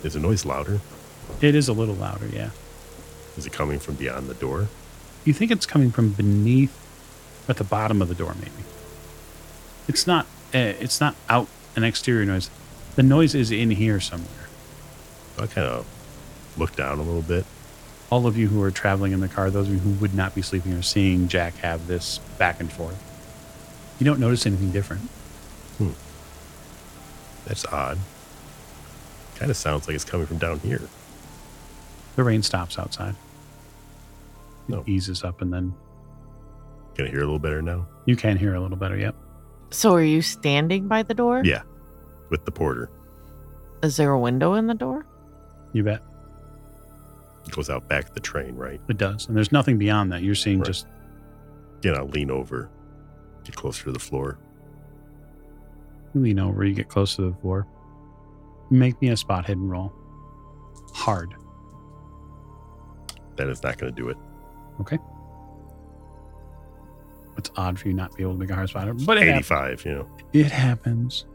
Is 0.03 0.13
the 0.15 0.19
noise 0.19 0.45
louder? 0.45 0.81
It 1.41 1.53
is 1.55 1.67
a 1.67 1.73
little 1.73 1.95
louder, 1.95 2.27
yeah. 2.27 2.49
Is 3.37 3.45
it 3.45 3.53
coming 3.53 3.77
from 3.79 3.95
beyond 3.95 4.27
the 4.27 4.33
door? 4.33 4.67
You 5.25 5.33
think 5.33 5.51
it's 5.51 5.65
coming 5.67 5.91
from 5.91 6.09
beneath, 6.09 6.75
at 7.47 7.57
the 7.57 7.63
bottom 7.63 8.01
of 8.01 8.07
the 8.09 8.15
door, 8.15 8.33
maybe. 8.39 8.63
It's 9.87 10.05
not. 10.07 10.25
Uh, 10.53 10.73
it's 10.79 10.99
not 11.01 11.15
out 11.29 11.47
an 11.75 11.83
exterior 11.83 12.25
noise. 12.25 12.49
The 12.95 13.03
noise 13.03 13.35
is 13.35 13.51
in 13.51 13.71
here 13.71 13.99
somewhere. 13.99 14.47
I 15.37 15.45
kind 15.47 15.67
of 15.67 15.85
look 16.57 16.75
down 16.75 16.99
a 16.99 17.03
little 17.03 17.21
bit. 17.21 17.45
All 18.09 18.25
of 18.25 18.37
you 18.37 18.47
who 18.47 18.61
are 18.63 18.71
traveling 18.71 19.11
in 19.11 19.19
the 19.19 19.27
car, 19.27 19.49
those 19.51 19.67
of 19.67 19.73
you 19.73 19.79
who 19.79 19.91
would 19.99 20.13
not 20.15 20.33
be 20.33 20.41
sleeping, 20.41 20.73
are 20.73 20.81
seeing 20.81 21.27
Jack 21.27 21.55
have 21.57 21.87
this 21.87 22.19
back 22.37 22.59
and 22.59 22.71
forth. 22.71 22.97
You 23.99 24.05
don't 24.05 24.19
notice 24.19 24.45
anything 24.45 24.71
different. 24.71 25.03
Hmm. 25.77 25.91
That's 27.45 27.65
odd. 27.65 27.97
Kind 29.35 29.51
of 29.51 29.57
sounds 29.57 29.87
like 29.87 29.95
it's 29.95 30.05
coming 30.05 30.25
from 30.25 30.37
down 30.37 30.59
here. 30.59 30.81
The 32.15 32.23
rain 32.23 32.41
stops 32.41 32.79
outside. 32.79 33.15
It 34.69 34.73
Oh. 34.75 34.83
eases 34.87 35.23
up, 35.23 35.41
and 35.41 35.53
then 35.53 35.73
Can 36.95 37.05
I 37.05 37.09
hear 37.09 37.19
a 37.19 37.25
little 37.25 37.37
better 37.39 37.61
now? 37.61 37.85
you 38.05 38.15
can 38.15 38.37
hear 38.37 38.55
a 38.55 38.59
little 38.59 38.77
better. 38.77 38.97
Yep. 38.97 39.15
So 39.69 39.93
are 39.93 40.03
you 40.03 40.21
standing 40.21 40.87
by 40.87 41.03
the 41.03 41.13
door? 41.13 41.41
Yeah. 41.43 41.61
With 42.29 42.45
the 42.45 42.51
porter. 42.51 42.89
Is 43.83 43.97
there 43.97 44.11
a 44.11 44.19
window 44.19 44.53
in 44.53 44.67
the 44.67 44.73
door? 44.73 45.05
You 45.73 45.83
bet. 45.83 46.01
It 47.45 47.51
goes 47.53 47.69
out 47.69 47.87
back 47.87 48.09
of 48.09 48.13
the 48.13 48.19
train, 48.19 48.55
right? 48.55 48.81
It 48.89 48.97
does. 48.97 49.27
And 49.27 49.35
there's 49.37 49.51
nothing 49.51 49.77
beyond 49.77 50.11
that. 50.11 50.21
You're 50.23 50.35
seeing 50.35 50.59
Right. 50.59 50.67
just 50.67 50.87
Again, 51.79 51.95
I'll 51.95 52.07
lean 52.07 52.31
over, 52.31 52.69
get 53.43 53.55
closer 53.55 53.83
to 53.85 53.91
the 53.91 53.99
floor. 53.99 54.39
you 56.15 56.21
lean 56.21 56.39
over, 56.39 56.65
you 56.65 56.73
get 56.73 56.89
close 56.89 57.15
to 57.17 57.29
the 57.29 57.37
floor. 57.37 57.67
Make 58.71 58.99
me 59.01 59.09
a 59.09 59.17
spot 59.17 59.45
hidden 59.45 59.69
roll. 59.69 59.93
Hard. 60.93 61.35
That 63.35 63.47
is 63.49 63.61
not 63.61 63.77
going 63.77 63.93
to 63.93 64.01
do 64.01 64.09
it. 64.09 64.17
It's 67.37 67.51
odd 67.55 67.77
for 67.79 67.87
you 67.87 67.93
not 67.93 68.11
to 68.11 68.17
be 68.17 68.23
able 68.23 68.33
to 68.33 68.39
make 68.39 68.49
a 68.49 68.55
hard 68.55 68.69
spot, 68.69 68.87
but 69.05 69.17
it, 69.17 69.27
hap- 69.27 69.35
85, 69.37 69.85
you 69.85 69.93
know. 69.93 70.09
it 70.33 70.47
happens. 70.51 71.25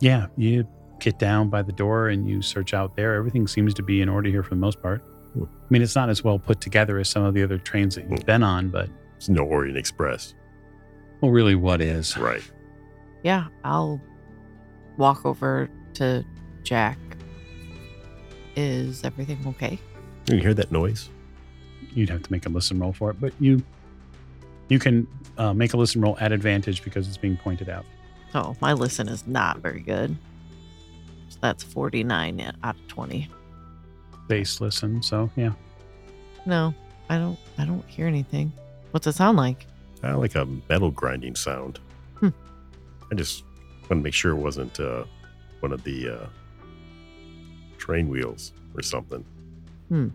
Yeah, 0.00 0.26
you 0.36 0.66
get 0.98 1.18
down 1.18 1.48
by 1.48 1.62
the 1.62 1.72
door 1.72 2.08
and 2.08 2.28
you 2.28 2.42
search 2.42 2.74
out 2.74 2.96
there. 2.96 3.14
Everything 3.14 3.46
seems 3.46 3.72
to 3.74 3.82
be 3.82 4.00
in 4.02 4.08
order 4.08 4.28
here 4.28 4.42
for 4.42 4.50
the 4.50 4.56
most 4.60 4.82
part. 4.82 5.00
Hmm. 5.34 5.44
I 5.44 5.46
mean, 5.70 5.82
it's 5.82 5.94
not 5.94 6.08
as 6.10 6.24
well 6.24 6.38
put 6.38 6.60
together 6.60 6.98
as 6.98 7.08
some 7.08 7.22
of 7.22 7.34
the 7.34 7.42
other 7.42 7.58
trains 7.58 7.94
that 7.94 8.08
you've 8.10 8.20
Hmm. 8.20 8.26
been 8.26 8.42
on, 8.42 8.68
but 8.70 8.88
It's 9.16 9.28
no 9.28 9.42
Orient 9.44 9.78
Express. 9.78 10.34
well, 11.20 11.30
really, 11.30 11.54
what 11.54 11.80
is? 11.80 12.16
Right. 12.16 12.42
Yeah, 13.22 13.46
I'll 13.64 14.00
walk 14.96 15.24
over 15.26 15.68
to 15.94 16.24
Jack. 16.64 16.98
Is 18.56 19.04
everything 19.04 19.38
okay? 19.46 19.78
You 20.28 20.38
hear 20.38 20.54
that 20.54 20.72
noise? 20.72 21.08
You'd 21.94 22.10
have 22.10 22.22
to 22.22 22.32
make 22.32 22.46
a 22.46 22.48
listen 22.48 22.78
roll 22.78 22.92
for 22.92 23.10
it, 23.10 23.20
but 23.20 23.32
you 23.40 23.62
you 24.70 24.78
can 24.78 25.06
uh, 25.36 25.52
make 25.52 25.74
a 25.74 25.76
listen 25.76 26.00
roll 26.00 26.16
at 26.20 26.32
advantage 26.32 26.82
because 26.82 27.06
it's 27.06 27.18
being 27.18 27.36
pointed 27.36 27.68
out. 27.68 27.84
Oh, 28.34 28.56
my 28.60 28.72
listen 28.72 29.08
is 29.08 29.26
not 29.26 29.58
very 29.58 29.80
good. 29.80 30.16
So 31.28 31.38
that's 31.42 31.62
49 31.62 32.52
out 32.62 32.76
of 32.76 32.88
20. 32.88 33.28
Base 34.28 34.60
listen, 34.60 35.02
so 35.02 35.28
yeah. 35.36 35.52
No, 36.46 36.72
I 37.10 37.18
don't 37.18 37.38
I 37.58 37.64
don't 37.64 37.84
hear 37.86 38.06
anything. 38.06 38.52
What's 38.92 39.06
it 39.06 39.14
sound 39.14 39.36
like? 39.36 39.66
Kind 40.00 40.18
like 40.18 40.36
a 40.36 40.46
metal 40.68 40.90
grinding 40.92 41.34
sound. 41.34 41.80
Hmm. 42.14 42.28
I 43.10 43.16
just 43.16 43.42
want 43.82 43.90
to 43.90 43.96
make 43.96 44.14
sure 44.14 44.30
it 44.30 44.36
wasn't 44.36 44.78
uh, 44.78 45.04
one 45.58 45.72
of 45.72 45.82
the 45.82 46.08
uh, 46.08 46.26
train 47.76 48.08
wheels 48.08 48.52
or 48.76 48.82
something. 48.82 49.24
Hmm. 49.88 50.08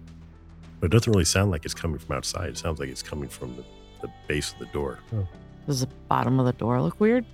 But 0.79 0.87
it 0.87 0.91
doesn't 0.91 1.11
really 1.11 1.25
sound 1.25 1.51
like 1.51 1.65
it's 1.65 1.73
coming 1.73 1.99
from 1.99 2.15
outside. 2.15 2.49
It 2.49 2.57
sounds 2.57 2.79
like 2.79 2.89
it's 2.89 3.03
coming 3.03 3.27
from 3.27 3.55
the, 3.57 3.63
the 4.05 4.11
base 4.27 4.53
of 4.53 4.59
the 4.59 4.65
door. 4.67 4.99
Oh. 5.13 5.27
Does 5.65 5.81
the 5.81 5.87
bottom 6.07 6.39
of 6.39 6.45
the 6.45 6.53
door 6.53 6.81
look 6.81 6.99
weird? 6.99 7.25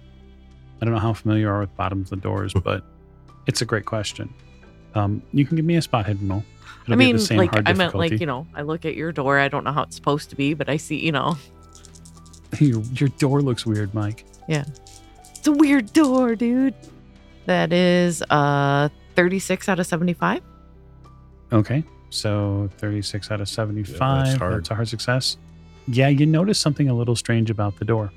I 0.82 0.86
don't 0.86 0.94
know 0.94 1.00
how 1.00 1.14
familiar 1.14 1.42
you 1.44 1.50
are 1.50 1.60
with 1.60 1.76
bottoms 1.76 2.12
of 2.12 2.22
the 2.22 2.24
doors, 2.24 2.54
but 2.64 2.84
it's 3.48 3.62
a 3.62 3.66
great 3.66 3.86
question. 3.86 4.34
Um, 4.96 5.22
you 5.32 5.46
can 5.46 5.56
give 5.56 5.66
me 5.66 5.76
a 5.76 5.82
spot 5.82 6.06
hidden 6.06 6.28
roll. 6.28 6.44
It'll 6.84 6.94
I 6.94 6.98
be 6.98 7.06
mean, 7.06 7.16
the 7.18 7.22
same 7.22 7.38
like 7.38 7.52
hard 7.52 7.68
I 7.68 7.74
meant 7.74 7.96
like, 7.96 8.20
you 8.20 8.26
know, 8.26 8.48
I 8.56 8.64
look 8.64 8.86
at 8.86 8.96
your 8.96 9.12
door, 9.12 9.40
I 9.40 9.48
don't 9.48 9.64
know 9.64 9.72
how 9.72 9.84
it's 9.84 9.96
supposed 9.96 10.30
to 10.32 10.36
be, 10.36 10.54
but 10.54 10.68
I 10.70 10.78
see, 10.78 10.98
you 10.98 11.12
know, 11.12 11.38
your, 12.60 12.82
your 12.82 13.10
door 13.10 13.42
looks 13.42 13.66
weird, 13.66 13.94
Mike. 13.94 14.26
Yeah, 14.48 14.66
it's 15.36 15.48
a 15.48 15.52
weird 15.52 15.94
door, 15.94 16.36
dude. 16.36 16.74
That 17.46 17.72
is 17.72 18.22
uh 18.30 18.90
36 19.16 19.70
out 19.70 19.80
of 19.80 19.86
75. 19.86 20.42
Okay, 21.54 21.84
so 22.10 22.70
36 22.78 23.30
out 23.32 23.42
of 23.42 23.50
75. 23.50 24.38
hard. 24.38 24.58
That's 24.58 24.72
a 24.72 24.76
hard 24.76 24.88
success. 24.88 25.38
Yeah, 25.88 26.08
you 26.10 26.26
notice 26.26 26.60
something 26.60 26.90
a 26.90 26.94
little 26.94 27.16
strange 27.16 27.50
about 27.50 27.78
the 27.80 27.86
door. 27.86 28.12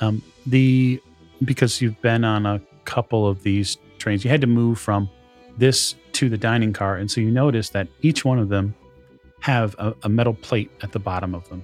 Um, 0.00 0.22
the 0.46 1.00
because 1.44 1.80
you've 1.80 2.00
been 2.02 2.24
on 2.24 2.46
a 2.46 2.60
couple 2.84 3.26
of 3.26 3.42
these 3.42 3.76
trains, 3.98 4.24
you 4.24 4.30
had 4.30 4.40
to 4.40 4.46
move 4.46 4.78
from 4.78 5.08
this 5.58 5.94
to 6.12 6.28
the 6.28 6.36
dining 6.38 6.72
car, 6.72 6.96
and 6.96 7.10
so 7.10 7.20
you 7.20 7.30
notice 7.30 7.70
that 7.70 7.88
each 8.02 8.24
one 8.24 8.38
of 8.38 8.48
them 8.48 8.74
have 9.40 9.74
a, 9.78 9.94
a 10.02 10.08
metal 10.08 10.34
plate 10.34 10.70
at 10.82 10.92
the 10.92 10.98
bottom 10.98 11.34
of 11.34 11.48
them, 11.48 11.62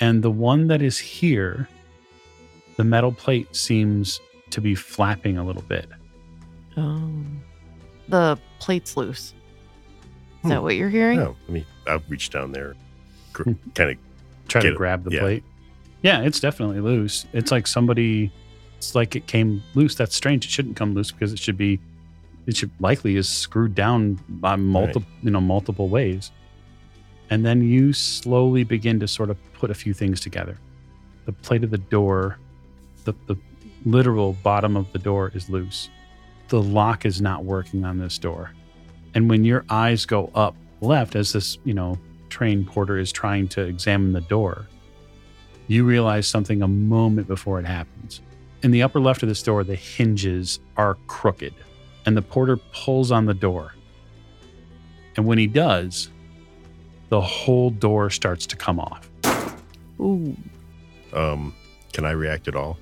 and 0.00 0.22
the 0.22 0.30
one 0.30 0.66
that 0.68 0.82
is 0.82 0.98
here, 0.98 1.68
the 2.76 2.84
metal 2.84 3.12
plate 3.12 3.54
seems 3.54 4.20
to 4.50 4.60
be 4.60 4.74
flapping 4.74 5.36
a 5.38 5.44
little 5.44 5.62
bit. 5.62 5.86
Oh. 6.76 7.10
The 8.08 8.38
plate's 8.60 8.96
loose. 8.96 9.34
Is 10.42 10.50
that 10.50 10.56
Hmm. 10.58 10.62
what 10.64 10.76
you're 10.76 10.90
hearing? 10.90 11.18
No, 11.18 11.34
I 11.48 11.52
mean, 11.52 11.66
I'll 11.86 12.02
reach 12.08 12.28
down 12.30 12.52
there, 12.52 12.74
Hmm. 13.34 13.52
kind 13.74 13.90
of. 13.90 13.96
Try 14.54 14.62
Get 14.62 14.68
to 14.70 14.74
it. 14.74 14.78
grab 14.78 15.04
the 15.04 15.10
Yeah. 15.10 15.20
plate. 15.20 15.44
Yeah, 16.02 16.20
it's 16.22 16.38
definitely 16.40 16.80
loose. 16.80 17.26
It's 17.32 17.50
like 17.50 17.66
somebody, 17.66 18.30
it's 18.76 18.94
like 18.94 19.16
it 19.16 19.26
came 19.26 19.62
loose. 19.74 19.94
That's 19.94 20.14
strange. 20.14 20.44
It 20.44 20.50
shouldn't 20.50 20.76
come 20.76 20.94
loose 20.94 21.10
because 21.10 21.32
it 21.32 21.38
should 21.38 21.56
be, 21.56 21.80
it 22.46 22.56
should 22.56 22.70
likely 22.78 23.16
is 23.16 23.28
screwed 23.28 23.74
down 23.74 24.18
by 24.28 24.56
multiple, 24.56 25.08
you 25.22 25.30
know, 25.30 25.40
multiple 25.40 25.88
ways. 25.88 26.30
And 27.30 27.44
then 27.44 27.62
you 27.66 27.92
slowly 27.94 28.64
begin 28.64 29.00
to 29.00 29.08
sort 29.08 29.30
of 29.30 29.38
put 29.54 29.70
a 29.70 29.74
few 29.74 29.94
things 29.94 30.20
together. 30.20 30.58
The 31.24 31.32
plate 31.32 31.64
of 31.64 31.70
the 31.70 31.78
door, 31.78 32.38
the, 33.04 33.14
the 33.26 33.36
literal 33.86 34.34
bottom 34.42 34.76
of 34.76 34.92
the 34.92 34.98
door 34.98 35.32
is 35.34 35.48
loose. 35.48 35.88
The 36.48 36.60
lock 36.62 37.06
is 37.06 37.22
not 37.22 37.44
working 37.44 37.84
on 37.84 37.98
this 37.98 38.18
door. 38.18 38.50
And 39.14 39.30
when 39.30 39.44
your 39.44 39.64
eyes 39.70 40.04
go 40.04 40.30
up 40.34 40.54
left 40.82 41.16
as 41.16 41.32
this, 41.32 41.56
you 41.64 41.72
know, 41.72 41.98
train 42.34 42.64
porter 42.64 42.98
is 42.98 43.12
trying 43.12 43.46
to 43.46 43.62
examine 43.62 44.12
the 44.12 44.20
door, 44.20 44.66
you 45.68 45.84
realize 45.84 46.26
something 46.26 46.62
a 46.62 46.68
moment 46.68 47.28
before 47.28 47.60
it 47.60 47.64
happens. 47.64 48.20
In 48.64 48.72
the 48.72 48.82
upper 48.82 48.98
left 48.98 49.22
of 49.22 49.28
this 49.28 49.40
door, 49.40 49.62
the 49.62 49.76
hinges 49.76 50.58
are 50.76 50.96
crooked, 51.06 51.54
and 52.06 52.16
the 52.16 52.22
porter 52.22 52.56
pulls 52.56 53.12
on 53.12 53.26
the 53.26 53.34
door. 53.34 53.72
And 55.16 55.26
when 55.26 55.38
he 55.38 55.46
does, 55.46 56.10
the 57.08 57.20
whole 57.20 57.70
door 57.70 58.10
starts 58.10 58.46
to 58.46 58.56
come 58.56 58.80
off. 58.80 59.08
Ooh. 60.00 60.36
Um, 61.12 61.54
can 61.92 62.04
I 62.04 62.10
react 62.10 62.48
at 62.48 62.56
all? 62.56 62.76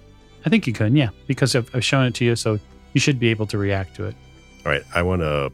I 0.47 0.49
think 0.49 0.67
you 0.67 0.73
can, 0.73 0.97
yeah, 0.97 1.11
because 1.27 1.55
I've, 1.55 1.69
I've 1.75 1.85
shown 1.85 2.07
it 2.07 2.15
to 2.15 2.25
you, 2.25 2.37
so 2.37 2.59
you 2.95 3.01
should 3.01 3.21
be 3.21 3.29
able 3.29 3.47
to 3.49 3.59
react 3.59 3.97
to 3.97 4.07
it. 4.07 4.17
All 4.65 4.73
right, 4.73 4.83
I 4.95 5.03
want 5.03 5.21
to 5.21 5.53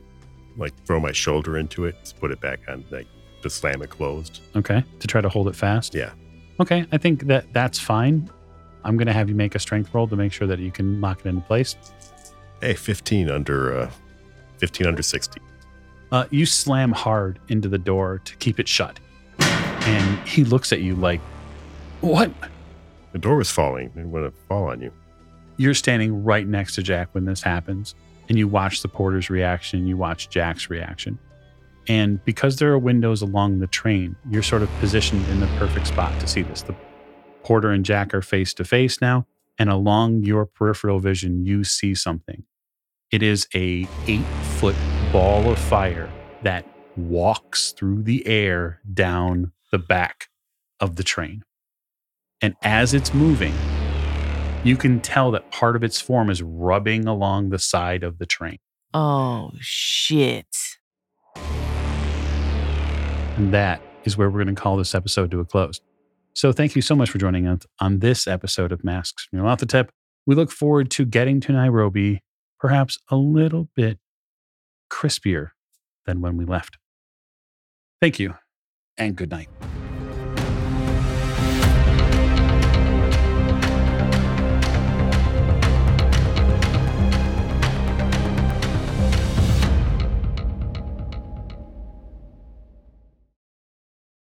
like 0.57 0.72
throw 0.84 1.01
my 1.01 1.12
shoulder 1.12 1.59
into 1.59 1.84
it, 1.84 1.96
just 2.01 2.20
put 2.20 2.30
it 2.30 2.40
back 2.40 2.61
on, 2.68 2.84
like 2.90 3.09
to 3.43 3.51
slam 3.51 3.82
it 3.82 3.91
closed. 3.91 4.41
Okay, 4.57 4.84
to 5.01 5.07
try 5.07 5.20
to 5.20 5.28
hold 5.28 5.49
it 5.49 5.57
fast. 5.57 5.95
Yeah. 5.95 6.12
Okay, 6.61 6.86
I 6.93 6.99
think 6.99 7.26
that 7.26 7.53
that's 7.53 7.78
fine. 7.78 8.28
I'm 8.84 8.97
going 8.97 9.07
to 9.07 9.12
have 9.12 9.28
you 9.28 9.34
make 9.34 9.55
a 9.55 9.59
strength 9.59 9.93
roll 9.93 10.09
to 10.09 10.16
make 10.16 10.32
sure 10.32 10.47
that 10.47 10.59
you 10.59 10.70
can 10.70 11.01
lock 11.01 11.20
it 11.20 11.26
into 11.26 11.43
place. 11.43 11.76
Hey, 12.61 12.74
15 12.74 13.30
under, 13.30 13.78
uh, 13.78 13.91
15 14.59 14.86
under 14.86 15.03
60. 15.03 15.41
Uh, 16.11 16.24
you 16.30 16.47
slam 16.47 16.93
hard 16.93 17.39
into 17.49 17.68
the 17.68 17.78
door 17.78 18.20
to 18.24 18.36
keep 18.36 18.59
it 18.59 18.66
shut. 18.66 18.99
And 19.41 20.28
he 20.28 20.45
looks 20.45 20.72
at 20.72 20.80
you 20.80 20.95
like, 20.95 21.20
What? 22.01 22.30
The 23.12 23.18
door 23.18 23.36
was 23.36 23.51
falling. 23.51 23.93
It 23.97 24.12
to 24.12 24.32
fall 24.49 24.64
on 24.64 24.80
you. 24.80 24.93
You're 25.57 25.74
standing 25.74 26.24
right 26.24 26.47
next 26.47 26.74
to 26.76 26.82
Jack 26.82 27.09
when 27.12 27.24
this 27.24 27.43
happens. 27.43 27.95
And 28.28 28.39
you 28.39 28.47
watch 28.47 28.82
the 28.82 28.89
porter's 28.89 29.30
reaction, 29.30 29.86
you 29.86 29.97
watch 29.97 30.28
Jack's 30.28 30.68
reaction. 30.68 31.18
And 31.89 32.22
because 32.24 32.57
there 32.57 32.72
are 32.72 32.78
windows 32.78 33.22
along 33.22 33.61
the 33.61 33.66
train, 33.66 34.14
you're 34.30 34.43
sort 34.43 34.62
of 34.62 34.70
positioned 34.78 35.26
in 35.28 35.41
the 35.41 35.47
perfect 35.59 35.86
spot 35.86 36.18
to 36.20 36.26
see 36.26 36.43
this. 36.43 36.62
The 36.62 36.74
porter 37.43 37.70
and 37.70 37.84
Jack 37.84 38.12
are 38.12 38.20
face 38.20 38.53
to 38.55 38.64
face 38.64 39.01
now, 39.01 39.26
and 39.59 39.70
along 39.70 40.24
your 40.24 40.45
peripheral 40.45 41.01
vision, 41.01 41.47
you 41.47 41.64
see 41.64 41.95
something. 41.95 42.45
It 43.11 43.22
is 43.22 43.49
a 43.55 43.89
eight 44.07 44.26
foot 44.59 44.76
ball 45.12 45.51
of 45.51 45.59
fire 45.59 46.11
that 46.43 46.66
walks 46.97 47.72
through 47.72 48.03
the 48.03 48.26
air 48.26 48.80
down 48.93 49.53
the 49.72 49.78
back 49.78 50.28
of 50.80 50.97
the 50.97 51.03
train. 51.03 51.43
And 52.43 52.55
as 52.62 52.93
it's 52.93 53.14
moving, 53.14 53.55
you 54.62 54.76
can 54.76 55.01
tell 55.01 55.30
that 55.30 55.51
part 55.51 55.74
of 55.74 55.82
its 55.82 56.01
form 56.01 56.28
is 56.28 56.43
rubbing 56.43 57.07
along 57.07 57.49
the 57.49 57.59
side 57.59 58.03
of 58.03 58.18
the 58.18 58.26
train. 58.26 58.59
Oh 58.93 59.53
shit. 59.59 60.78
And 63.39 63.55
that 63.55 63.80
is 64.03 64.16
where 64.16 64.28
we're 64.28 64.43
going 64.43 64.53
to 64.53 64.61
call 64.61 64.76
this 64.76 64.97
episode 64.97 65.30
to 65.30 65.39
a 65.39 65.45
close. 65.45 65.80
So 66.34 66.51
thank 66.51 66.74
you 66.74 66.82
so 66.82 66.97
much 66.97 67.09
for 67.09 67.18
joining 67.18 67.47
us 67.47 67.61
on 67.78 68.01
this 68.01 68.26
episode 68.26 68.72
of 68.72 68.82
Masks 68.82 69.28
from. 69.32 69.93
We 70.26 70.34
look 70.34 70.51
forward 70.51 70.91
to 70.91 71.05
getting 71.05 71.41
to 71.43 71.53
Nairobi 71.53 72.24
perhaps 72.59 72.99
a 73.11 73.16
little 73.16 73.68
bit 73.76 74.01
crispier 74.91 75.51
than 76.05 76.20
when 76.20 76.36
we 76.36 76.47
left. 76.47 76.78
Thank 78.01 78.18
you 78.18 78.34
and 78.97 79.14
good 79.14 79.30
night. 79.30 79.49